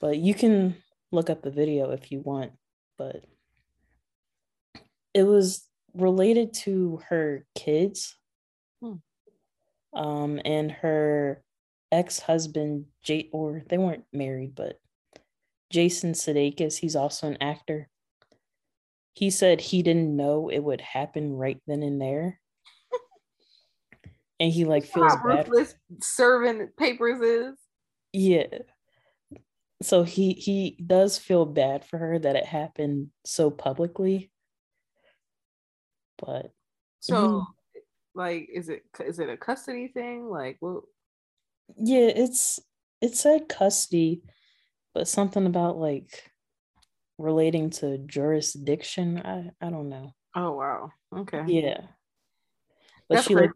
but 0.00 0.16
you 0.18 0.34
can 0.34 0.74
look 1.12 1.30
up 1.30 1.42
the 1.42 1.50
video 1.50 1.90
if 1.90 2.10
you 2.10 2.20
want 2.20 2.52
but 2.98 3.24
it 5.14 5.22
was 5.24 5.68
related 5.94 6.52
to 6.54 7.00
her 7.08 7.46
kids 7.54 8.16
Hmm. 8.82 8.94
um 9.92 10.40
and 10.44 10.70
her 10.72 11.42
ex-husband 11.92 12.86
Jay 13.02 13.28
or 13.32 13.62
they 13.68 13.78
weren't 13.78 14.04
married 14.12 14.54
but 14.54 14.78
Jason 15.74 16.12
Sudeikis 16.12 16.76
he's 16.76 16.94
also 16.94 17.26
an 17.26 17.36
actor 17.40 17.88
he 19.14 19.28
said 19.28 19.60
he 19.60 19.82
didn't 19.82 20.14
know 20.16 20.48
it 20.48 20.60
would 20.60 20.80
happen 20.80 21.32
right 21.32 21.60
then 21.66 21.82
and 21.82 22.00
there. 22.00 22.40
and 24.38 24.52
he 24.52 24.64
like 24.64 24.84
feels 24.84 25.12
How 25.14 25.22
bad. 25.28 25.48
ruthless 25.48 25.74
serving 26.00 26.68
papers 26.78 27.20
is. 27.20 27.58
Yeah. 28.12 28.46
So 29.82 30.04
he 30.04 30.32
he 30.34 30.78
does 30.84 31.18
feel 31.18 31.44
bad 31.44 31.84
for 31.84 31.98
her 31.98 32.18
that 32.20 32.36
it 32.36 32.46
happened 32.46 33.10
so 33.24 33.50
publicly. 33.50 34.30
But 36.18 36.52
So, 37.00 37.14
Mhm. 37.14 37.46
like, 38.14 38.48
is 38.52 38.68
it 38.68 38.84
is 39.04 39.18
it 39.18 39.28
a 39.28 39.36
custody 39.36 39.88
thing? 39.88 40.28
Like, 40.28 40.58
well, 40.60 40.84
yeah, 41.76 42.06
it's 42.14 42.60
it 43.00 43.16
said 43.16 43.48
custody, 43.48 44.22
but 44.94 45.08
something 45.08 45.46
about 45.46 45.76
like 45.76 46.30
relating 47.18 47.70
to 47.70 47.98
jurisdiction. 47.98 49.18
I 49.18 49.50
I 49.60 49.70
don't 49.70 49.88
know. 49.88 50.14
oh 50.34 50.52
wow, 50.52 50.92
okay, 51.16 51.42
Yeah. 51.46 51.80
But 53.08 53.16
That's 53.16 53.26
she 53.26 53.34
like 53.34 53.50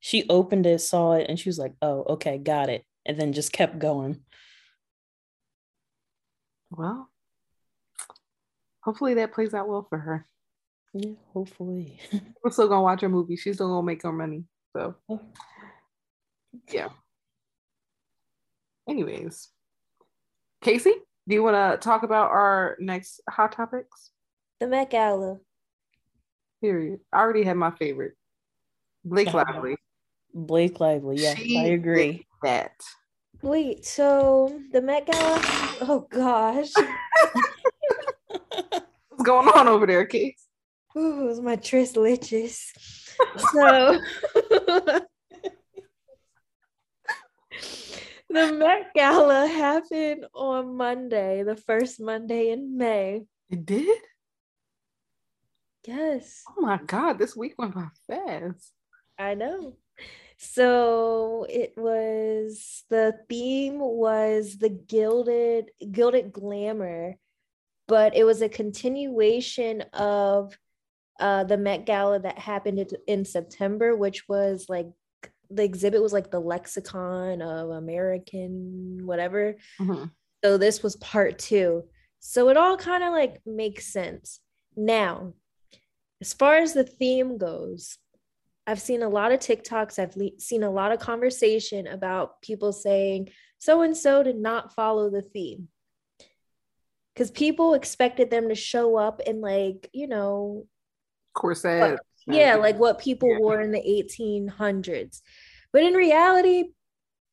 she 0.00 0.26
opened 0.28 0.66
it, 0.66 0.80
saw 0.80 1.12
it, 1.12 1.26
and 1.28 1.38
she 1.38 1.48
was 1.48 1.58
like, 1.58 1.74
"Oh, 1.82 2.04
okay, 2.10 2.38
got 2.38 2.70
it," 2.70 2.84
and 3.04 3.20
then 3.20 3.32
just 3.32 3.52
kept 3.52 3.78
going. 3.78 4.20
Well, 6.70 7.10
hopefully 8.80 9.14
that 9.14 9.32
plays 9.32 9.54
out 9.54 9.68
well 9.68 9.86
for 9.88 9.98
her. 9.98 10.26
Yeah, 10.94 11.12
hopefully. 11.32 12.00
We're 12.42 12.50
still 12.50 12.68
gonna 12.68 12.82
watch 12.82 13.00
her 13.02 13.08
movie. 13.08 13.36
She's 13.36 13.56
still 13.56 13.68
gonna 13.68 13.86
make 13.86 14.02
her 14.02 14.12
money. 14.12 14.44
So, 14.76 14.94
oh. 15.08 15.20
yeah. 16.70 16.88
Anyways, 18.88 19.48
Casey, 20.64 20.94
do 21.28 21.34
you 21.34 21.42
want 21.42 21.56
to 21.56 21.86
talk 21.86 22.04
about 22.04 22.30
our 22.30 22.76
next 22.80 23.20
hot 23.28 23.52
topics? 23.52 24.12
The 24.60 24.66
Met 24.66 24.88
Gala. 24.88 25.36
Period. 26.62 27.00
I 27.12 27.18
already 27.18 27.42
have 27.42 27.58
my 27.58 27.70
favorite. 27.72 28.14
Blake. 29.04 29.34
Lively. 29.34 29.76
Blake 30.32 30.80
Lively. 30.80 31.18
Yes, 31.18 31.36
She 31.36 31.58
I 31.58 31.64
agree. 31.66 32.26
That. 32.42 32.72
Wait, 33.42 33.84
so 33.84 34.58
the 34.72 34.80
Met 34.80 35.04
Gala? 35.04 35.38
Oh 35.82 36.06
gosh. 36.10 36.72
What's 39.10 39.22
going 39.22 39.48
on 39.48 39.68
over 39.68 39.86
there, 39.86 40.06
Case? 40.06 40.46
Ooh, 40.96 41.24
it 41.24 41.26
was 41.26 41.40
my 41.40 41.56
tris 41.56 41.92
liches. 41.92 42.70
So 43.52 44.00
the 48.34 48.52
Met 48.52 48.92
Gala 48.94 49.46
happened 49.46 50.26
on 50.34 50.76
Monday, 50.76 51.44
the 51.44 51.56
first 51.56 52.00
Monday 52.00 52.50
in 52.50 52.76
May. 52.76 53.22
It 53.48 53.64
did? 53.64 53.98
Yes, 55.86 56.42
Oh 56.48 56.62
my 56.62 56.78
God, 56.78 57.18
this 57.18 57.36
week 57.36 57.54
went 57.58 57.74
by 57.74 57.88
fast. 58.08 58.72
I 59.18 59.34
know. 59.34 59.76
So 60.38 61.46
it 61.48 61.74
was 61.76 62.84
the 62.90 63.14
theme 63.28 63.78
was 63.78 64.58
the 64.58 64.70
gilded 64.70 65.70
gilded 65.92 66.32
glamour, 66.32 67.16
but 67.86 68.16
it 68.16 68.24
was 68.24 68.42
a 68.42 68.48
continuation 68.48 69.82
of 69.92 70.58
uh 71.20 71.44
the 71.44 71.56
Met 71.56 71.86
Gala 71.86 72.18
that 72.18 72.38
happened 72.38 72.80
in, 72.80 72.88
in 73.06 73.24
September, 73.24 73.94
which 73.94 74.28
was 74.28 74.66
like 74.68 74.88
the 75.54 75.64
exhibit 75.64 76.02
was 76.02 76.12
like 76.12 76.30
the 76.30 76.40
lexicon 76.40 77.40
of 77.42 77.70
American 77.70 79.00
whatever. 79.06 79.56
Mhm. 79.80 80.10
So 80.44 80.58
this 80.58 80.82
was 80.82 80.96
part 80.96 81.38
two. 81.38 81.84
So 82.20 82.48
it 82.48 82.56
all 82.56 82.76
kind 82.76 83.02
of 83.04 83.12
like 83.12 83.40
makes 83.46 83.86
sense. 83.92 84.40
Now, 84.76 85.34
as 86.20 86.32
far 86.32 86.56
as 86.56 86.72
the 86.72 86.84
theme 86.84 87.38
goes, 87.38 87.98
I've 88.66 88.80
seen 88.80 89.02
a 89.02 89.08
lot 89.08 89.30
of 89.32 89.40
TikToks, 89.40 89.98
I've 89.98 90.16
le- 90.16 90.38
seen 90.40 90.62
a 90.62 90.70
lot 90.70 90.90
of 90.92 90.98
conversation 90.98 91.86
about 91.86 92.40
people 92.42 92.72
saying 92.72 93.30
so 93.58 93.82
and 93.82 93.96
so 93.96 94.22
did 94.22 94.36
not 94.36 94.74
follow 94.74 95.10
the 95.10 95.22
theme. 95.22 95.68
Because 97.14 97.30
people 97.30 97.74
expected 97.74 98.30
them 98.30 98.48
to 98.48 98.54
show 98.54 98.96
up 98.96 99.20
in, 99.20 99.40
like, 99.40 99.88
you 99.92 100.08
know, 100.08 100.66
Corset. 101.34 101.98
yeah, 102.26 102.56
like 102.56 102.78
what 102.78 102.98
people 102.98 103.30
Yeah. 103.30 103.38
wore 103.38 103.60
in 103.60 103.70
the 103.70 103.78
1800s. 103.88 105.22
But 105.74 105.82
in 105.82 105.92
reality, 105.94 106.70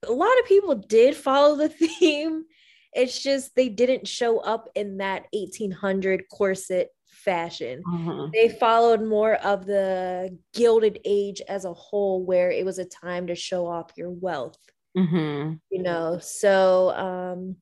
a 0.05 0.11
lot 0.11 0.37
of 0.39 0.45
people 0.47 0.73
did 0.75 1.15
follow 1.15 1.55
the 1.55 1.69
theme. 1.99 2.43
It's 2.91 3.21
just 3.21 3.55
they 3.55 3.69
didn't 3.69 4.07
show 4.07 4.39
up 4.39 4.67
in 4.75 4.97
that 4.97 5.27
1800 5.31 6.23
corset 6.29 6.89
fashion. 7.07 7.83
Mhm. 7.87 8.31
They 8.33 8.49
followed 8.49 9.03
more 9.03 9.35
of 9.35 9.65
the 9.67 10.37
Gilded 10.53 10.99
Age 11.05 11.41
as 11.47 11.65
a 11.65 11.73
whole, 11.73 12.25
where 12.25 12.49
it 12.51 12.65
was 12.65 12.79
a 12.79 12.85
time 12.85 13.27
to 13.27 13.35
show 13.35 13.67
off 13.67 13.91
your 13.95 14.09
wealth 14.09 14.57
Mhm. 14.97 15.61
you 15.69 15.81
know 15.83 16.17
so 16.19 16.89
um 16.89 17.55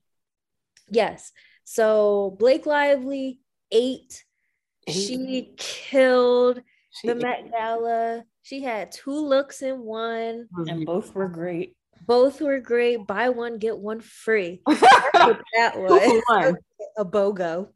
yes 0.89 1.31
so 1.63 2.35
blake 2.39 2.65
lively 2.65 3.39
ate 3.71 4.23
Ate. 4.87 4.95
she 4.95 5.53
killed 5.57 6.63
She 6.89 7.07
the 7.09 7.15
met 7.15 7.51
gala 7.51 8.23
she 8.41 8.61
had 8.61 8.91
two 8.91 9.11
looks 9.27 9.61
in 9.61 9.79
one 9.79 10.47
And 10.55 10.67
mm-hmm. 10.67 10.83
both 10.83 11.13
were 11.13 11.27
great. 11.27 11.75
both 12.05 12.41
were 12.41 12.59
great 12.59 13.05
buy 13.05 13.29
one 13.29 13.57
get 13.57 13.77
one 13.77 13.99
free 13.99 14.61
that 14.67 15.73
was 15.75 16.21
one. 16.27 16.57
a 16.97 17.05
bogo 17.05 17.67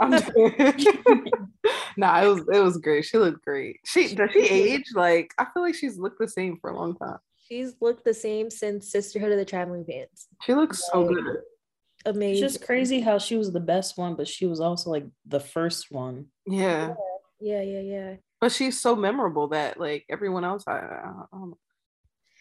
I'm 0.00 0.10
dead. 0.10 0.24
nah, 1.96 2.22
it 2.22 2.26
was 2.26 2.40
it 2.52 2.58
was 2.62 2.78
great. 2.78 3.04
She 3.04 3.18
looked 3.18 3.44
great. 3.44 3.76
She 3.84 4.14
does 4.14 4.30
she 4.32 4.40
age? 4.40 4.86
Like 4.94 5.32
I 5.38 5.46
feel 5.52 5.62
like 5.62 5.74
she's 5.76 5.96
looked 5.98 6.18
the 6.18 6.28
same 6.28 6.58
for 6.60 6.70
a 6.70 6.76
long 6.76 6.96
time. 6.96 7.18
she's 7.48 7.74
looked 7.80 8.04
the 8.04 8.14
same 8.14 8.50
since 8.50 8.90
sisterhood 8.90 9.30
of 9.32 9.38
the 9.38 9.44
traveling 9.44 9.84
pants 9.84 10.28
She 10.42 10.54
looks 10.54 10.82
so 10.90 11.06
Right. 11.06 11.14
good. 11.14 11.36
It's 11.36 12.16
amazing 12.16 12.42
just 12.42 12.64
crazy 12.64 13.00
how 13.00 13.18
she 13.18 13.36
was 13.36 13.52
the 13.52 13.60
best 13.60 13.96
one, 13.96 14.16
but 14.16 14.26
she 14.26 14.46
was 14.46 14.58
also 14.58 14.90
like 14.90 15.06
the 15.26 15.38
first 15.38 15.92
one. 15.92 16.26
Yeah, 16.46 16.94
yeah 17.40 17.62
yeah 17.62 17.80
yeah 17.80 18.14
but 18.42 18.50
she's 18.52 18.78
so 18.78 18.96
memorable 18.96 19.46
that 19.48 19.78
like 19.78 20.04
everyone 20.10 20.44
else, 20.44 20.64
I, 20.66 20.72
I, 20.72 20.76
I 20.76 21.24
don't 21.32 21.50
know. 21.50 21.58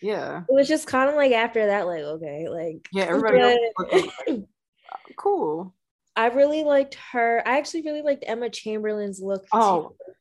Yeah, 0.02 0.39
it 0.49 0.54
was 0.54 0.68
just 0.68 0.88
kind 0.88 1.10
of 1.12 1.16
like 1.16 1.32
after 1.32 1.68
that 1.68 1.86
like 1.86 2.02
okay 2.02 2.49
like 2.49 2.89
yeah. 2.91 3.04
Everybody 3.04 3.39
else 3.39 3.60
but- 3.78 3.93
looked 4.28 4.47
cool. 5.16 5.76
I 6.16 6.28
really 6.28 6.64
liked 6.64 6.95
her. 7.14 7.41
I 7.45 7.58
actually 7.60 7.84
really 7.84 8.02
liked 8.02 8.24
Emma 8.28 8.49
Chamberlain's 8.49 9.22
look. 9.22 9.45
Oh, 9.54 9.95
too. 10.06 10.14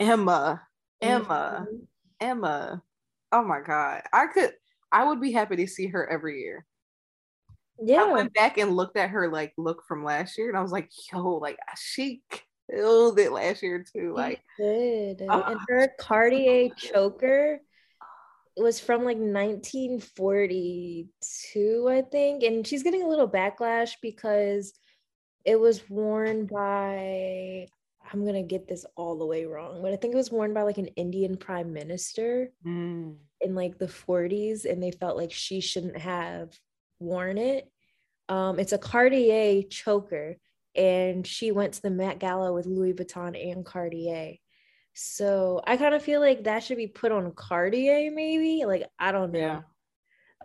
Emma, 0.00 0.60
Emma, 1.00 1.66
Mhm. 1.70 1.86
Emma. 2.20 2.82
Oh 3.30 3.44
my 3.44 3.60
god, 3.60 4.02
I 4.12 4.26
could. 4.26 4.52
I 4.90 5.04
would 5.06 5.20
be 5.20 5.30
happy 5.32 5.54
to 5.56 5.66
see 5.68 5.86
her 5.86 6.08
every 6.10 6.40
year. 6.40 6.66
Yeah 7.80 8.02
I 8.02 8.12
went 8.12 8.34
back 8.34 8.58
and 8.58 8.74
looked 8.74 8.96
at 8.96 9.10
her 9.10 9.28
like 9.30 9.52
look 9.56 9.84
from 9.86 10.02
last 10.02 10.36
year, 10.36 10.48
and 10.48 10.58
I 10.58 10.62
was 10.62 10.72
like, 10.72 10.90
yo, 11.12 11.34
like 11.36 11.58
she 11.76 12.22
killed 12.70 13.18
it 13.18 13.32
last 13.32 13.62
year 13.62 13.84
too. 13.84 14.14
Like, 14.14 14.42
did. 14.58 15.22
Oh. 15.28 15.42
and 15.42 15.60
her 15.68 15.88
Cartier 15.98 16.70
choker 16.76 17.60
was 18.56 18.80
from 18.80 19.04
like 19.04 19.18
1942, 19.18 21.88
I 21.88 22.02
think. 22.02 22.42
And 22.42 22.66
she's 22.66 22.82
getting 22.82 23.02
a 23.02 23.08
little 23.08 23.28
backlash 23.28 23.92
because 24.02 24.72
it 25.44 25.58
was 25.58 25.88
worn 25.88 26.46
by, 26.46 27.68
I'm 28.12 28.22
going 28.22 28.34
to 28.34 28.42
get 28.42 28.66
this 28.66 28.84
all 28.96 29.16
the 29.16 29.26
way 29.26 29.44
wrong, 29.44 29.80
but 29.82 29.92
I 29.92 29.96
think 29.96 30.14
it 30.14 30.16
was 30.16 30.32
worn 30.32 30.52
by 30.54 30.62
like 30.62 30.78
an 30.78 30.88
Indian 30.88 31.36
prime 31.36 31.72
minister. 31.72 32.50
mm, 32.66 33.14
in 33.40 33.54
like 33.54 33.78
the 33.78 33.86
40s 33.86 34.64
and 34.64 34.82
they 34.82 34.90
felt 34.90 35.16
like 35.16 35.30
she 35.30 35.60
shouldn't 35.60 35.96
have 35.96 36.58
worn 36.98 37.38
it. 37.38 37.70
Um, 38.28 38.58
it's 38.58 38.72
a 38.72 38.78
Cartier 38.78 39.62
choker, 39.62 40.36
and 40.78 41.26
she 41.26 41.50
went 41.50 41.74
to 41.74 41.82
the 41.82 41.90
Met 41.90 42.20
Gala 42.20 42.52
with 42.52 42.66
Louis 42.66 42.94
Vuitton 42.94 43.52
and 43.52 43.64
Cartier. 43.64 44.36
So 44.94 45.60
I 45.66 45.76
kind 45.76 45.94
of 45.94 46.02
feel 46.02 46.20
like 46.20 46.44
that 46.44 46.62
should 46.62 46.76
be 46.76 46.86
put 46.86 47.12
on 47.12 47.32
Cartier, 47.32 48.10
maybe. 48.12 48.64
Like 48.64 48.84
I 48.98 49.12
don't 49.12 49.32
know. 49.32 49.38
Yeah. 49.38 49.60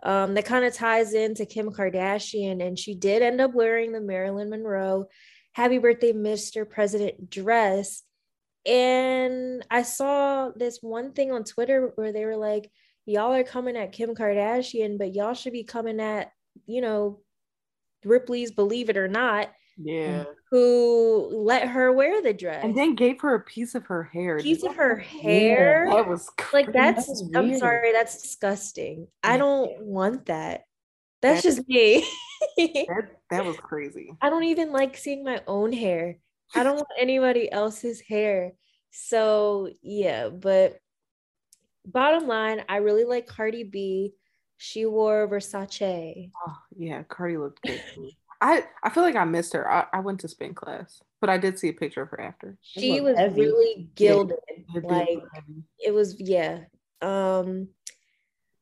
Um, 0.02 0.34
that 0.34 0.44
kind 0.44 0.64
of 0.64 0.74
ties 0.74 1.14
into 1.14 1.46
Kim 1.46 1.70
Kardashian, 1.70 2.64
and 2.66 2.78
she 2.78 2.94
did 2.94 3.22
end 3.22 3.40
up 3.40 3.54
wearing 3.54 3.92
the 3.92 4.00
Marilyn 4.00 4.50
Monroe 4.50 5.06
"Happy 5.52 5.78
Birthday, 5.78 6.12
Mr. 6.12 6.68
President" 6.68 7.30
dress. 7.30 8.02
And 8.66 9.64
I 9.70 9.82
saw 9.82 10.50
this 10.54 10.78
one 10.80 11.12
thing 11.12 11.32
on 11.32 11.44
Twitter 11.44 11.92
where 11.96 12.12
they 12.12 12.24
were 12.24 12.36
like, 12.36 12.70
y'all 13.06 13.34
are 13.34 13.44
coming 13.44 13.76
at 13.76 13.92
Kim 13.92 14.14
Kardashian, 14.14 14.98
but 14.98 15.14
y'all 15.14 15.34
should 15.34 15.52
be 15.52 15.64
coming 15.64 16.00
at, 16.00 16.30
you 16.66 16.80
know, 16.80 17.20
Ripley's 18.04 18.52
Believe 18.52 18.88
It 18.88 18.96
or 18.96 19.08
Not, 19.08 19.50
yeah. 19.76 20.24
who 20.50 21.28
let 21.32 21.68
her 21.68 21.92
wear 21.92 22.22
the 22.22 22.32
dress. 22.32 22.64
And 22.64 22.76
then 22.76 22.94
gave 22.94 23.20
her 23.22 23.34
a 23.34 23.40
piece 23.40 23.74
of 23.74 23.84
her 23.86 24.02
hair. 24.04 24.38
piece 24.38 24.62
of 24.62 24.74
her 24.76 24.96
hair. 24.96 25.88
That 25.90 26.08
was 26.08 26.28
Like 26.52 26.66
crazy. 26.66 26.72
that's 26.72 27.08
was 27.08 27.30
I'm 27.34 27.56
sorry, 27.58 27.92
that's 27.92 28.22
disgusting. 28.22 29.08
I 29.22 29.36
don't 29.36 29.80
want 29.82 30.26
that. 30.26 30.64
That's 31.22 31.42
That- 31.42 31.48
just 31.56 31.68
me. 31.68 32.06
that, 32.56 33.08
that 33.30 33.44
was 33.44 33.56
crazy. 33.58 34.10
I 34.20 34.30
don't 34.30 34.44
even 34.44 34.70
like 34.72 34.96
seeing 34.96 35.24
my 35.24 35.42
own 35.46 35.72
hair. 35.72 36.18
I 36.54 36.62
don't 36.62 36.76
want 36.76 36.88
anybody 36.98 37.50
else's 37.50 38.00
hair. 38.00 38.52
So 38.90 39.70
yeah, 39.82 40.28
but 40.28 40.78
bottom 41.86 42.28
line, 42.28 42.62
I 42.68 42.76
really 42.76 43.04
like 43.04 43.26
Cardi 43.26 43.64
B. 43.64 44.12
She 44.56 44.86
wore 44.86 45.26
Versace. 45.28 46.30
Oh, 46.46 46.56
yeah, 46.76 47.02
Cardi 47.02 47.36
looked 47.36 47.60
good. 47.62 47.82
Too. 48.40 48.46
I 48.48 48.64
I 48.82 48.90
feel 48.90 49.02
like 49.02 49.16
I 49.16 49.24
missed 49.24 49.52
her. 49.54 49.70
I, 49.70 49.86
I 49.92 50.00
went 50.00 50.20
to 50.20 50.28
spin 50.28 50.54
class, 50.54 51.00
but 51.20 51.30
I 51.30 51.38
did 51.38 51.58
see 51.58 51.68
a 51.68 51.72
picture 51.72 52.02
of 52.02 52.10
her 52.10 52.20
after. 52.20 52.56
She 52.62 53.00
was 53.00 53.16
heavy. 53.16 53.42
really 53.42 53.88
gilded. 53.94 54.36
It 54.48 54.66
did 54.72 54.84
Like 54.84 55.08
heavy. 55.32 55.62
it 55.78 55.92
was, 55.92 56.18
yeah. 56.20 56.60
Um, 57.02 57.68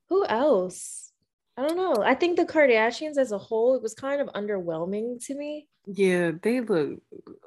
who 0.09 0.25
else? 0.27 1.13
I 1.57 1.67
don't 1.67 1.77
know. 1.77 2.03
I 2.03 2.15
think 2.15 2.37
the 2.37 2.47
Kardashians 2.47 3.19
as 3.19 3.33
a 3.33 3.39
whole, 3.39 3.75
it 3.75 3.83
was 3.83 3.95
kind 3.95 4.21
of 4.21 4.29
underwhelming 4.29 5.25
to 5.27 5.35
me. 5.35 5.69
yeah, 5.87 6.33
they 6.43 6.61
look. 6.61 7.01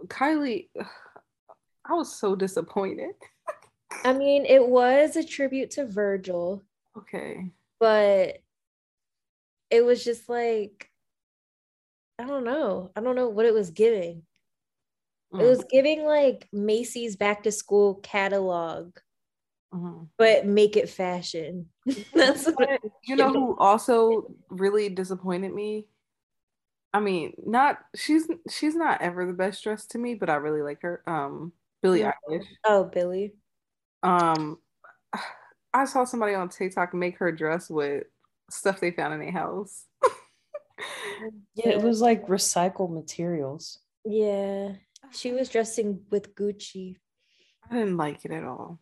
Kylie, 0.08 0.70
I 1.86 1.94
was 1.94 2.16
so 2.18 2.36
disappointed. 2.36 3.16
I 4.04 4.14
mean, 4.14 4.46
it 4.46 4.66
was 4.68 5.16
a 5.16 5.24
tribute 5.24 5.72
to 5.72 5.86
Virgil, 5.86 6.64
Okay, 6.98 7.52
but 7.80 8.42
it 9.72 9.84
was 9.84 10.04
just 10.04 10.30
like 10.30 10.90
I 12.20 12.26
don't 12.26 12.44
know. 12.44 12.92
I 12.96 13.02
don't 13.02 13.16
know 13.16 13.30
what 13.30 13.46
it 13.46 13.54
was 13.54 13.72
giving. 13.72 14.26
It 15.40 15.46
Mm, 15.46 15.46
was 15.46 15.64
giving 15.70 16.04
like 16.04 16.50
Macy's 16.52 17.16
back 17.16 17.44
to 17.44 17.52
school 17.54 17.96
catalog, 17.96 18.98
mhm. 19.72 20.10
but 20.18 20.46
make 20.46 20.78
it 20.78 20.90
fashion. 20.90 21.70
That's 22.14 22.46
what 22.46 22.82
You 23.04 23.16
know 23.16 23.32
who 23.32 23.56
also 23.58 24.36
really 24.50 24.90
disappointed 24.90 25.54
me? 25.54 25.88
I 26.94 27.00
mean, 27.02 27.34
not 27.46 27.80
she's 27.96 28.28
she's 28.50 28.76
not 28.76 29.02
ever 29.02 29.26
the 29.26 29.34
best 29.34 29.64
dressed 29.64 29.92
to 29.92 29.98
me, 29.98 30.16
but 30.16 30.30
I 30.30 30.36
really 30.36 30.62
like 30.62 30.82
her. 30.82 31.04
Um, 31.08 31.54
Billie 31.82 32.02
Yeah. 32.02 32.14
Eilish. 32.30 32.46
oh, 32.66 32.86
Billy. 32.86 33.36
Um, 34.04 34.60
I 35.74 35.86
saw 35.86 36.06
somebody 36.06 36.34
on 36.36 36.48
TikTok 36.50 36.94
make 36.94 37.18
her 37.18 37.32
dress 37.34 37.70
with 37.70 38.06
stuff 38.50 38.80
they 38.80 38.92
found 38.92 39.14
in 39.14 39.20
their 39.20 39.32
house. 39.32 39.88
Yeah, 41.56 41.70
it 41.70 41.82
was 41.82 42.02
like 42.02 42.28
recycled 42.28 42.94
materials. 42.94 43.80
Yeah. 44.04 44.74
She 45.12 45.32
was 45.32 45.50
dressing 45.50 46.02
with 46.12 46.36
Gucci. 46.36 46.98
I 47.70 47.76
didn't 47.76 47.98
like 47.98 48.26
it 48.26 48.32
at 48.32 48.44
all. 48.44 48.80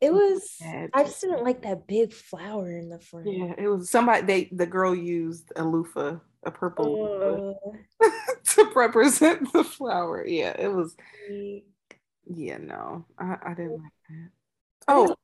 It 0.00 0.12
was 0.12 0.56
Bad. 0.60 0.90
I 0.92 1.04
just 1.04 1.20
didn't 1.20 1.44
like 1.44 1.62
that 1.62 1.86
big 1.86 2.12
flower 2.12 2.76
in 2.76 2.90
the 2.90 2.98
front. 2.98 3.26
Yeah, 3.26 3.54
it 3.56 3.68
was 3.68 3.90
somebody. 3.90 4.26
They 4.26 4.48
the 4.52 4.66
girl 4.66 4.94
used 4.94 5.52
a 5.56 5.64
loofah, 5.64 6.18
a 6.44 6.50
purple 6.50 7.58
Uh, 8.00 8.06
to 8.44 8.70
represent 8.74 9.50
the 9.52 9.64
flower. 9.64 10.26
Yeah, 10.26 10.54
it 10.58 10.68
was. 10.68 10.94
Yeah, 12.26 12.58
no, 12.58 13.06
I, 13.18 13.36
I 13.42 13.54
didn't 13.54 13.82
like 13.82 13.92
that. 14.10 14.30
Oh, 14.88 15.14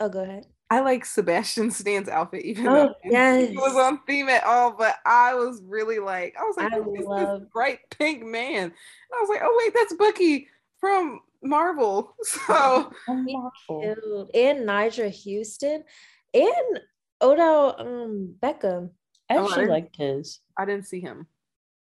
oh, 0.00 0.08
go 0.08 0.22
ahead. 0.22 0.46
I 0.70 0.80
like 0.80 1.04
Sebastian 1.04 1.70
Stan's 1.70 2.08
outfit, 2.08 2.44
even 2.44 2.66
Oh, 2.66 2.74
though 2.74 2.94
yes. 3.04 3.50
it 3.50 3.54
was 3.56 3.76
on 3.76 4.00
theme 4.06 4.28
at 4.28 4.44
all. 4.44 4.72
But 4.72 4.96
I 5.06 5.34
was 5.34 5.62
really 5.64 5.98
like, 5.98 6.34
I 6.38 6.42
was 6.44 6.56
like, 6.56 6.72
I 6.72 6.76
"Who 6.76 6.94
is 6.96 7.04
love- 7.06 7.40
this 7.40 7.48
bright 7.52 7.80
pink 7.90 8.24
man? 8.24 8.64
And 8.64 8.72
I 9.14 9.20
was 9.20 9.28
like, 9.28 9.40
oh 9.42 9.54
wait, 9.62 9.74
that's 9.74 9.94
Bucky 9.94 10.48
from 10.80 11.20
Marvel. 11.42 12.14
So 12.24 12.92
I'm 13.08 13.24
Me 13.24 13.36
mindful. 13.36 13.82
Killed. 13.82 14.30
And 14.34 14.66
Nigel 14.66 15.10
Houston 15.10 15.84
and 16.32 16.80
Odell 17.22 17.76
um, 17.78 18.34
Beckham. 18.42 18.90
I 19.30 19.36
Oh, 19.36 19.44
I 19.44 19.46
actually 19.48 19.66
liked 19.66 19.96
his. 19.96 20.40
I 20.58 20.64
didn't 20.64 20.86
see 20.86 21.00
him. 21.00 21.26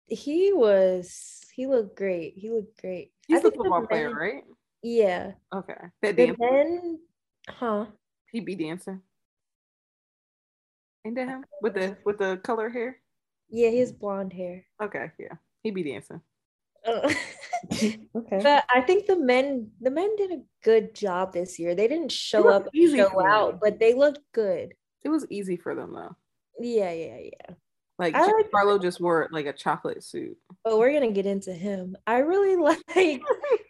He 0.07 0.51
was 0.53 1.39
he 1.53 1.67
looked 1.67 1.95
great. 1.95 2.33
He 2.35 2.49
looked 2.49 2.79
great. 2.81 3.11
He's 3.27 3.39
a 3.45 3.51
football 3.51 3.85
player, 3.87 4.09
men- 4.09 4.17
right? 4.17 4.43
Yeah. 4.83 5.31
Okay, 5.53 5.73
that 6.01 6.15
The 6.15 6.35
men, 6.39 6.99
huh? 7.47 7.85
He 8.31 8.39
be 8.39 8.55
dancing. 8.55 9.01
Ain't 11.05 11.15
that 11.15 11.27
him 11.27 11.45
with 11.61 11.73
the 11.73 11.97
with 12.05 12.17
the 12.19 12.37
color 12.43 12.69
hair? 12.69 12.97
Yeah, 13.49 13.69
he 13.69 13.79
has 13.79 13.91
blonde 13.91 14.33
hair. 14.33 14.65
Okay, 14.81 15.11
yeah, 15.19 15.33
he 15.63 15.71
be 15.71 15.83
dancing. 15.83 16.21
Uh, 16.85 17.13
Okay. 17.71 18.39
but 18.41 18.65
I 18.73 18.81
think 18.81 19.05
the 19.05 19.15
men 19.17 19.69
the 19.81 19.91
men 19.91 20.15
did 20.15 20.31
a 20.31 20.41
good 20.63 20.95
job 20.95 21.31
this 21.33 21.59
year. 21.59 21.75
They 21.75 21.87
didn't 21.87 22.11
show 22.11 22.49
up 22.49 22.67
easy 22.73 22.99
and 22.99 23.09
for 23.09 23.13
show 23.13 23.23
them. 23.23 23.31
out, 23.31 23.59
but 23.61 23.79
they 23.79 23.93
looked 23.93 24.21
good. 24.31 24.73
It 25.03 25.09
was 25.09 25.25
easy 25.29 25.57
for 25.57 25.75
them 25.75 25.93
though. 25.93 26.15
Yeah, 26.59 26.91
yeah, 26.91 27.17
yeah. 27.23 27.55
Like 27.99 28.15
I 28.15 28.25
like- 28.25 28.49
Harlow 28.51 28.79
just 28.79 28.99
wore 28.99 29.29
like 29.31 29.45
a 29.45 29.53
chocolate 29.53 30.03
suit. 30.03 30.37
But 30.63 30.79
we're 30.79 30.91
gonna 30.93 31.11
get 31.11 31.25
into 31.27 31.53
him. 31.53 31.95
I 32.07 32.19
really 32.19 32.55
like 32.95 33.21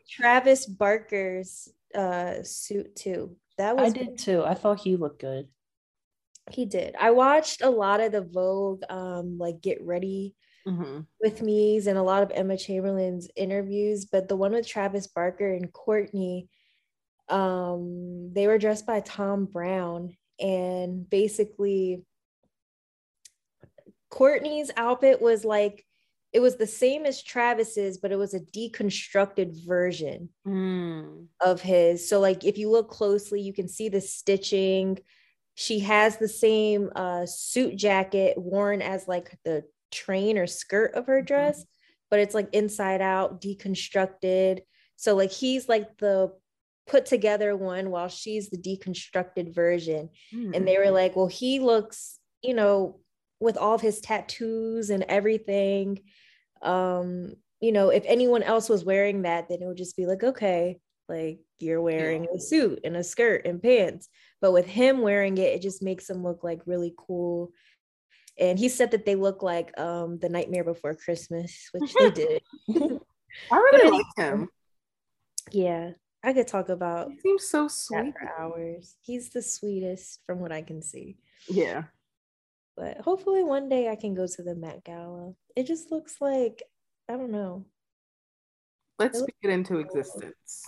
Travis 0.09 0.65
Barker's 0.65 1.67
uh 1.93 2.43
suit 2.43 2.95
too. 2.95 3.35
That 3.57 3.75
was 3.77 3.93
I 3.93 3.97
did 3.97 4.17
too. 4.17 4.43
I 4.43 4.53
thought 4.53 4.79
he 4.81 4.95
looked 4.95 5.19
good. 5.21 5.47
he 6.49 6.65
did. 6.65 6.95
I 6.99 7.11
watched 7.11 7.61
a 7.61 7.69
lot 7.69 8.01
of 8.01 8.11
the 8.11 8.21
Vogue 8.21 8.83
um 8.89 9.37
like 9.37 9.61
get 9.61 9.81
ready 9.81 10.35
Mhm. 10.67 11.07
with 11.21 11.41
me's 11.41 11.87
and 11.87 11.97
a 11.97 12.03
lot 12.03 12.23
of 12.23 12.31
Emma 12.31 12.57
Chamberlain's 12.57 13.27
interviews, 13.35 14.05
but 14.05 14.27
the 14.27 14.35
one 14.35 14.51
with 14.53 14.67
Travis 14.67 15.07
Barker 15.07 15.51
and 15.53 15.71
Kourtney, 15.73 16.49
um, 17.29 18.31
they 18.33 18.47
were 18.47 18.57
dressed 18.59 18.85
by 18.85 19.01
Thom 19.01 19.45
Browne, 19.45 20.17
and 20.39 21.09
basically, 21.09 22.05
Kourtney's 24.11 24.71
outfit 24.75 25.21
was 25.21 25.45
like 25.45 25.85
it 26.33 26.39
was 26.39 26.55
the 26.55 26.67
same 26.67 27.05
as 27.05 27.21
Travis's, 27.21 27.97
but 27.97 28.11
it 28.11 28.17
was 28.17 28.33
a 28.33 28.39
deconstructed 28.39 29.65
version 29.65 30.29
Mm. 30.47 31.27
of 31.41 31.61
his. 31.61 32.07
So 32.07 32.19
like 32.19 32.45
if 32.45 32.57
you 32.57 32.69
look 32.69 32.89
closely, 32.89 33.41
you 33.41 33.53
can 33.53 33.67
see 33.67 33.89
the 33.89 34.01
stitching. 34.01 34.99
She 35.55 35.79
has 35.79 36.17
the 36.17 36.29
same 36.29 36.89
uh, 36.95 37.25
suit 37.25 37.75
jacket 37.75 38.37
worn 38.37 38.81
as 38.81 39.07
like 39.07 39.37
the 39.43 39.65
train 39.91 40.37
or 40.37 40.47
skirt 40.47 40.95
of 40.95 41.07
her 41.07 41.21
dress, 41.21 41.65
but 42.09 42.19
it's 42.19 42.33
like 42.33 42.49
inside 42.53 43.01
out, 43.01 43.41
deconstructed. 43.41 44.61
So 44.95 45.15
like 45.15 45.31
he's 45.31 45.67
like 45.67 45.97
the 45.97 46.31
put 46.87 47.05
together 47.05 47.55
one 47.55 47.89
while 47.89 48.07
she's 48.07 48.49
the 48.49 48.57
deconstructed 48.57 49.53
version. 49.53 50.09
Mm. 50.33 50.55
And 50.55 50.67
they 50.67 50.77
were 50.77 50.91
like, 50.91 51.15
well, 51.15 51.27
he 51.27 51.59
looks, 51.59 52.19
you 52.41 52.53
know, 52.53 53.01
with 53.39 53.57
all 53.57 53.75
of 53.75 53.81
his 53.81 53.99
tattoos 53.99 54.89
and 54.89 55.03
everything. 55.03 55.99
Um, 56.61 57.33
you 57.59 57.71
know, 57.71 57.89
if 57.89 58.03
anyone 58.05 58.43
else 58.43 58.69
was 58.69 58.83
wearing 58.85 59.21
that, 59.23 59.47
then 59.49 59.61
it 59.61 59.65
would 59.67 59.77
just 59.77 59.95
be 59.95 60.05
like, 60.05 60.23
okay, 60.23 60.79
like 61.07 61.39
you're 61.59 61.81
wearing 61.81 62.27
a 62.33 62.39
suit 62.39 62.79
and 62.83 62.95
a 62.97 63.03
skirt 63.03 63.45
and 63.45 63.61
pants. 63.61 64.09
But 64.39 64.51
with 64.53 64.65
him 64.65 65.01
wearing 65.01 65.37
it, 65.37 65.53
it 65.55 65.61
just 65.61 65.83
makes 65.83 66.09
him 66.09 66.23
look 66.23 66.43
like 66.43 66.61
really 66.65 66.93
cool. 66.97 67.51
And 68.39 68.57
he 68.57 68.69
said 68.69 68.91
that 68.91 69.05
they 69.05 69.15
look 69.15 69.43
like 69.43 69.77
um 69.79 70.17
the 70.19 70.29
Nightmare 70.29 70.63
Before 70.63 70.95
Christmas, 70.95 71.69
which 71.73 71.93
they 71.93 72.11
did. 72.11 72.41
I 73.51 73.57
really 73.57 73.81
But 73.83 73.91
liked 73.93 74.19
him. 74.19 74.49
yeah, 75.51 75.91
I 76.23 76.33
could 76.33 76.47
talk 76.47 76.69
about 76.69 77.11
He 77.11 77.19
seems 77.19 77.47
so 77.49 77.67
sweet. 77.67 78.13
for 78.19 78.31
hours. 78.41 78.95
He's 79.01 79.29
the 79.29 79.41
sweetest 79.41 80.21
from 80.25 80.39
what 80.39 80.51
I 80.51 80.61
can 80.61 80.81
see. 80.81 81.17
Yeah. 81.49 81.83
But 82.75 82.97
hopefully 83.01 83.43
one 83.43 83.69
day 83.69 83.89
I 83.89 83.95
can 83.95 84.13
go 84.13 84.27
to 84.27 84.41
the 84.43 84.55
Met 84.55 84.83
Gala. 84.83 85.33
It 85.55 85.67
just 85.67 85.91
looks 85.91 86.17
like 86.21 86.63
I 87.09 87.13
don't 87.13 87.31
know. 87.31 87.65
Let's 88.99 89.17
It 89.17 89.23
speak 89.23 89.35
it 89.43 89.49
into 89.49 89.79
existence. 89.79 90.63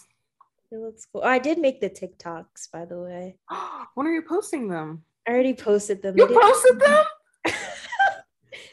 It 0.71 0.79
looks 0.79 1.05
cool. 1.05 1.21
I 1.23 1.39
did 1.39 1.59
make 1.59 1.79
the 1.79 1.89
TikToks, 1.89 2.71
by 2.71 2.85
the 2.85 2.99
way. 2.99 3.35
when 3.93 4.07
are 4.07 4.13
you 4.13 4.23
posting 4.23 4.67
them? 4.67 5.03
I 5.27 5.31
already 5.31 5.53
posted 5.53 6.01
them. 6.01 6.17
You 6.17 6.27
They 6.27 6.33
posted 6.33 6.79
them? 6.79 7.05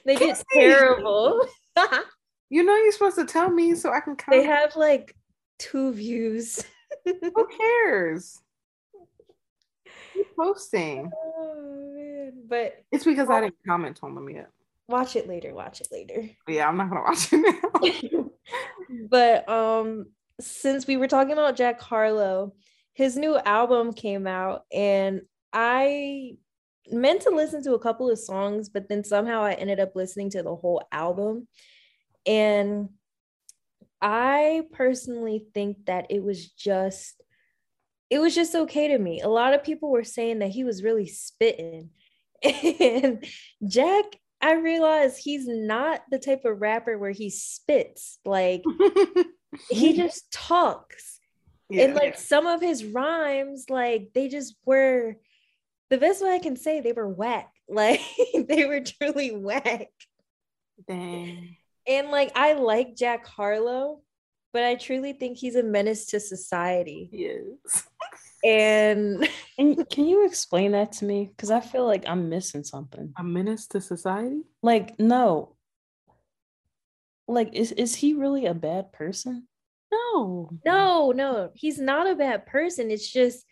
they 0.04 0.16
did 0.16 0.36
terrible. 0.52 1.46
You 2.52 2.64
know 2.64 2.74
you're 2.74 2.90
supposed 2.90 3.16
to 3.16 3.26
tell 3.26 3.48
me 3.48 3.76
so 3.76 3.92
I 3.92 4.00
can 4.00 4.16
count. 4.16 4.36
they 4.36 4.42
have 4.42 4.74
like 4.74 5.14
two 5.60 5.92
views. 5.92 6.64
Who 7.04 7.48
cares? 7.58 8.40
Keep 10.12 10.34
posting. 10.36 11.12
oh 11.16 11.89
But 12.48 12.74
It's 12.92 13.04
because 13.04 13.30
I 13.30 13.40
didn't 13.40 13.56
comment 13.66 14.00
on 14.02 14.14
them 14.14 14.28
yet. 14.28 14.50
watch 14.88 15.16
it 15.16 15.28
later. 15.28 15.54
Watch 15.54 15.80
it 15.80 15.88
later. 15.90 16.28
Yeah, 16.48 16.68
I'm 16.68 16.76
not 16.76 16.88
gonna 16.88 17.02
watch 17.02 17.32
it 17.32 18.10
now. 18.12 18.30
but 19.08 19.48
um 19.48 20.06
since 20.40 20.86
we 20.86 20.96
were 20.96 21.08
talking 21.08 21.32
about 21.32 21.56
Jack 21.56 21.80
Harlow, 21.80 22.54
his 22.94 23.16
new 23.16 23.38
album 23.38 23.92
came 23.92 24.26
out 24.26 24.64
and 24.72 25.22
I 25.52 26.36
meant 26.90 27.22
to 27.22 27.30
listen 27.30 27.62
to 27.64 27.74
a 27.74 27.78
couple 27.78 28.10
of 28.10 28.18
songs, 28.18 28.68
but 28.68 28.88
then 28.88 29.04
somehow 29.04 29.42
I 29.42 29.52
ended 29.52 29.80
up 29.80 29.94
listening 29.94 30.30
to 30.30 30.42
the 30.42 30.54
whole 30.54 30.82
album. 30.92 31.46
And 32.26 32.88
I 34.00 34.62
personally 34.72 35.44
think 35.54 35.86
that 35.86 36.06
it 36.10 36.22
was 36.22 36.48
just 36.50 37.20
it 38.08 38.18
was 38.18 38.34
just 38.34 38.54
okay 38.56 38.88
to 38.88 38.98
me. 38.98 39.20
A 39.20 39.28
lot 39.28 39.54
of 39.54 39.62
people 39.62 39.90
were 39.90 40.02
saying 40.04 40.40
that 40.40 40.50
he 40.50 40.64
was 40.64 40.82
really 40.82 41.06
spitting. 41.06 41.90
And 42.80 43.24
Jack, 43.66 44.04
I 44.40 44.54
realize 44.54 45.18
he's 45.18 45.46
not 45.46 46.02
the 46.10 46.18
type 46.18 46.44
of 46.44 46.60
rapper 46.60 46.98
where 46.98 47.10
he 47.10 47.30
spits. 47.30 48.18
Like 48.24 48.62
he 49.70 49.92
just 49.96 50.32
talks. 50.32 51.20
Yeah. 51.68 51.84
And 51.84 51.94
like 51.94 52.18
some 52.18 52.46
of 52.46 52.60
his 52.60 52.84
rhymes, 52.84 53.66
like 53.68 54.10
they 54.14 54.28
just 54.28 54.56
were 54.64 55.16
the 55.90 55.98
best 55.98 56.22
way 56.22 56.34
I 56.34 56.38
can 56.38 56.56
say 56.56 56.80
they 56.80 56.92
were 56.92 57.08
whack. 57.08 57.50
Like 57.72 58.00
they 58.34 58.66
were 58.66 58.80
truly 58.80 59.30
whack. 59.30 59.90
Dang. 60.88 61.56
And 61.86 62.10
like 62.10 62.32
I 62.34 62.54
like 62.54 62.96
Jack 62.96 63.24
Harlow, 63.24 64.00
but 64.52 64.64
I 64.64 64.74
truly 64.74 65.12
think 65.12 65.38
he's 65.38 65.54
a 65.54 65.62
menace 65.62 66.06
to 66.06 66.18
society. 66.18 67.08
Yes. 67.12 67.86
And 68.44 69.28
And 69.58 69.88
can 69.90 70.06
you 70.06 70.26
explain 70.26 70.72
that 70.72 70.92
to 70.92 71.04
me? 71.04 71.30
Because 71.34 71.50
I 71.50 71.60
feel 71.60 71.86
like 71.86 72.04
I'm 72.06 72.28
missing 72.28 72.64
something. 72.64 73.12
A 73.18 73.22
menace 73.22 73.66
to 73.68 73.80
society? 73.80 74.42
Like, 74.62 74.98
no. 74.98 75.56
Like, 77.28 77.54
is 77.54 77.72
is 77.72 77.94
he 77.94 78.14
really 78.14 78.46
a 78.46 78.54
bad 78.54 78.92
person? 78.92 79.46
No. 79.92 80.50
no, 80.64 81.12
no, 81.12 81.50
he's 81.54 81.78
not 81.78 82.08
a 82.08 82.14
bad 82.14 82.46
person. 82.46 82.90
It's 82.90 83.10
just 83.10 83.44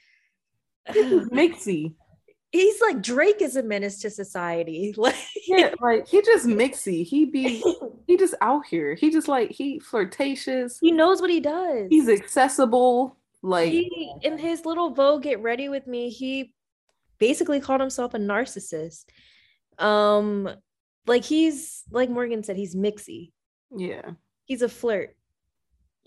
Mixy. 0.88 1.94
he's 2.52 2.80
like 2.80 3.02
Drake 3.02 3.42
is 3.42 3.56
a 3.56 3.62
menace 3.62 4.00
to 4.00 4.10
society. 4.10 4.94
Like 4.98 5.14
Yeah, 5.46 5.74
like 5.80 6.08
he 6.08 6.22
just 6.22 6.46
mixy. 6.46 7.04
He 7.04 7.26
be 7.26 7.62
he 8.06 8.16
just 8.16 8.34
out 8.40 8.66
here. 8.66 8.94
He 8.94 9.10
just 9.10 9.28
like 9.28 9.50
he 9.50 9.78
flirtatious. 9.80 10.78
he 10.80 10.90
knows 10.90 11.20
what 11.20 11.30
he 11.30 11.40
does. 11.40 11.88
He's 11.90 12.08
accessible. 12.08 13.17
Like 13.42 13.70
he 13.70 14.12
in 14.22 14.36
his 14.38 14.64
little 14.66 14.90
Vogue 14.90 15.22
Get 15.22 15.40
Ready 15.42 15.68
with 15.68 15.86
Me, 15.86 16.08
he 16.10 16.54
basically 17.18 17.60
called 17.60 17.80
himself 17.80 18.14
a 18.14 18.18
narcissist. 18.18 19.04
Um, 19.78 20.48
like 21.06 21.24
he's 21.24 21.84
like 21.90 22.10
Morgan 22.10 22.42
said, 22.42 22.56
he's 22.56 22.74
mixy. 22.74 23.32
yeah. 23.74 24.10
He's 24.44 24.62
a 24.62 24.68
flirt. 24.68 25.14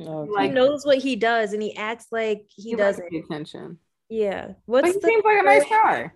Okay. 0.02 0.48
he 0.48 0.50
knows 0.50 0.84
what 0.86 0.98
he 0.98 1.16
does 1.16 1.54
and 1.54 1.62
he 1.62 1.76
acts 1.78 2.08
like 2.12 2.46
he, 2.50 2.72
He 2.72 2.76
doesn't. 2.76 3.08
the 3.12 3.20
attention. 3.20 3.78
Yeah. 4.10 4.48
But 4.48 4.56
What's 4.66 4.88
he 4.88 4.94
the 5.00 5.08
seems 5.08 5.24
like 5.24 5.40
a 5.40 5.44
nice 5.44 5.64
guy. 5.70 6.12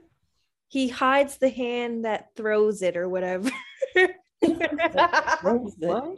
he 0.70 0.88
hides 0.90 1.38
the 1.38 1.50
hand 1.50 2.04
that 2.06 2.30
throws 2.36 2.82
it 2.82 2.98
or 2.98 3.08
whatever. 3.08 3.50
What 3.94 5.62
is 5.66 5.76
it? 5.80 5.88
What? 5.88 6.18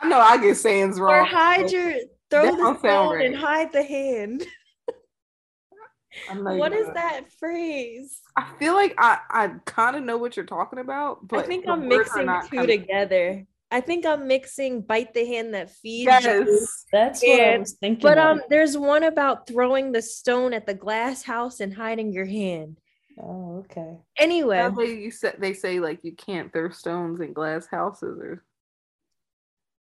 I 0.00 0.08
know 0.08 0.18
I 0.20 0.38
get 0.38 0.56
sayings 0.56 0.98
wrong. 1.00 1.12
or 1.12 1.24
hide 1.24 1.70
your 1.70 1.92
throw 2.34 2.44
that 2.44 2.50
the 2.52 2.56
don't 2.58 2.82
sound 2.82 3.10
stone 3.10 3.20
and 3.22 3.36
hide 3.36 3.72
the 3.72 3.82
hand. 3.82 4.44
I'm 6.30 6.44
not 6.44 6.56
What 6.56 6.72
even 6.72 6.78
is 6.82 6.86
gonna- 6.88 6.94
that 7.00 7.32
phrase? 7.38 8.20
I 8.36 8.48
feel 8.58 8.74
like 8.74 8.94
I, 8.98 9.18
I 9.30 9.48
kind 9.64 9.96
of 9.96 10.02
know 10.04 10.16
what 10.16 10.36
you're 10.36 10.46
talking 10.46 10.78
about, 10.78 11.26
but 11.26 11.40
I 11.40 11.42
think 11.42 11.66
I'm 11.68 11.88
mixing 11.88 12.26
not 12.26 12.44
two 12.48 12.56
coming- 12.58 12.80
together. 12.80 13.46
I 13.70 13.80
think 13.80 14.06
I'm 14.06 14.28
mixing 14.28 14.82
bite 14.82 15.14
the 15.14 15.24
hand 15.26 15.54
that 15.54 15.68
feeds 15.70 16.04
you. 16.04 16.06
Yes. 16.06 16.84
That's 16.92 17.20
what 17.24 17.40
I 17.40 17.58
was 17.58 17.72
thinking. 17.72 18.02
But 18.02 18.18
of. 18.18 18.36
um 18.36 18.42
there's 18.48 18.78
one 18.78 19.02
about 19.02 19.48
throwing 19.48 19.90
the 19.90 20.02
stone 20.02 20.52
at 20.52 20.64
the 20.66 20.74
glass 20.74 21.24
house 21.24 21.58
and 21.58 21.74
hiding 21.74 22.12
your 22.12 22.26
hand. 22.26 22.78
oh, 23.20 23.64
okay. 23.64 23.98
Anyway, 24.16 24.58
Now 24.58 24.70
they 24.70 24.94
you 24.94 25.10
said 25.10 25.36
they 25.40 25.54
say 25.54 25.80
like 25.80 26.04
you 26.04 26.12
can't 26.12 26.52
throw 26.52 26.70
stones 26.70 27.18
in 27.20 27.32
glass 27.32 27.66
houses 27.66 28.20
or 28.20 28.44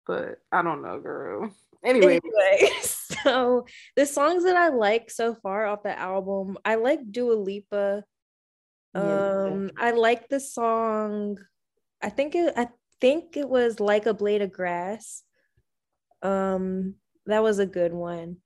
but 0.07 0.38
I 0.53 0.62
don't 0.62 0.82
know, 0.82 1.01
girl. 1.01 1.51
Anyway, 1.85 2.20
anyway, 2.22 2.70
so 2.83 3.66
the 3.97 4.05
songs 4.05 4.45
that 4.45 4.57
I 4.57 4.68
like 4.68 5.11
so 5.11 5.35
far 5.35 5.66
off 5.66 5.83
the 5.83 5.99
album, 5.99 6.59
I 6.64 6.74
like 6.74 7.11
Dua 7.11 7.35
Lipa. 7.35 8.05
Yeah. 8.95 9.45
Um, 9.47 9.70
I 9.78 9.93
like 9.93 10.28
the 10.28 10.41
song. 10.41 11.39
I 12.03 12.11
think 12.11 12.35
it. 12.35 12.53
I 12.57 12.68
think 13.01 13.37
it 13.37 13.49
was 13.49 13.81
like 13.81 14.07
a 14.07 14.14
blade 14.14 14.43
of 14.43 14.53
grass. 14.53 15.22
Um, 16.22 16.97
that 17.26 17.43
was 17.43 17.59
a 17.59 17.66
good 17.66 17.93
one. 17.93 18.37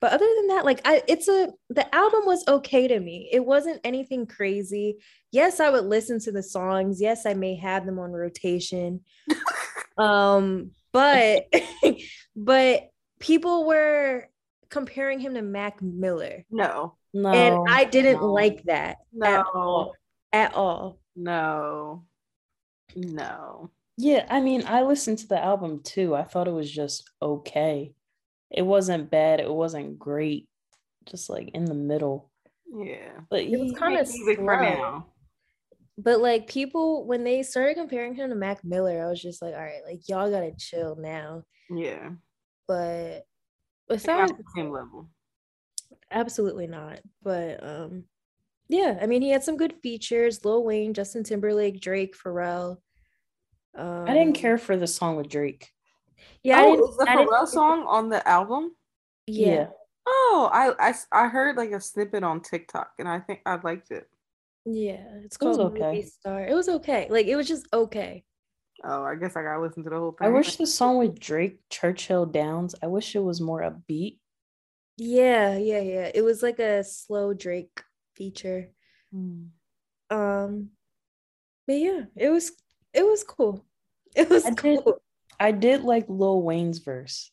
But 0.00 0.12
other 0.12 0.26
than 0.36 0.48
that, 0.48 0.64
like 0.64 0.80
I, 0.84 1.02
it's 1.06 1.28
a 1.28 1.52
the 1.68 1.94
album 1.94 2.22
was 2.24 2.42
okay 2.48 2.88
to 2.88 2.98
me. 2.98 3.28
It 3.32 3.44
wasn't 3.44 3.80
anything 3.84 4.26
crazy. 4.26 4.96
Yes, 5.30 5.60
I 5.60 5.68
would 5.68 5.84
listen 5.84 6.18
to 6.20 6.32
the 6.32 6.42
songs. 6.42 7.00
Yes, 7.00 7.26
I 7.26 7.34
may 7.34 7.54
have 7.56 7.84
them 7.84 7.98
on 7.98 8.10
rotation. 8.10 9.02
um, 9.98 10.70
but 10.92 11.44
but 12.36 12.90
people 13.18 13.66
were 13.66 14.28
comparing 14.70 15.18
him 15.20 15.34
to 15.34 15.42
Mac 15.42 15.82
Miller, 15.82 16.44
no, 16.50 16.96
No. 17.12 17.30
and 17.30 17.68
I 17.68 17.84
didn't 17.84 18.20
no. 18.20 18.32
like 18.32 18.62
that 18.64 18.98
at 19.22 19.44
all. 19.54 19.92
no, 20.32 20.38
At 20.38 20.54
all. 20.54 20.98
no, 21.16 22.04
no. 22.96 23.70
Yeah, 23.96 24.24
I 24.30 24.40
mean, 24.40 24.64
I 24.66 24.82
listened 24.82 25.18
to 25.18 25.26
the 25.26 25.42
album 25.42 25.80
too. 25.82 26.14
I 26.14 26.22
thought 26.24 26.48
it 26.48 26.52
was 26.52 26.70
just 26.70 27.10
okay. 27.20 27.92
It 28.50 28.62
wasn't 28.62 29.10
bad. 29.10 29.40
It 29.40 29.52
wasn't 29.52 29.98
great. 29.98 30.48
Just 31.04 31.28
like 31.28 31.50
in 31.52 31.66
the 31.66 31.74
middle. 31.74 32.30
Yeah. 32.72 33.10
But 33.28 33.40
It 33.42 33.58
was 33.60 33.72
kind 33.72 33.98
of 33.98 34.06
Make 34.08 34.16
music 34.16 34.38
for 34.38 34.56
now. 34.60 35.06
But 36.02 36.20
like 36.20 36.46
people, 36.46 37.06
when 37.06 37.24
they 37.24 37.42
started 37.42 37.76
comparing 37.76 38.14
him 38.14 38.30
to 38.30 38.36
Mac 38.36 38.64
Miller, 38.64 39.04
I 39.04 39.10
was 39.10 39.20
just 39.20 39.42
like, 39.42 39.54
all 39.54 39.60
right, 39.60 39.82
like 39.86 40.08
y'all 40.08 40.30
gotta 40.30 40.52
chill 40.58 40.96
now. 40.96 41.42
Yeah. 41.68 42.10
But 42.66 43.24
It's 43.88 44.06
not 44.06 44.28
besides, 44.28 44.32
the 44.32 44.44
same 44.56 44.70
level. 44.70 45.08
absolutely 46.10 46.66
not. 46.66 47.00
But 47.22 47.62
um, 47.62 48.04
yeah, 48.68 48.98
I 49.02 49.06
mean, 49.06 49.22
he 49.22 49.30
had 49.30 49.44
some 49.44 49.56
good 49.56 49.74
features: 49.82 50.44
Lil 50.44 50.64
Wayne, 50.64 50.94
Justin 50.94 51.24
Timberlake, 51.24 51.80
Drake, 51.80 52.16
Pharrell. 52.16 52.78
Um, 53.76 54.04
I 54.08 54.14
didn't 54.14 54.34
care 54.34 54.58
for 54.58 54.76
the 54.76 54.86
song 54.86 55.16
with 55.16 55.28
Drake. 55.28 55.70
Yeah, 56.42 56.58
I 56.60 56.64
oh, 56.66 56.76
didn't, 56.76 56.96
the 56.96 57.06
I 57.10 57.16
didn't- 57.16 57.28
Pharrell 57.30 57.46
song 57.46 57.84
on 57.86 58.08
the 58.08 58.26
album? 58.28 58.74
Yeah, 59.26 59.68
Oh, 60.06 60.48
I, 60.52 60.72
I 60.90 60.94
I 61.12 61.28
heard 61.28 61.56
like 61.56 61.70
a 61.72 61.80
snippet 61.80 62.24
on 62.24 62.40
TikTok 62.40 62.92
and 62.98 63.08
I 63.08 63.20
think 63.20 63.40
I 63.46 63.58
liked 63.62 63.90
it. 63.90 64.08
Yeah, 64.64 65.04
it's 65.24 65.36
It 65.36 65.38
called 65.38 65.60
okay. 65.60 65.80
Movie 65.96 66.02
Star. 66.02 66.46
It 66.46 66.54
was 66.54 66.68
okay. 66.68 67.06
Like 67.10 67.26
it 67.26 67.36
was 67.36 67.48
just 67.48 67.66
okay. 67.72 68.24
Oh, 68.82 69.04
I 69.04 69.14
guess 69.14 69.36
I 69.36 69.42
gotta 69.42 69.60
listen 69.60 69.84
to 69.84 69.90
the 69.90 69.96
whole 69.98 70.12
thing. 70.12 70.26
I 70.26 70.30
wish 70.30 70.56
the 70.56 70.66
song 70.66 70.96
with 70.98 71.18
Drake, 71.20 71.58
Churchill 71.68 72.24
Downs, 72.26 72.74
I 72.82 72.86
wish 72.86 73.14
it 73.14 73.22
was 73.22 73.40
more 73.40 73.60
upbeat. 73.62 74.18
Yeah, 74.96 75.56
yeah, 75.56 75.80
yeah. 75.80 76.10
It 76.14 76.22
was 76.22 76.42
like 76.42 76.58
a 76.58 76.82
slow 76.84 77.32
Drake 77.34 77.82
feature. 78.16 78.70
Hmm. 79.12 79.44
Um, 80.10 80.70
but 81.66 81.74
yeah, 81.76 82.02
it 82.16 82.30
was 82.30 82.52
it 82.92 83.02
was 83.04 83.22
cool. 83.24 83.64
It 84.16 84.28
was 84.28 84.44
I 84.44 84.50
did- 84.50 84.82
cool. 84.84 85.00
I 85.38 85.52
did 85.52 85.82
like 85.84 86.04
Lil 86.08 86.42
Wayne's 86.42 86.78
verse. 86.80 87.30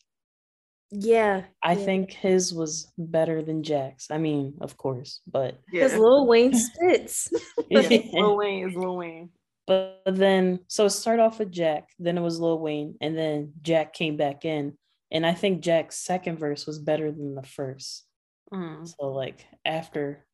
Yeah, 0.90 1.44
I 1.62 1.72
yeah. 1.72 1.84
think 1.84 2.12
his 2.12 2.54
was 2.54 2.90
better 2.96 3.42
than 3.42 3.62
Jack's. 3.62 4.10
I 4.10 4.18
mean, 4.18 4.54
of 4.60 4.76
course, 4.76 5.20
but 5.30 5.58
because 5.70 5.92
Yeah. 5.92 5.98
Lil 5.98 6.26
Wayne 6.26 6.54
spits. 6.54 7.30
Lil 7.70 8.36
Wayne 8.36 8.68
is 8.68 8.74
Lil 8.74 8.96
Wayne. 8.96 9.30
But 9.66 10.00
then, 10.06 10.60
so 10.66 10.86
it 10.86 10.90
started 10.90 11.22
off 11.22 11.38
with 11.38 11.52
Jack, 11.52 11.88
then 11.98 12.16
it 12.16 12.22
was 12.22 12.40
Lil 12.40 12.58
Wayne, 12.58 12.94
and 13.02 13.16
then 13.16 13.52
Jack 13.60 13.92
came 13.92 14.16
back 14.16 14.46
in. 14.46 14.78
And 15.10 15.26
I 15.26 15.34
think 15.34 15.60
Jack's 15.60 15.96
second 15.96 16.38
verse 16.38 16.66
was 16.66 16.78
better 16.78 17.12
than 17.12 17.34
the 17.34 17.42
first. 17.42 18.04
Mm. 18.52 18.88
So, 18.88 19.08
like, 19.08 19.44
after 19.66 20.24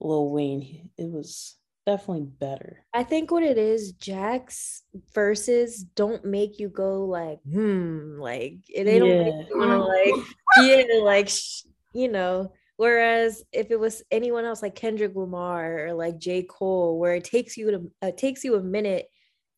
Lil 0.00 0.30
Wayne, 0.30 0.90
it 0.96 1.10
was 1.10 1.56
definitely 1.86 2.26
better. 2.38 2.84
I 2.94 3.04
think 3.04 3.30
what 3.30 3.42
it 3.42 3.58
is, 3.58 3.92
Jack's 3.92 4.82
verses 5.14 5.82
don't 5.82 6.24
make 6.24 6.58
you 6.58 6.68
go 6.68 7.04
like, 7.04 7.40
hmm, 7.42 8.18
like 8.20 8.56
they 8.74 8.98
don't 8.98 9.08
Yeah. 9.08 9.22
make 9.24 9.48
you 9.48 9.58
want 9.58 9.70
to 9.70 9.84
like, 9.84 10.26
yeah, 10.90 11.00
like 11.00 11.28
sh- 11.28 11.62
you 11.92 12.08
know. 12.08 12.52
Whereas 12.76 13.44
if 13.52 13.70
it 13.70 13.78
was 13.78 14.02
anyone 14.10 14.44
else 14.44 14.62
like 14.62 14.74
Kendrick 14.74 15.14
Lamar 15.14 15.86
or 15.86 15.94
like 15.94 16.18
J. 16.18 16.42
Cole, 16.42 16.98
where 16.98 17.14
it 17.14 17.24
takes 17.24 17.56
you 17.56 17.70
to 17.70 17.92
uh, 18.00 18.10
takes 18.16 18.42
you 18.42 18.56
a 18.56 18.62
minute 18.62 19.06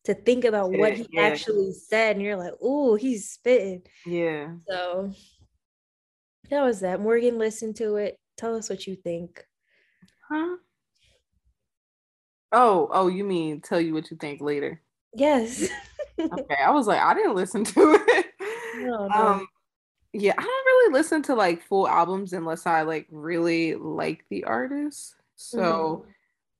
to 0.03 0.13
think 0.13 0.45
about 0.45 0.71
what 0.71 0.93
he 0.93 1.07
yeah. 1.11 1.23
actually 1.23 1.71
said, 1.71 2.15
and 2.15 2.25
you're 2.25 2.35
like, 2.35 2.53
oh, 2.61 2.95
he's 2.95 3.29
spitting. 3.31 3.81
Yeah. 4.05 4.49
So 4.67 5.11
that 6.49 6.61
was 6.61 6.81
that. 6.81 7.01
Morgan, 7.01 7.39
listen 7.39 7.73
to 7.75 7.95
it. 7.95 8.19
Tell 8.37 8.55
us 8.55 8.69
what 8.69 8.85
you 8.85 8.95
think. 8.95 9.43
Huh? 10.29 10.57
Oh, 12.57 12.87
oh, 12.91 13.07
you 13.07 13.23
mean 13.25 13.59
tell 13.61 13.81
you 13.81 13.93
what 13.93 14.09
you 14.09 14.17
think 14.17 14.39
later? 14.41 14.81
Yes. 15.13 15.67
Okay, 16.17 16.55
I 16.65 16.71
was 16.71 16.87
like, 16.87 17.01
I 17.01 17.13
didn't 17.13 17.35
listen 17.35 17.65
to 17.65 17.99
it. 18.07 18.25
No, 18.77 19.07
no. 19.09 19.27
Um, 19.27 19.47
yeah, 20.13 20.31
I 20.37 20.41
don't 20.41 20.47
really 20.65 20.93
listen 20.93 21.21
to 21.23 21.35
like 21.35 21.61
full 21.61 21.89
albums 21.89 22.31
unless 22.31 22.65
I 22.65 22.83
like 22.83 23.05
really 23.11 23.75
like 23.75 24.23
the 24.29 24.45
artist. 24.45 25.15
So 25.35 26.05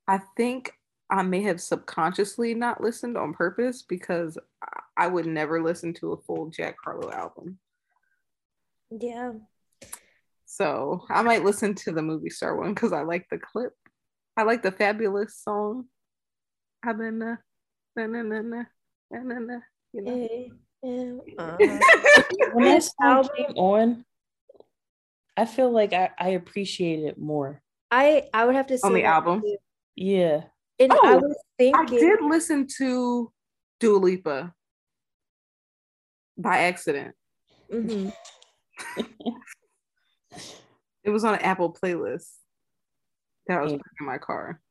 I 0.09 0.19
think 0.35 0.73
I 1.09 1.21
may 1.23 1.41
have 1.43 1.61
subconsciously 1.61 2.53
not 2.53 2.81
listened 2.81 3.15
on 3.17 3.33
purpose 3.33 3.81
because 3.81 4.37
I- 4.61 4.81
I 5.05 5.07
would 5.07 5.25
never 5.25 5.63
listen 5.63 5.93
to 5.95 6.11
a 6.11 6.17
full 6.23 6.47
Jack 6.49 6.75
Harlow 6.83 7.11
album. 7.11 7.57
yeah. 8.91 9.31
So 10.45 11.05
I 11.09 11.21
might 11.21 11.45
listen 11.45 11.75
to 11.75 11.91
the 11.93 12.01
movie 12.01 12.29
star 12.29 12.57
one 12.57 12.73
because 12.73 12.91
I 12.91 13.03
like 13.03 13.27
the 13.29 13.37
clip. 13.37 13.73
I 14.37 14.43
like 14.43 14.61
the 14.63 14.71
fabulous 14.71 15.37
song. 15.37 15.85
I've 16.83 16.97
been 16.97 17.21
uh, 17.21 17.35
na 17.95 18.05
na 18.07 18.21
na 18.21 18.41
na 18.41 18.63
na 19.11 19.19
na 19.23 19.39
na. 19.39 19.59
You 19.93 20.01
know. 20.01 20.27
When 20.81 22.65
that 22.65 22.75
This 22.75 22.87
song 23.01 23.17
album- 23.17 23.31
came 23.35 23.57
on, 23.57 24.05
I 25.37 25.45
feel 25.45 25.71
like 25.71 25.93
I, 25.93 26.11
I 26.19 26.29
appreciate 26.29 26.99
it 27.03 27.17
more. 27.17 27.61
I 27.91 28.29
I 28.33 28.45
would 28.45 28.55
have 28.55 28.67
to 28.67 28.77
say 28.77 28.87
On 28.87 28.93
the 28.93 29.03
album? 29.03 29.41
too. 29.41 29.57
Yeah. 29.95 30.43
And 30.79 30.91
I 30.91 30.97
Oh, 31.01 31.17
was 31.19 31.37
I 31.61 31.85
did 31.85 32.19
listen 32.21 32.67
to 32.77 33.31
Dua 33.79 33.97
Lipa 33.97 34.53
by 36.37 36.59
accident. 36.59 37.15
Mhm. 37.71 38.13
It 41.05 41.11
was 41.11 41.23
on 41.23 41.35
an 41.35 41.41
Apple 41.41 41.71
playlist 41.71 42.31
that 43.47 43.59
I 43.59 43.61
was 43.61 43.71
Yeah. 43.73 43.79
in 43.99 44.05
my 44.05 44.17
car. 44.17 44.61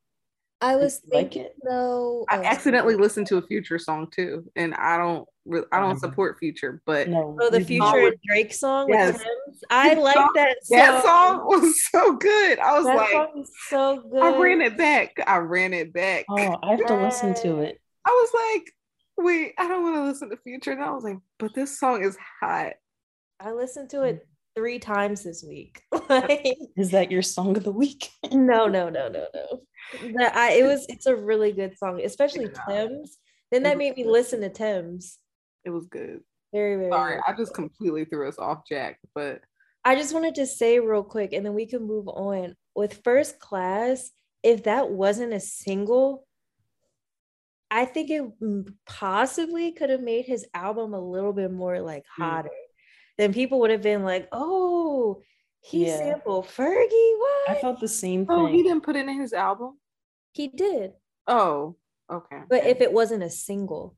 I 0.61 0.77
was 0.77 1.01
you 1.03 1.11
like 1.13 1.33
thinking 1.33 1.43
it? 1.43 1.55
though 1.63 2.25
I 2.29 2.37
oh, 2.37 2.43
accidentally 2.43 2.95
listened 2.95 3.27
to 3.27 3.37
a 3.37 3.41
Future 3.41 3.77
song 3.77 4.07
too, 4.09 4.49
and 4.55 4.73
I 4.73 4.97
don't 4.97 5.27
re- 5.45 5.65
I 5.71 5.79
don't 5.79 5.91
Um, 5.91 5.99
support 5.99 6.37
Future, 6.39 6.81
but 6.85 7.09
No. 7.09 7.37
Oh, 7.39 7.49
the 7.49 7.61
Future 7.61 8.13
Drake 8.25 8.53
song 8.53 8.87
yes. 8.89 9.17
Tems? 9.21 9.63
I 9.69 9.93
like 9.95 10.15
that 10.35 10.55
song. 10.63 10.77
that 10.77 11.03
song 11.03 11.45
was 11.45 11.83
so 11.91 12.13
good. 12.15 12.59
I 12.59 12.77
was 12.77 12.85
That 12.85 12.95
like, 12.95 13.11
song 13.11 13.31
is 13.41 13.51
so 13.67 14.01
good. 14.09 14.23
I 14.23 14.37
ran 14.37 14.61
it 14.61 14.77
back. 14.77 15.11
I 15.27 15.37
ran 15.37 15.73
it 15.73 15.91
back. 15.93 16.25
Oh, 16.29 16.57
I 16.63 16.71
have 16.71 16.85
to 16.85 16.95
listen 16.95 17.33
to 17.43 17.59
it. 17.59 17.79
I 18.05 18.09
was 18.09 18.31
like, 18.55 18.71
wait, 19.17 19.53
I 19.57 19.67
don't 19.67 19.83
want 19.83 19.95
to 19.97 20.03
listen 20.03 20.29
to 20.29 20.37
Future. 20.37 20.71
And 20.71 20.83
I 20.83 20.91
was 20.91 21.03
like, 21.03 21.17
but 21.37 21.53
this 21.53 21.77
song 21.77 22.01
is 22.03 22.17
hot. 22.39 22.73
I 23.39 23.51
listened 23.51 23.89
to 23.89 24.03
it 24.03 24.25
three 24.55 24.79
times 24.79 25.23
this 25.23 25.43
week. 25.43 25.81
like, 26.09 26.57
Is 26.77 26.91
that 26.91 27.11
your 27.11 27.21
song 27.21 27.57
of 27.57 27.63
the 27.63 27.71
week? 27.71 28.09
no, 28.31 28.67
no, 28.67 28.89
no, 28.89 29.07
no, 29.09 29.27
no. 29.33 29.61
That 30.17 30.35
I 30.35 30.53
it 30.53 30.63
was 30.63 30.85
it's 30.89 31.05
a 31.05 31.15
really 31.15 31.51
good 31.51 31.77
song, 31.77 32.01
especially. 32.03 32.49
Tems. 32.67 33.17
Then 33.51 33.63
that 33.63 33.77
made 33.77 33.95
me 33.95 34.03
listen 34.05 34.41
to 34.41 34.49
Tems. 34.49 35.19
It 35.63 35.69
was 35.69 35.85
good. 35.87 36.21
Very, 36.51 36.77
very. 36.77 36.91
Sorry, 36.91 37.11
very 37.13 37.21
I 37.27 37.33
just 37.37 37.53
completely 37.53 38.05
threw 38.05 38.27
us 38.27 38.39
off, 38.39 38.63
Jack. 38.67 38.99
But 39.13 39.41
I 39.83 39.95
just 39.95 40.13
wanted 40.13 40.35
to 40.35 40.47
say 40.47 40.79
real 40.79 41.03
quick, 41.03 41.33
and 41.33 41.45
then 41.45 41.53
we 41.53 41.67
can 41.67 41.83
move 41.83 42.07
on. 42.07 42.55
With 42.75 43.01
first 43.03 43.39
class, 43.39 44.09
if 44.41 44.63
that 44.63 44.89
wasn't 44.89 45.33
a 45.33 45.39
single, 45.39 46.25
I 47.69 47.85
think 47.85 48.09
it 48.09 48.23
possibly 48.87 49.71
could 49.71 49.89
have 49.89 50.01
made 50.01 50.25
his 50.25 50.45
album 50.53 50.93
a 50.93 50.99
little 50.99 51.33
bit 51.33 51.51
more 51.51 51.79
like 51.81 52.03
Mm. 52.19 52.47
Hotter. 53.17 53.23
Then 53.23 53.33
people 53.33 53.59
would 53.59 53.71
have 53.71 53.81
been 53.81 54.03
like, 54.03 54.27
"Oh, 54.31 55.21
he 55.61 55.85
Yeah. 55.87 55.97
sampled 55.97 56.45
Fergie." 56.47 57.19
What? 57.19 57.49
I 57.49 57.55
felt 57.61 57.79
the 57.79 57.87
same 57.87 58.25
thing. 58.25 58.35
oh, 58.35 58.45
he 58.47 58.63
didn't 58.63 58.83
put 58.83 58.95
it 58.95 59.07
in 59.07 59.19
his 59.19 59.33
album. 59.33 59.79
he 60.33 60.49
did, 60.49 60.91
Oh, 61.27 61.77
okay. 62.11 62.41
but 62.49 62.65
if 62.65 62.81
it 62.81 62.91
wasn't 62.91 63.23
a 63.23 63.29
single, 63.29 63.95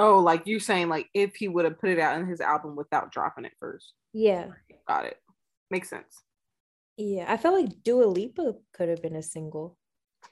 oh, 0.00 0.18
like 0.18 0.44
you 0.46 0.58
saying, 0.58 0.88
like 0.88 1.08
if 1.14 1.36
he 1.36 1.46
would 1.46 1.64
have 1.64 1.78
put 1.78 1.90
it 1.90 2.00
out 2.00 2.18
in 2.18 2.26
his 2.26 2.40
album 2.40 2.74
without 2.74 3.12
dropping 3.12 3.44
it 3.44 3.52
first. 3.60 3.92
yeah, 4.12 4.48
Got 4.88 5.04
it. 5.06 5.18
Makes 5.70 5.88
sense. 5.90 6.24
yeah, 6.96 7.26
I 7.32 7.36
felt 7.36 7.54
like 7.62 7.82
Dua 7.84 8.04
Lipa 8.06 8.56
could 8.74 8.88
have 8.88 9.00
been 9.02 9.14
a 9.16 9.22
single. 9.22 9.78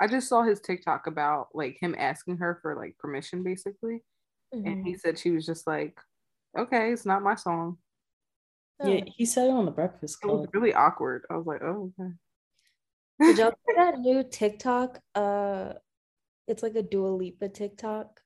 I 0.00 0.06
just 0.08 0.28
saw 0.28 0.42
his 0.42 0.60
TikTok 0.60 1.06
about 1.06 1.48
like 1.54 1.76
him 1.80 1.94
asking 1.98 2.38
her 2.38 2.58
for 2.60 2.74
like 2.76 2.98
permission, 2.98 3.42
basically, 3.44 4.02
and 4.52 4.66
Mhm. 4.66 4.84
he 4.84 4.96
said 4.96 5.16
she 5.18 5.30
was 5.30 5.46
just 5.46 5.66
like, 5.66 5.96
"Okay, 6.58 6.92
it's 6.92 7.06
not 7.06 7.22
my 7.22 7.34
song." 7.36 7.78
Yeah, 8.82 9.00
he 9.16 9.26
said 9.26 9.48
it 9.48 9.52
on 9.52 9.66
the 9.66 9.70
Breakfast 9.70 10.18
It 10.22 10.26
was 10.26 10.46
really 10.52 10.74
awkward. 10.74 11.24
I 11.30 11.36
was 11.36 11.46
like, 11.46 11.62
"Oh, 11.62 11.92
okay." 12.00 12.12
Did 13.20 13.38
y'all 13.38 13.52
see 13.68 13.74
that 13.76 13.98
new 13.98 14.22
TikTok? 14.22 15.00
Uh, 15.14 15.74
it's 16.48 16.62
like 16.62 16.74
a 16.74 16.82
Dua 16.82 17.08
Lipa 17.08 17.48
TikTok 17.48 18.20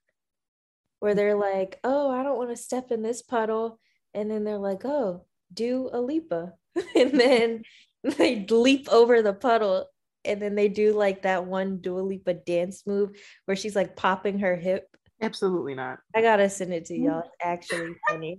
where 1.00 1.14
they're 1.14 1.34
like, 1.36 1.80
"Oh, 1.84 2.10
I 2.10 2.22
don't 2.22 2.38
want 2.38 2.50
to 2.50 2.56
step 2.56 2.90
in 2.90 3.02
this 3.02 3.22
puddle," 3.22 3.80
and 4.14 4.30
then 4.30 4.44
they're 4.44 4.58
like, 4.58 4.84
"Oh, 4.84 5.24
do 5.52 5.90
a 5.92 6.00
Lipa," 6.00 6.52
and 6.96 7.18
then 7.18 7.62
they 8.04 8.46
leap 8.48 8.88
over 8.90 9.22
the 9.22 9.34
puddle, 9.34 9.86
and 10.24 10.40
then 10.40 10.54
they 10.54 10.68
do 10.68 10.92
like 10.92 11.22
that 11.22 11.46
one 11.46 11.78
Dua 11.78 12.00
Lipa 12.00 12.34
dance 12.34 12.86
move 12.86 13.10
where 13.46 13.56
she's 13.56 13.76
like 13.76 13.96
popping 13.96 14.38
her 14.38 14.56
hip. 14.56 14.88
Absolutely 15.20 15.74
not. 15.74 15.98
I 16.14 16.22
gotta 16.22 16.48
send 16.48 16.72
it 16.72 16.86
to 16.86 16.94
y'all. 16.94 17.20
It's 17.20 17.28
actually 17.42 17.94
funny. 18.08 18.38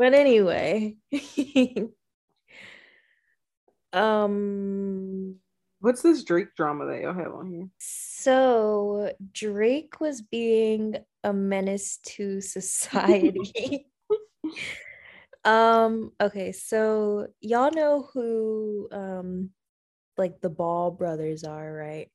But 0.00 0.14
anyway, 0.14 0.96
um. 3.92 5.36
What's 5.80 6.00
this 6.00 6.24
Drake 6.24 6.54
drama 6.56 6.86
that 6.86 7.02
y'all 7.02 7.12
have 7.12 7.34
on 7.34 7.52
here? 7.52 7.68
So 7.78 9.12
Drake 9.34 10.00
was 10.00 10.22
being 10.22 10.96
a 11.22 11.34
menace 11.34 11.98
to 12.04 12.40
society. 12.40 13.88
um, 15.44 16.12
okay, 16.18 16.52
so 16.52 17.26
y'all 17.42 17.70
know 17.70 18.08
who 18.14 18.88
um 18.92 19.50
like 20.16 20.40
the 20.40 20.48
Ball 20.48 20.92
brothers 20.92 21.44
are, 21.44 21.70
right? 21.74 22.10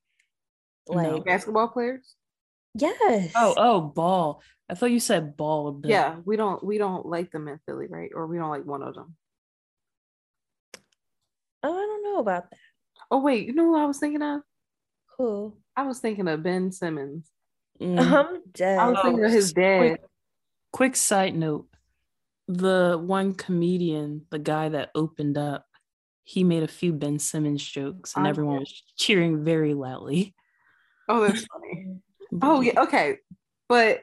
No. 0.90 0.96
Like 0.96 1.26
Basketball 1.26 1.68
players? 1.68 2.16
Yes. 2.76 3.32
Oh, 3.36 3.54
oh, 3.58 3.82
ball. 3.82 4.42
I 4.70 4.76
thought 4.76 4.92
you 4.92 5.00
said 5.00 5.38
bald. 5.38 5.86
Yeah, 5.86 6.18
we 6.26 6.38
don't 6.38 6.64
we 6.64 6.78
don't 6.78 7.06
like 7.06 7.32
them 7.32 7.48
in 7.48 7.60
Philly, 7.66 7.88
right? 7.88 8.12
Or 8.14 8.28
we 8.28 8.38
don't 8.38 8.50
like 8.50 8.66
one 8.66 8.82
of 8.84 8.96
them. 8.96 9.16
Oh, 11.64 11.74
I 11.74 11.82
don't 11.86 12.04
know 12.04 12.20
about 12.20 12.50
that. 12.50 12.60
Oh 13.12 13.20
wait, 13.22 13.48
you 13.48 13.54
know 13.54 13.70
what 13.72 13.82
I 13.82 13.86
was 13.86 14.00
thinking 14.00 14.22
of? 14.22 14.42
Who? 15.18 15.58
I 15.76 15.84
was 15.84 16.00
thinking 16.00 16.28
of 16.28 16.44
Ben 16.44 16.72
Simmons. 16.72 17.30
Mm. 17.80 18.00
I'm 18.00 18.42
dead. 18.52 18.80
I 18.80 18.88
was 18.88 18.98
Oh, 19.00 19.04
thinking 19.04 19.26
of 19.26 19.32
his 19.32 19.54
dad. 19.54 19.80
quick, 19.80 20.02
quick 20.72 20.96
side 20.96 21.36
note 21.36 21.68
the 22.48 23.00
one 23.04 23.34
comedian, 23.34 24.26
the 24.30 24.38
guy 24.40 24.70
that 24.70 24.92
opened 24.94 25.36
up, 25.38 25.66
he 26.24 26.44
made 26.44 26.62
a 26.64 26.68
few 26.68 26.94
Ben 26.94 27.18
Simmons 27.18 27.64
jokes 27.64 28.16
and 28.16 28.28
I 28.28 28.30
everyone 28.30 28.58
did. 28.58 28.62
was 28.62 28.84
cheering 28.98 29.44
very 29.44 29.74
loudly. 29.74 30.36
Oh, 31.10 31.22
that's 31.28 31.46
funny. 31.54 31.98
But 32.36 32.48
Oh 32.48 32.62
yeah, 32.62 32.82
okay. 32.84 33.18
But 33.68 34.02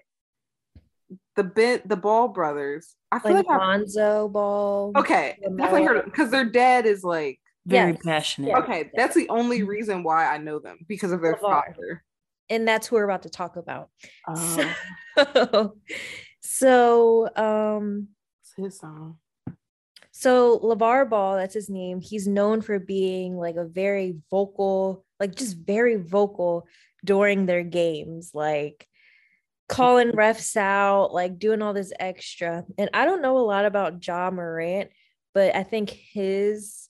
the 1.36 1.44
bit 1.44 1.88
the 1.88 1.96
Ball 1.96 2.28
brothers, 2.28 2.94
I 3.10 3.18
feel 3.18 3.32
like 3.34 3.46
like, 3.46 3.60
I 3.60 3.66
Lonzo 3.66 4.28
Ball. 4.28 4.92
okay, 4.96 5.38
definitely 5.56 5.84
heard 5.84 6.04
because 6.04 6.30
their 6.30 6.44
dad 6.44 6.86
is 6.86 7.02
like 7.04 7.40
Very 7.66 7.92
Yes, 7.92 8.00
passionate. 8.04 8.48
yes. 8.48 8.58
okay, 8.64 8.90
that's 8.94 9.14
the 9.14 9.28
only 9.28 9.62
reason 9.62 10.02
why 10.02 10.26
I 10.26 10.38
know 10.38 10.58
them 10.58 10.78
because 10.88 11.12
of 11.12 11.22
their 11.22 11.36
LaVar. 11.36 11.40
father. 11.40 12.04
And 12.50 12.66
that's 12.68 12.86
who 12.86 12.96
we're 12.96 13.04
about 13.04 13.22
to 13.22 13.30
talk 13.30 13.56
about. 13.56 13.90
Oh, 14.28 14.74
So, 15.16 15.76
so 16.42 17.28
um 17.36 18.08
it's 18.42 18.52
his 18.56 18.78
song. 18.80 19.18
So 20.10 20.58
LaVar 20.58 21.08
Ball, 21.08 21.36
that's 21.36 21.54
his 21.54 21.70
name. 21.70 22.00
He's 22.00 22.26
known 22.28 22.60
for 22.60 22.78
being 22.78 23.36
like 23.36 23.56
a 23.56 23.64
very 23.64 24.16
vocal, 24.30 25.04
like 25.18 25.34
just 25.34 25.56
very 25.56 25.96
vocal 25.96 26.66
during 27.04 27.46
their 27.46 27.64
games, 27.64 28.30
like 28.34 28.86
calling 29.68 30.12
refs 30.12 30.56
out, 30.56 31.12
like 31.12 31.38
doing 31.38 31.62
all 31.62 31.72
this 31.72 31.92
extra. 31.98 32.64
And 32.78 32.90
I 32.94 33.04
don't 33.04 33.22
know 33.22 33.38
a 33.38 33.40
lot 33.40 33.64
about 33.64 34.06
Ja 34.06 34.30
Morant, 34.30 34.90
but 35.34 35.54
I 35.54 35.62
think 35.62 35.90
his 35.90 36.88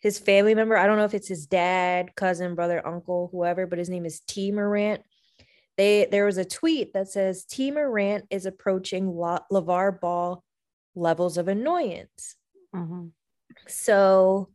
his 0.00 0.18
family 0.18 0.54
member, 0.54 0.76
I 0.76 0.86
don't 0.86 0.96
know 0.96 1.04
if 1.04 1.14
it's 1.14 1.26
his 1.26 1.46
dad, 1.46 2.14
cousin, 2.14 2.54
brother, 2.54 2.86
uncle, 2.86 3.28
whoever, 3.32 3.66
but 3.66 3.80
his 3.80 3.88
name 3.90 4.06
is 4.06 4.20
Tee 4.20 4.52
Morant. 4.52 5.02
They 5.76 6.06
there 6.10 6.24
was 6.26 6.38
a 6.38 6.44
tweet 6.44 6.92
that 6.94 7.08
says 7.08 7.44
Tee 7.44 7.70
Morant 7.70 8.24
is 8.30 8.46
approaching 8.46 9.08
La- 9.08 9.40
LaVar 9.50 10.00
Ball 10.00 10.44
levels 10.94 11.38
of 11.38 11.48
annoyance. 11.48 12.36
Mhm. 12.74 13.12
So 13.66 14.50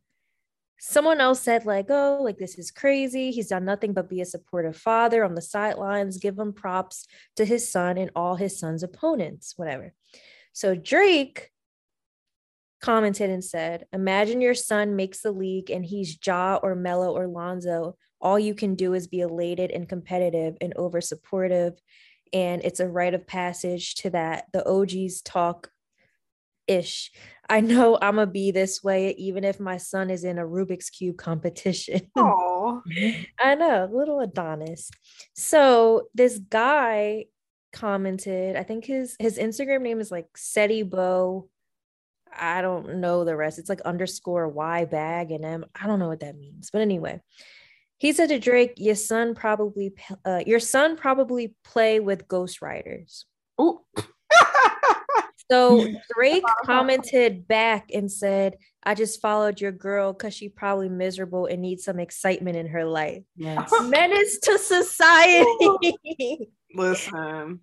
someone 0.86 1.22
else 1.22 1.40
said, 1.40 1.66
like, 1.66 1.86
oh, 1.90 2.20
like 2.22 2.38
this 2.38 2.58
is 2.60 2.70
crazy. 2.70 3.32
He's 3.32 3.48
done 3.48 3.64
nothing 3.64 3.94
but 3.94 4.10
be 4.10 4.20
a 4.20 4.26
supportive 4.26 4.76
father 4.76 5.24
on 5.24 5.34
the 5.34 5.42
sidelines, 5.42 6.18
give 6.18 6.38
him 6.38 6.52
props 6.52 7.08
to 7.38 7.46
his 7.46 7.72
son 7.72 7.98
and 7.98 8.12
all 8.18 8.36
his 8.36 8.60
son's 8.60 8.84
opponents, 8.84 9.54
whatever. 9.56 9.94
So 10.52 10.76
Drake 10.76 11.52
commented 12.82 13.30
and 13.30 13.44
said, 13.44 13.86
Imagine 13.94 14.42
your 14.42 14.54
son 14.54 14.98
makes 14.98 15.22
the 15.22 15.32
league 15.32 15.70
and 15.70 15.86
he's 15.86 16.18
Ja 16.26 16.60
or 16.62 16.76
Melo 16.76 17.14
or 17.14 17.28
Lonzo. 17.28 17.96
All 18.20 18.38
you 18.38 18.54
can 18.54 18.76
do 18.76 18.94
is 18.94 19.08
be 19.08 19.22
elated 19.22 19.72
and 19.72 19.88
competitive 19.88 20.58
and 20.60 20.74
over 20.76 21.00
supportive. 21.00 21.82
And 22.34 22.62
it's 22.62 22.82
a 22.82 22.90
rite 22.90 23.14
of 23.14 23.26
passage 23.26 23.96
to 23.96 24.10
that. 24.10 24.48
The 24.52 24.68
OGs 24.68 25.22
talk 25.22 25.70
ish. 26.68 27.12
I 27.50 27.60
know 27.60 27.98
I'm 28.02 28.16
gonna 28.16 28.28
be 28.28 28.52
this 28.52 28.84
way 28.84 29.12
even 29.18 29.44
if 29.44 29.60
my 29.60 29.78
son 29.78 30.10
is 30.10 30.24
in 30.24 30.38
a 30.38 30.44
Rubik's 30.44 30.90
Cube 30.90 31.18
competition. 31.18 32.02
Oh, 32.16 32.82
I 33.40 33.56
know, 33.56 33.90
little 33.92 34.20
Adonis. 34.22 34.90
So 35.34 36.08
this 36.14 36.40
guy 36.40 37.26
commented, 37.74 38.56
I 38.56 38.64
think 38.64 38.86
his 38.86 39.16
his 39.20 39.38
Instagram 39.38 39.82
name 39.82 40.00
is 40.00 40.12
like 40.12 40.28
Seti 40.36 40.84
Bo. 40.84 41.50
I 42.36 42.62
don't 42.62 42.96
know 42.96 43.26
the 43.26 43.36
rest. 43.36 43.60
It's 43.60 43.70
like 43.70 43.82
underscore 43.82 44.48
Y 44.48 44.86
bag 44.86 45.32
and 45.32 45.46
M. 45.46 45.66
I 45.80 45.86
don't 45.86 46.00
know 46.00 46.08
what 46.08 46.22
that 46.22 46.38
means. 46.38 46.70
But 46.72 46.82
anyway, 46.82 47.22
he 47.98 48.14
said 48.14 48.30
to 48.30 48.40
Drake, 48.40 48.74
"Your 48.78 48.96
son 48.96 49.36
probably 49.36 49.94
uh, 50.26 50.44
your 50.46 50.60
son 50.60 50.96
probably 50.96 51.56
play 51.64 52.00
with 52.00 52.28
ghostwriters." 52.28 53.26
oh. 53.58 53.82
So 55.52 55.88
Drake 56.16 56.44
commented 56.66 57.48
back 57.48 57.90
and 57.94 58.12
said, 58.12 58.58
I 58.84 58.96
just 58.96 59.22
followed 59.22 59.62
your 59.62 59.72
girl 59.72 60.14
because 60.14 60.34
she 60.34 60.50
probably 60.50 60.90
miserable 60.90 61.46
and 61.46 61.62
needs 61.62 61.84
some 61.84 62.00
excitement 62.00 62.58
in 62.58 62.68
her 62.68 62.86
life. 62.86 63.24
Yes. 63.36 63.72
Menace 63.84 64.40
to 64.40 64.58
society. 64.58 66.50
Listen, 66.76 67.62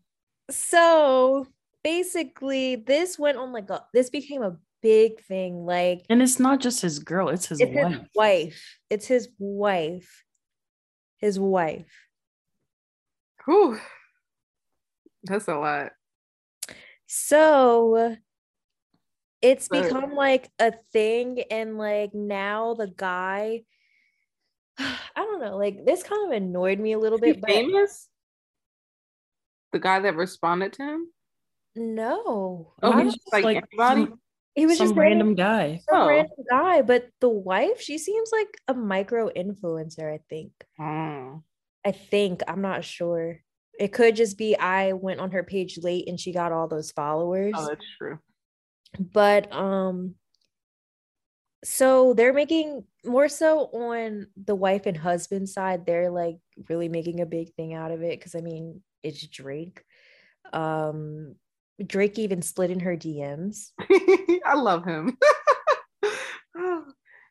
so 0.50 1.46
basically, 1.82 2.76
this 2.76 3.18
went 3.18 3.38
on 3.38 3.52
like 3.52 3.70
a 3.70 3.84
this 3.92 4.10
became 4.10 4.42
a 4.42 4.56
big 4.82 5.20
thing. 5.24 5.64
Like 5.66 6.04
And 6.08 6.22
it's 6.22 6.40
not 6.40 6.60
just 6.60 6.82
his 6.82 6.98
girl, 6.98 7.28
it's 7.28 7.46
his 7.46 7.60
it's 7.60 7.70
wife. 7.74 7.92
his 7.92 8.00
wife. 8.14 8.78
It's 8.88 9.06
his 9.06 9.28
wife. 9.38 10.24
His 11.18 11.38
wife. 11.38 11.90
Whew. 13.44 13.78
that's 15.24 15.48
a 15.48 15.56
lot. 15.56 15.92
So 17.12 18.16
it's 19.42 19.66
So- 19.66 19.82
become 19.82 20.14
like 20.14 20.48
a 20.60 20.70
thing, 20.92 21.42
and 21.50 21.76
like 21.76 22.14
now 22.14 22.74
the 22.74 22.86
guy, 22.86 23.64
I 24.78 24.94
don't 25.16 25.40
know, 25.40 25.56
like 25.56 25.84
this 25.84 26.04
kind 26.04 26.24
of 26.32 26.36
annoyed 26.36 26.78
me 26.78 26.92
a 26.92 26.98
little 27.00 27.18
Is 27.18 27.34
bit, 27.34 27.40
but 27.40 27.50
famous? 27.50 28.08
The 29.72 29.80
guy 29.80 29.98
that 29.98 30.14
responded 30.14 30.72
to 30.74 30.84
him? 30.84 31.12
no, 31.74 32.74
Oh, 32.80 32.92
I 32.92 33.02
he's 33.04 33.14
just 33.14 33.32
like 33.32 33.44
like 33.44 33.56
anybody? 33.72 34.06
some, 34.06 34.20
he 34.54 34.66
was 34.66 34.78
some 34.78 34.86
just 34.88 34.96
random 34.96 35.28
random, 35.28 35.34
guy. 35.34 35.80
some 35.90 36.02
Oh. 36.02 36.06
random 36.08 36.44
guy, 36.48 36.82
but 36.82 37.10
the 37.20 37.28
wife, 37.28 37.80
she 37.80 37.98
seems 37.98 38.30
like 38.30 38.56
a 38.68 38.74
micro 38.74 39.30
influencer. 39.30 40.12
I 40.14 40.20
think. 40.30 40.52
Oh. 40.78 41.42
I 41.84 41.90
think 41.92 42.42
I'm 42.46 42.60
not 42.62 42.84
sure. 42.84 43.42
It 43.80 43.94
could 43.94 44.14
just 44.14 44.36
be 44.36 44.54
I 44.56 44.92
went 44.92 45.20
on 45.20 45.30
her 45.30 45.42
page 45.42 45.78
late 45.78 46.06
and 46.06 46.20
she 46.20 46.32
got 46.32 46.52
all 46.52 46.68
those 46.68 46.90
followers. 46.92 47.54
Oh, 47.56 47.66
that's 47.66 47.86
true. 47.96 48.18
But 48.98 49.50
um 49.52 50.16
so 51.64 52.12
they're 52.12 52.34
making 52.34 52.84
more 53.04 53.28
so 53.28 53.64
on 53.72 54.26
the 54.36 54.54
wife 54.54 54.84
and 54.84 54.96
husband 54.96 55.48
side, 55.48 55.86
they're 55.86 56.10
like 56.10 56.36
really 56.68 56.88
making 56.88 57.20
a 57.20 57.26
big 57.26 57.54
thing 57.54 57.72
out 57.72 57.90
of 57.90 58.02
it 58.02 58.18
because 58.18 58.34
I 58.34 58.40
mean, 58.40 58.82
it's 59.02 59.26
Drake. 59.26 59.82
Um 60.52 61.36
Drake 61.84 62.18
even 62.18 62.42
slid 62.42 62.70
in 62.70 62.80
her 62.80 62.98
DMs. 62.98 63.70
I 64.44 64.56
love 64.56 64.84
him. 64.84 65.16
um 66.54 66.84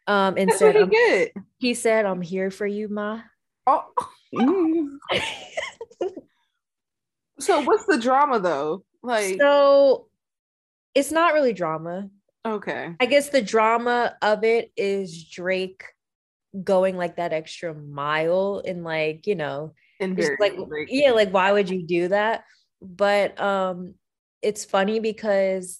and 0.07 0.49
That's 0.49 0.57
said 0.57 0.75
what 0.75 0.83
um, 0.83 0.89
he 0.89 1.27
he 1.59 1.73
said, 1.75 2.05
I'm 2.05 2.21
here 2.23 2.49
for 2.49 2.65
you, 2.65 2.89
Ma. 2.89 3.21
Oh, 3.67 3.85
Mm. 4.33 4.97
So 7.39 7.61
what's 7.61 7.85
the 7.85 7.97
drama 7.97 8.39
though? 8.39 8.83
Like, 9.01 9.37
so 9.39 10.07
it's 10.95 11.11
not 11.11 11.33
really 11.33 11.53
drama. 11.53 12.09
okay, 12.45 12.95
I 12.99 13.05
guess 13.05 13.29
the 13.29 13.41
drama 13.41 14.15
of 14.21 14.43
it 14.43 14.71
is 14.75 15.29
Drake 15.29 15.83
going 16.63 16.97
like 16.97 17.17
that 17.17 17.31
extra 17.33 17.73
mile 17.73 18.61
and 18.65 18.83
like, 18.83 19.27
you 19.27 19.35
know, 19.35 19.73
and 19.99 20.17
just 20.17 20.33
like 20.39 20.55
Drake. 20.67 20.89
yeah, 20.91 21.11
like 21.11 21.31
why 21.31 21.51
would 21.51 21.69
you 21.69 21.85
do 21.85 22.07
that? 22.09 22.43
But 22.81 23.39
um 23.39 23.95
it's 24.41 24.65
funny 24.65 24.99
because 24.99 25.79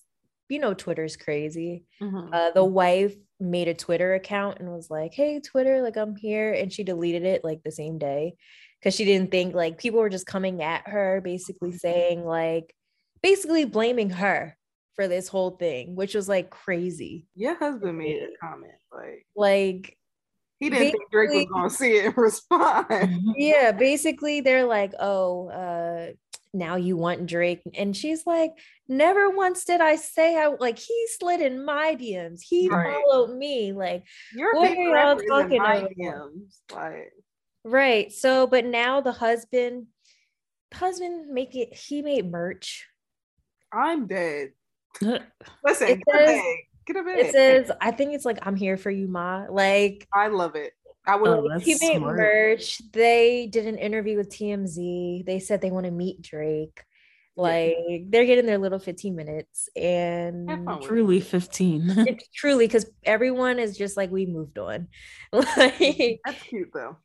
you 0.50 0.60
know 0.60 0.74
Twitter's 0.74 1.18
crazy. 1.18 1.86
Mhm. 2.02 2.30
Uh 2.32 2.52
the 2.52 2.64
wife 2.64 3.16
made 3.40 3.68
a 3.70 3.74
Twitter 3.74 4.14
account 4.16 4.60
and 4.60 4.70
was 4.72 4.90
like, 4.92 5.14
"Hey 5.14 5.40
Twitter, 5.40 5.82
like 5.82 5.96
I'm 5.98 6.16
here." 6.16 6.52
And 6.54 6.72
she 6.72 6.84
deleted 6.84 7.24
it 7.24 7.44
like 7.44 7.64
the 7.64 7.72
same 7.72 7.98
day 7.98 8.36
cuz 8.84 8.96
she 8.96 9.06
didn't 9.06 9.32
think 9.32 9.54
like 9.54 9.78
people 9.78 10.00
were 10.00 10.10
just 10.10 10.26
coming 10.28 10.62
at 10.62 10.88
her 10.88 11.22
basically 11.22 11.72
saying 11.72 12.26
like 12.26 12.74
basically 13.22 13.66
blaming 13.66 14.10
her 14.12 14.58
for 14.96 15.08
this 15.08 15.28
whole 15.30 15.52
thing, 15.52 15.96
which 15.96 16.14
was 16.16 16.28
like 16.28 16.50
crazy. 16.50 17.26
Your 17.36 17.56
husband 17.56 17.98
made 17.98 18.22
a 18.22 18.28
comment 18.46 18.74
like 18.92 19.26
Like 19.36 19.98
he 20.60 20.70
didn't 20.70 20.92
think 20.92 21.12
Drake 21.12 21.30
was 21.32 21.46
gonna 21.46 21.70
see 21.70 21.98
it 21.98 22.06
and 22.08 22.18
respond. 22.18 22.86
Yeah 23.38 23.72
basically 23.72 24.42
they're 24.42 24.66
like 24.66 24.94
oh 25.00 25.48
uh 25.50 26.12
now 26.52 26.76
you 26.78 26.98
want 26.98 27.28
drake 27.28 27.62
and 27.76 27.96
she's 27.96 28.26
like 28.26 28.52
never 28.88 29.30
once 29.30 29.66
did 29.66 29.82
i 29.82 29.96
say 29.96 30.36
i 30.36 30.48
like 30.48 30.80
he 30.80 31.06
slid 31.20 31.42
in 31.42 31.64
my 31.64 31.96
dms 31.96 32.40
he 32.42 32.68
Right. 32.68 32.92
followed 32.92 33.38
me 33.38 33.72
like 33.72 34.04
You're 34.34 34.56
What 34.56 34.70
big 34.70 34.80
are 34.80 34.84
y'all 34.84 35.20
talking 35.28 35.60
about? 35.60 35.92
DMs. 35.96 36.58
Like, 36.74 37.14
right 37.70 38.12
so 38.12 38.48
but 38.48 38.66
now 38.66 39.02
the 39.02 39.12
husband 39.12 39.88
husband 40.74 41.28
make 41.30 41.56
it 41.56 41.74
he 41.74 42.02
made 42.02 42.30
merch 42.30 42.86
I'm 43.72 44.08
dead. 44.08 44.50
Listen, 45.00 45.90
It 45.90 46.02
get 46.04 46.16
says- 46.16 46.28
bag. 46.28 46.56
Get 46.88 46.96
a 46.96 47.04
bag. 47.04 47.20
it 47.20 47.32
says 47.32 47.72
i 47.82 47.92
think 47.92 48.16
it's 48.16 48.26
like 48.26 48.40
i'm 48.48 48.56
here 48.56 48.76
for 48.78 48.90
you 48.90 49.08
ma 49.08 49.46
like 49.50 50.08
I 50.12 50.28
love 50.28 50.56
it. 50.56 50.74
I 51.06 51.16
would. 51.16 51.30
Oh, 51.30 51.48
that's 51.50 51.64
he 51.64 51.74
made 51.80 51.98
smart. 51.98 52.18
merch 52.18 52.82
they 52.92 53.46
did 53.52 53.68
an 53.68 53.78
interview 53.78 54.18
with 54.18 54.30
tmz 54.30 55.24
they 55.26 55.40
said 55.40 55.62
they 55.62 55.70
want 55.72 55.86
to 55.86 55.92
meet 55.92 56.22
drake 56.24 56.84
like 57.38 57.76
they're 58.10 58.26
getting 58.26 58.46
their 58.48 58.58
little 58.58 58.80
15 58.80 59.16
minutes 59.16 59.70
and 59.76 60.50
Have 60.50 60.66
fun 60.66 60.80
with 60.80 60.88
Truly 60.88 61.20
15. 61.22 62.18
truly 62.36 62.66
because 62.68 62.86
everyone 63.04 63.60
is 63.60 63.78
just 63.78 63.96
like 63.96 64.10
we 64.12 64.26
moved 64.26 64.58
on 64.58 64.88
like 65.32 66.20
That's 66.26 66.42
cute 66.44 66.70
though. 66.74 66.98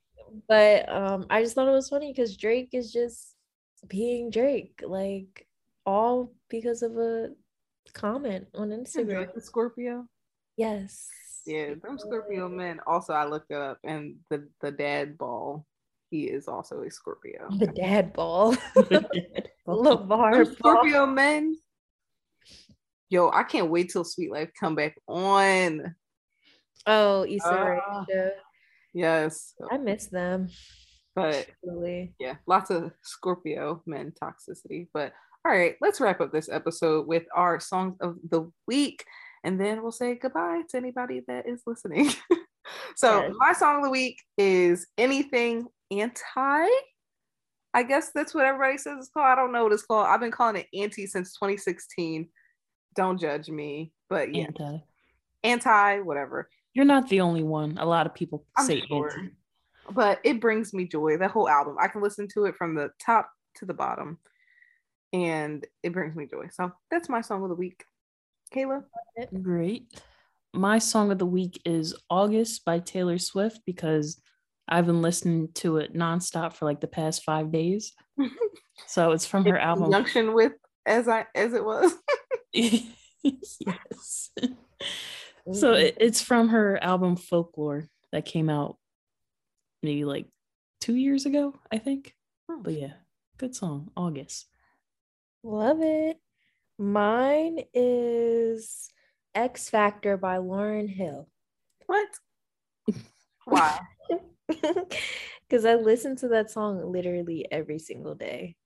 But 0.48 0.88
um 0.88 1.26
i 1.30 1.42
just 1.42 1.54
thought 1.54 1.68
it 1.68 1.72
was 1.72 1.88
funny 1.88 2.12
because 2.12 2.36
drake 2.36 2.70
is 2.72 2.92
just 2.92 3.34
being 3.88 4.30
drake 4.30 4.82
like 4.84 5.46
all 5.86 6.32
because 6.48 6.82
of 6.82 6.96
a 6.96 7.30
comment 7.92 8.46
on 8.54 8.70
instagram 8.70 9.28
Scorpio. 9.40 10.06
yes 10.56 11.08
Yeah, 11.46 11.74
them 11.82 11.98
Scorpio 11.98 12.48
men. 12.48 12.80
Also, 12.86 13.12
I 13.12 13.26
looked 13.26 13.50
it 13.50 13.58
up, 13.58 13.78
and 13.84 14.16
the 14.30 14.48
the 14.60 14.72
dad 14.72 15.18
ball, 15.18 15.66
he 16.10 16.24
is 16.24 16.48
also 16.48 16.82
a 16.82 16.90
Scorpio. 16.90 17.48
the 17.58 17.66
dad 17.66 18.12
ball 18.14 18.54
LaVar 19.66 20.06
ball 20.08 20.44
Scorpio 20.46 21.06
men. 21.06 21.56
Yo, 23.10 23.30
I 23.30 23.42
can't 23.42 23.70
wait 23.70 23.90
till 23.90 24.04
Sweet 24.04 24.32
Life 24.32 24.50
come 24.58 24.74
back 24.74 24.98
on. 25.06 25.94
oh 26.86 27.26
Issa 27.26 28.06
show. 28.08 28.30
Yes, 28.94 29.54
i 29.70 29.76
miss 29.76 30.06
them 30.06 30.48
but 31.14 31.46
really 31.62 32.14
yeah, 32.18 32.36
lots 32.46 32.70
of 32.70 32.92
Scorpio 33.02 33.82
men 33.86 34.12
toxicity. 34.20 34.88
But 34.92 35.12
all 35.44 35.52
right, 35.52 35.76
let's 35.80 36.00
wrap 36.00 36.20
up 36.20 36.32
this 36.32 36.48
episode 36.48 37.06
with 37.06 37.24
our 37.34 37.60
songs 37.60 37.96
of 38.00 38.16
the 38.28 38.50
week, 38.66 39.04
and 39.44 39.60
then 39.60 39.82
we'll 39.82 39.92
say 39.92 40.16
goodbye 40.16 40.62
to 40.70 40.76
anybody 40.76 41.22
that 41.28 41.48
is 41.48 41.62
listening. 41.66 42.10
so 42.96 43.20
Yes. 43.22 43.32
my 43.38 43.52
song 43.52 43.78
of 43.78 43.84
the 43.84 43.90
week 43.90 44.20
is 44.38 44.86
anything 44.98 45.66
anti. 45.90 46.66
I 47.76 47.82
guess 47.82 48.10
that's 48.14 48.34
what 48.34 48.46
everybody 48.46 48.78
says 48.78 48.98
it's 48.98 49.08
called. 49.08 49.26
I 49.26 49.34
don't 49.34 49.52
know 49.52 49.64
what 49.64 49.72
it's 49.72 49.82
called. 49.82 50.06
I've 50.08 50.20
been 50.20 50.30
calling 50.30 50.56
it 50.56 50.66
anti 50.78 51.06
since 51.06 51.34
2016. 51.34 52.28
Don't 52.94 53.20
judge 53.20 53.48
me, 53.48 53.92
but 54.08 54.32
yeah, 54.34 54.44
Anti. 54.44 54.78
anti, 55.42 56.00
whatever. 56.00 56.48
You're 56.74 56.84
not 56.84 57.08
the 57.08 57.20
only 57.20 57.42
one. 57.42 57.78
A 57.78 57.86
lot 57.86 58.06
of 58.06 58.14
people 58.14 58.44
I'm 58.56 58.66
say 58.66 58.82
sure. 58.86 59.10
anti. 59.10 59.30
But 59.90 60.20
it 60.24 60.40
brings 60.40 60.72
me 60.74 60.86
joy. 60.86 61.16
The 61.16 61.28
whole 61.28 61.48
album. 61.48 61.76
I 61.80 61.88
can 61.88 62.02
listen 62.02 62.26
to 62.34 62.44
it 62.46 62.56
from 62.56 62.74
the 62.74 62.90
top 63.00 63.30
to 63.56 63.64
the 63.66 63.74
bottom. 63.74 64.18
And 65.12 65.64
it 65.82 65.92
brings 65.92 66.16
me 66.16 66.26
joy. 66.26 66.48
So 66.52 66.72
that's 66.90 67.08
my 67.08 67.20
song 67.20 67.42
of 67.44 67.48
the 67.48 67.54
week. 67.54 67.84
Kayla. 68.54 68.84
Great. 69.42 69.92
My 70.52 70.78
song 70.78 71.10
of 71.12 71.18
the 71.18 71.26
week 71.26 71.60
is 71.64 71.94
August 72.10 72.64
by 72.64 72.78
Taylor 72.80 73.18
Swift 73.18 73.60
because 73.66 74.20
I've 74.68 74.86
been 74.86 75.02
listening 75.02 75.48
to 75.56 75.76
it 75.78 75.94
nonstop 75.94 76.54
for 76.54 76.64
like 76.64 76.80
the 76.80 76.86
past 76.86 77.22
five 77.24 77.50
days. 77.52 77.92
So 78.88 79.12
it's 79.12 79.24
from 79.24 79.44
her 79.44 79.56
In 79.56 79.62
album. 79.62 79.84
conjunction 79.84 80.34
with 80.34 80.52
as 80.84 81.06
I 81.08 81.26
as 81.36 81.52
it 81.54 81.64
was. 81.64 81.92
yes. 82.52 84.30
So 85.52 85.74
it, 85.74 85.96
it's 86.00 86.22
from 86.22 86.48
her 86.48 86.82
album 86.82 87.16
Folklore 87.16 87.88
that 88.12 88.24
came 88.24 88.48
out 88.48 88.78
maybe 89.82 90.04
like 90.04 90.26
two 90.80 90.94
years 90.94 91.26
ago, 91.26 91.54
I 91.70 91.78
think. 91.78 92.14
Hmm. 92.50 92.62
But 92.62 92.74
yeah, 92.74 92.92
good 93.36 93.54
song, 93.54 93.90
August. 93.96 94.46
Love 95.42 95.82
it. 95.82 96.18
Mine 96.78 97.60
is 97.74 98.90
X 99.34 99.68
Factor 99.68 100.16
by 100.16 100.38
Lauryn 100.38 100.88
Hill. 100.88 101.28
What? 101.86 102.08
Why? 103.44 103.78
Because 105.46 105.66
I 105.66 105.74
listen 105.74 106.16
to 106.16 106.28
that 106.28 106.50
song 106.50 106.90
literally 106.90 107.46
every 107.50 107.78
single 107.78 108.14
day. 108.14 108.56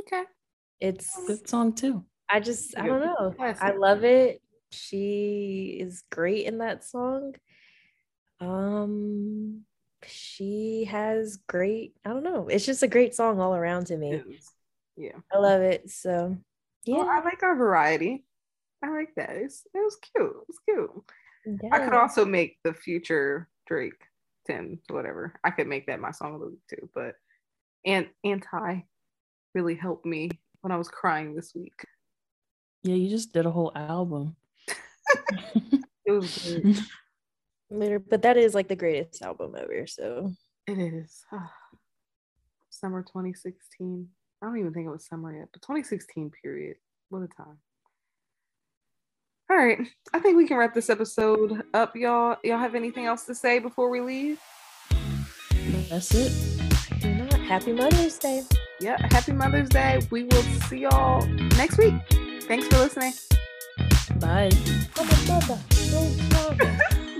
Okay. 0.00 0.24
It's, 0.80 1.16
Good 1.26 1.48
song 1.48 1.74
too. 1.74 2.04
I 2.28 2.40
just, 2.40 2.76
I 2.76 2.86
don't 2.86 3.00
know. 3.00 3.34
I 3.38 3.70
love 3.70 4.02
it. 4.04 4.41
She 4.72 5.78
is 5.80 6.02
great 6.10 6.46
in 6.46 6.58
that 6.58 6.84
song. 6.84 7.34
Um, 8.40 9.62
she 10.06 10.86
has 10.90 11.38
great, 11.46 11.94
I 12.04 12.10
don't 12.10 12.24
know. 12.24 12.48
It's 12.48 12.66
just 12.66 12.82
a 12.82 12.88
great 12.88 13.14
song 13.14 13.40
all 13.40 13.54
around 13.54 13.86
to 13.86 13.96
me. 13.96 14.22
Yeah. 14.96 15.18
I 15.32 15.38
love 15.38 15.62
it. 15.62 15.90
So, 15.90 16.36
yeah. 16.84 16.96
Well, 16.96 17.08
I 17.08 17.20
like 17.20 17.42
our 17.42 17.56
variety. 17.56 18.24
I 18.82 18.90
like 18.90 19.14
that. 19.16 19.30
It's, 19.30 19.64
it 19.72 19.78
was 19.78 19.96
cute. 19.96 20.34
It's 20.48 20.58
was 20.66 20.90
cute. 21.44 21.72
I 21.72 21.78
could 21.80 21.94
also 21.94 22.24
make 22.24 22.58
the 22.64 22.74
future 22.74 23.48
Drake 23.66 24.00
10, 24.46 24.78
whatever. 24.88 25.34
I 25.44 25.50
could 25.50 25.66
make 25.66 25.86
that 25.86 26.00
my 26.00 26.10
song 26.10 26.34
of 26.34 26.40
the 26.40 26.46
week 26.48 26.60
too. 26.68 26.88
But 26.94 27.14
and 27.84 28.08
anti 28.24 28.80
really 29.54 29.74
helped 29.74 30.06
me 30.06 30.30
when 30.60 30.72
I 30.72 30.76
was 30.76 30.88
crying 30.88 31.34
this 31.34 31.52
week. 31.54 31.84
Yeah, 32.82 32.94
you 32.94 33.08
just 33.08 33.32
did 33.32 33.46
a 33.46 33.50
whole 33.50 33.72
album. 33.74 34.36
It 36.04 36.10
was 36.10 36.60
great. 36.62 36.80
Liter- 37.70 37.98
But 38.00 38.22
that 38.22 38.36
is 38.36 38.54
like 38.54 38.66
the 38.68 38.74
greatest 38.76 39.22
album 39.22 39.54
ever. 39.56 39.86
So, 39.86 40.32
it 40.66 40.78
is. 40.78 41.24
Summer 42.70 43.02
2016. 43.02 44.08
I 44.42 44.46
don't 44.46 44.58
even 44.58 44.72
think 44.74 44.86
it 44.86 44.90
was 44.90 45.06
summer 45.06 45.32
yet, 45.36 45.48
but 45.52 45.62
2016 45.62 46.32
period. 46.42 46.76
What 47.10 47.22
a 47.22 47.28
time. 47.28 47.58
All 49.48 49.56
right. 49.56 49.78
I 50.12 50.18
think 50.18 50.36
we 50.36 50.48
can 50.48 50.56
wrap 50.56 50.74
this 50.74 50.90
episode 50.90 51.62
up, 51.74 51.94
y'all. 51.94 52.36
Y'all 52.42 52.58
have 52.58 52.74
anything 52.74 53.06
else 53.06 53.24
to 53.26 53.34
say 53.36 53.60
before 53.60 53.88
we 53.88 54.00
leave? 54.00 54.40
That's 55.88 56.12
it. 56.14 56.32
happy 57.46 57.72
Mother's 57.72 58.18
Day. 58.18 58.42
Yeah, 58.80 58.96
happy 59.12 59.32
Mother's 59.32 59.68
Day. 59.68 60.00
We 60.10 60.24
will 60.24 60.42
see 60.68 60.78
y'all 60.80 61.24
next 61.56 61.78
week. 61.78 61.94
Thanks 62.48 62.66
for 62.66 62.78
listening. 62.78 63.12
Bye. 64.22 64.50
My 64.96 65.04
mother. 65.26 65.58
Mother. 66.30 66.78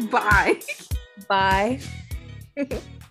Bye. 0.09 0.61
Bye. 1.29 1.81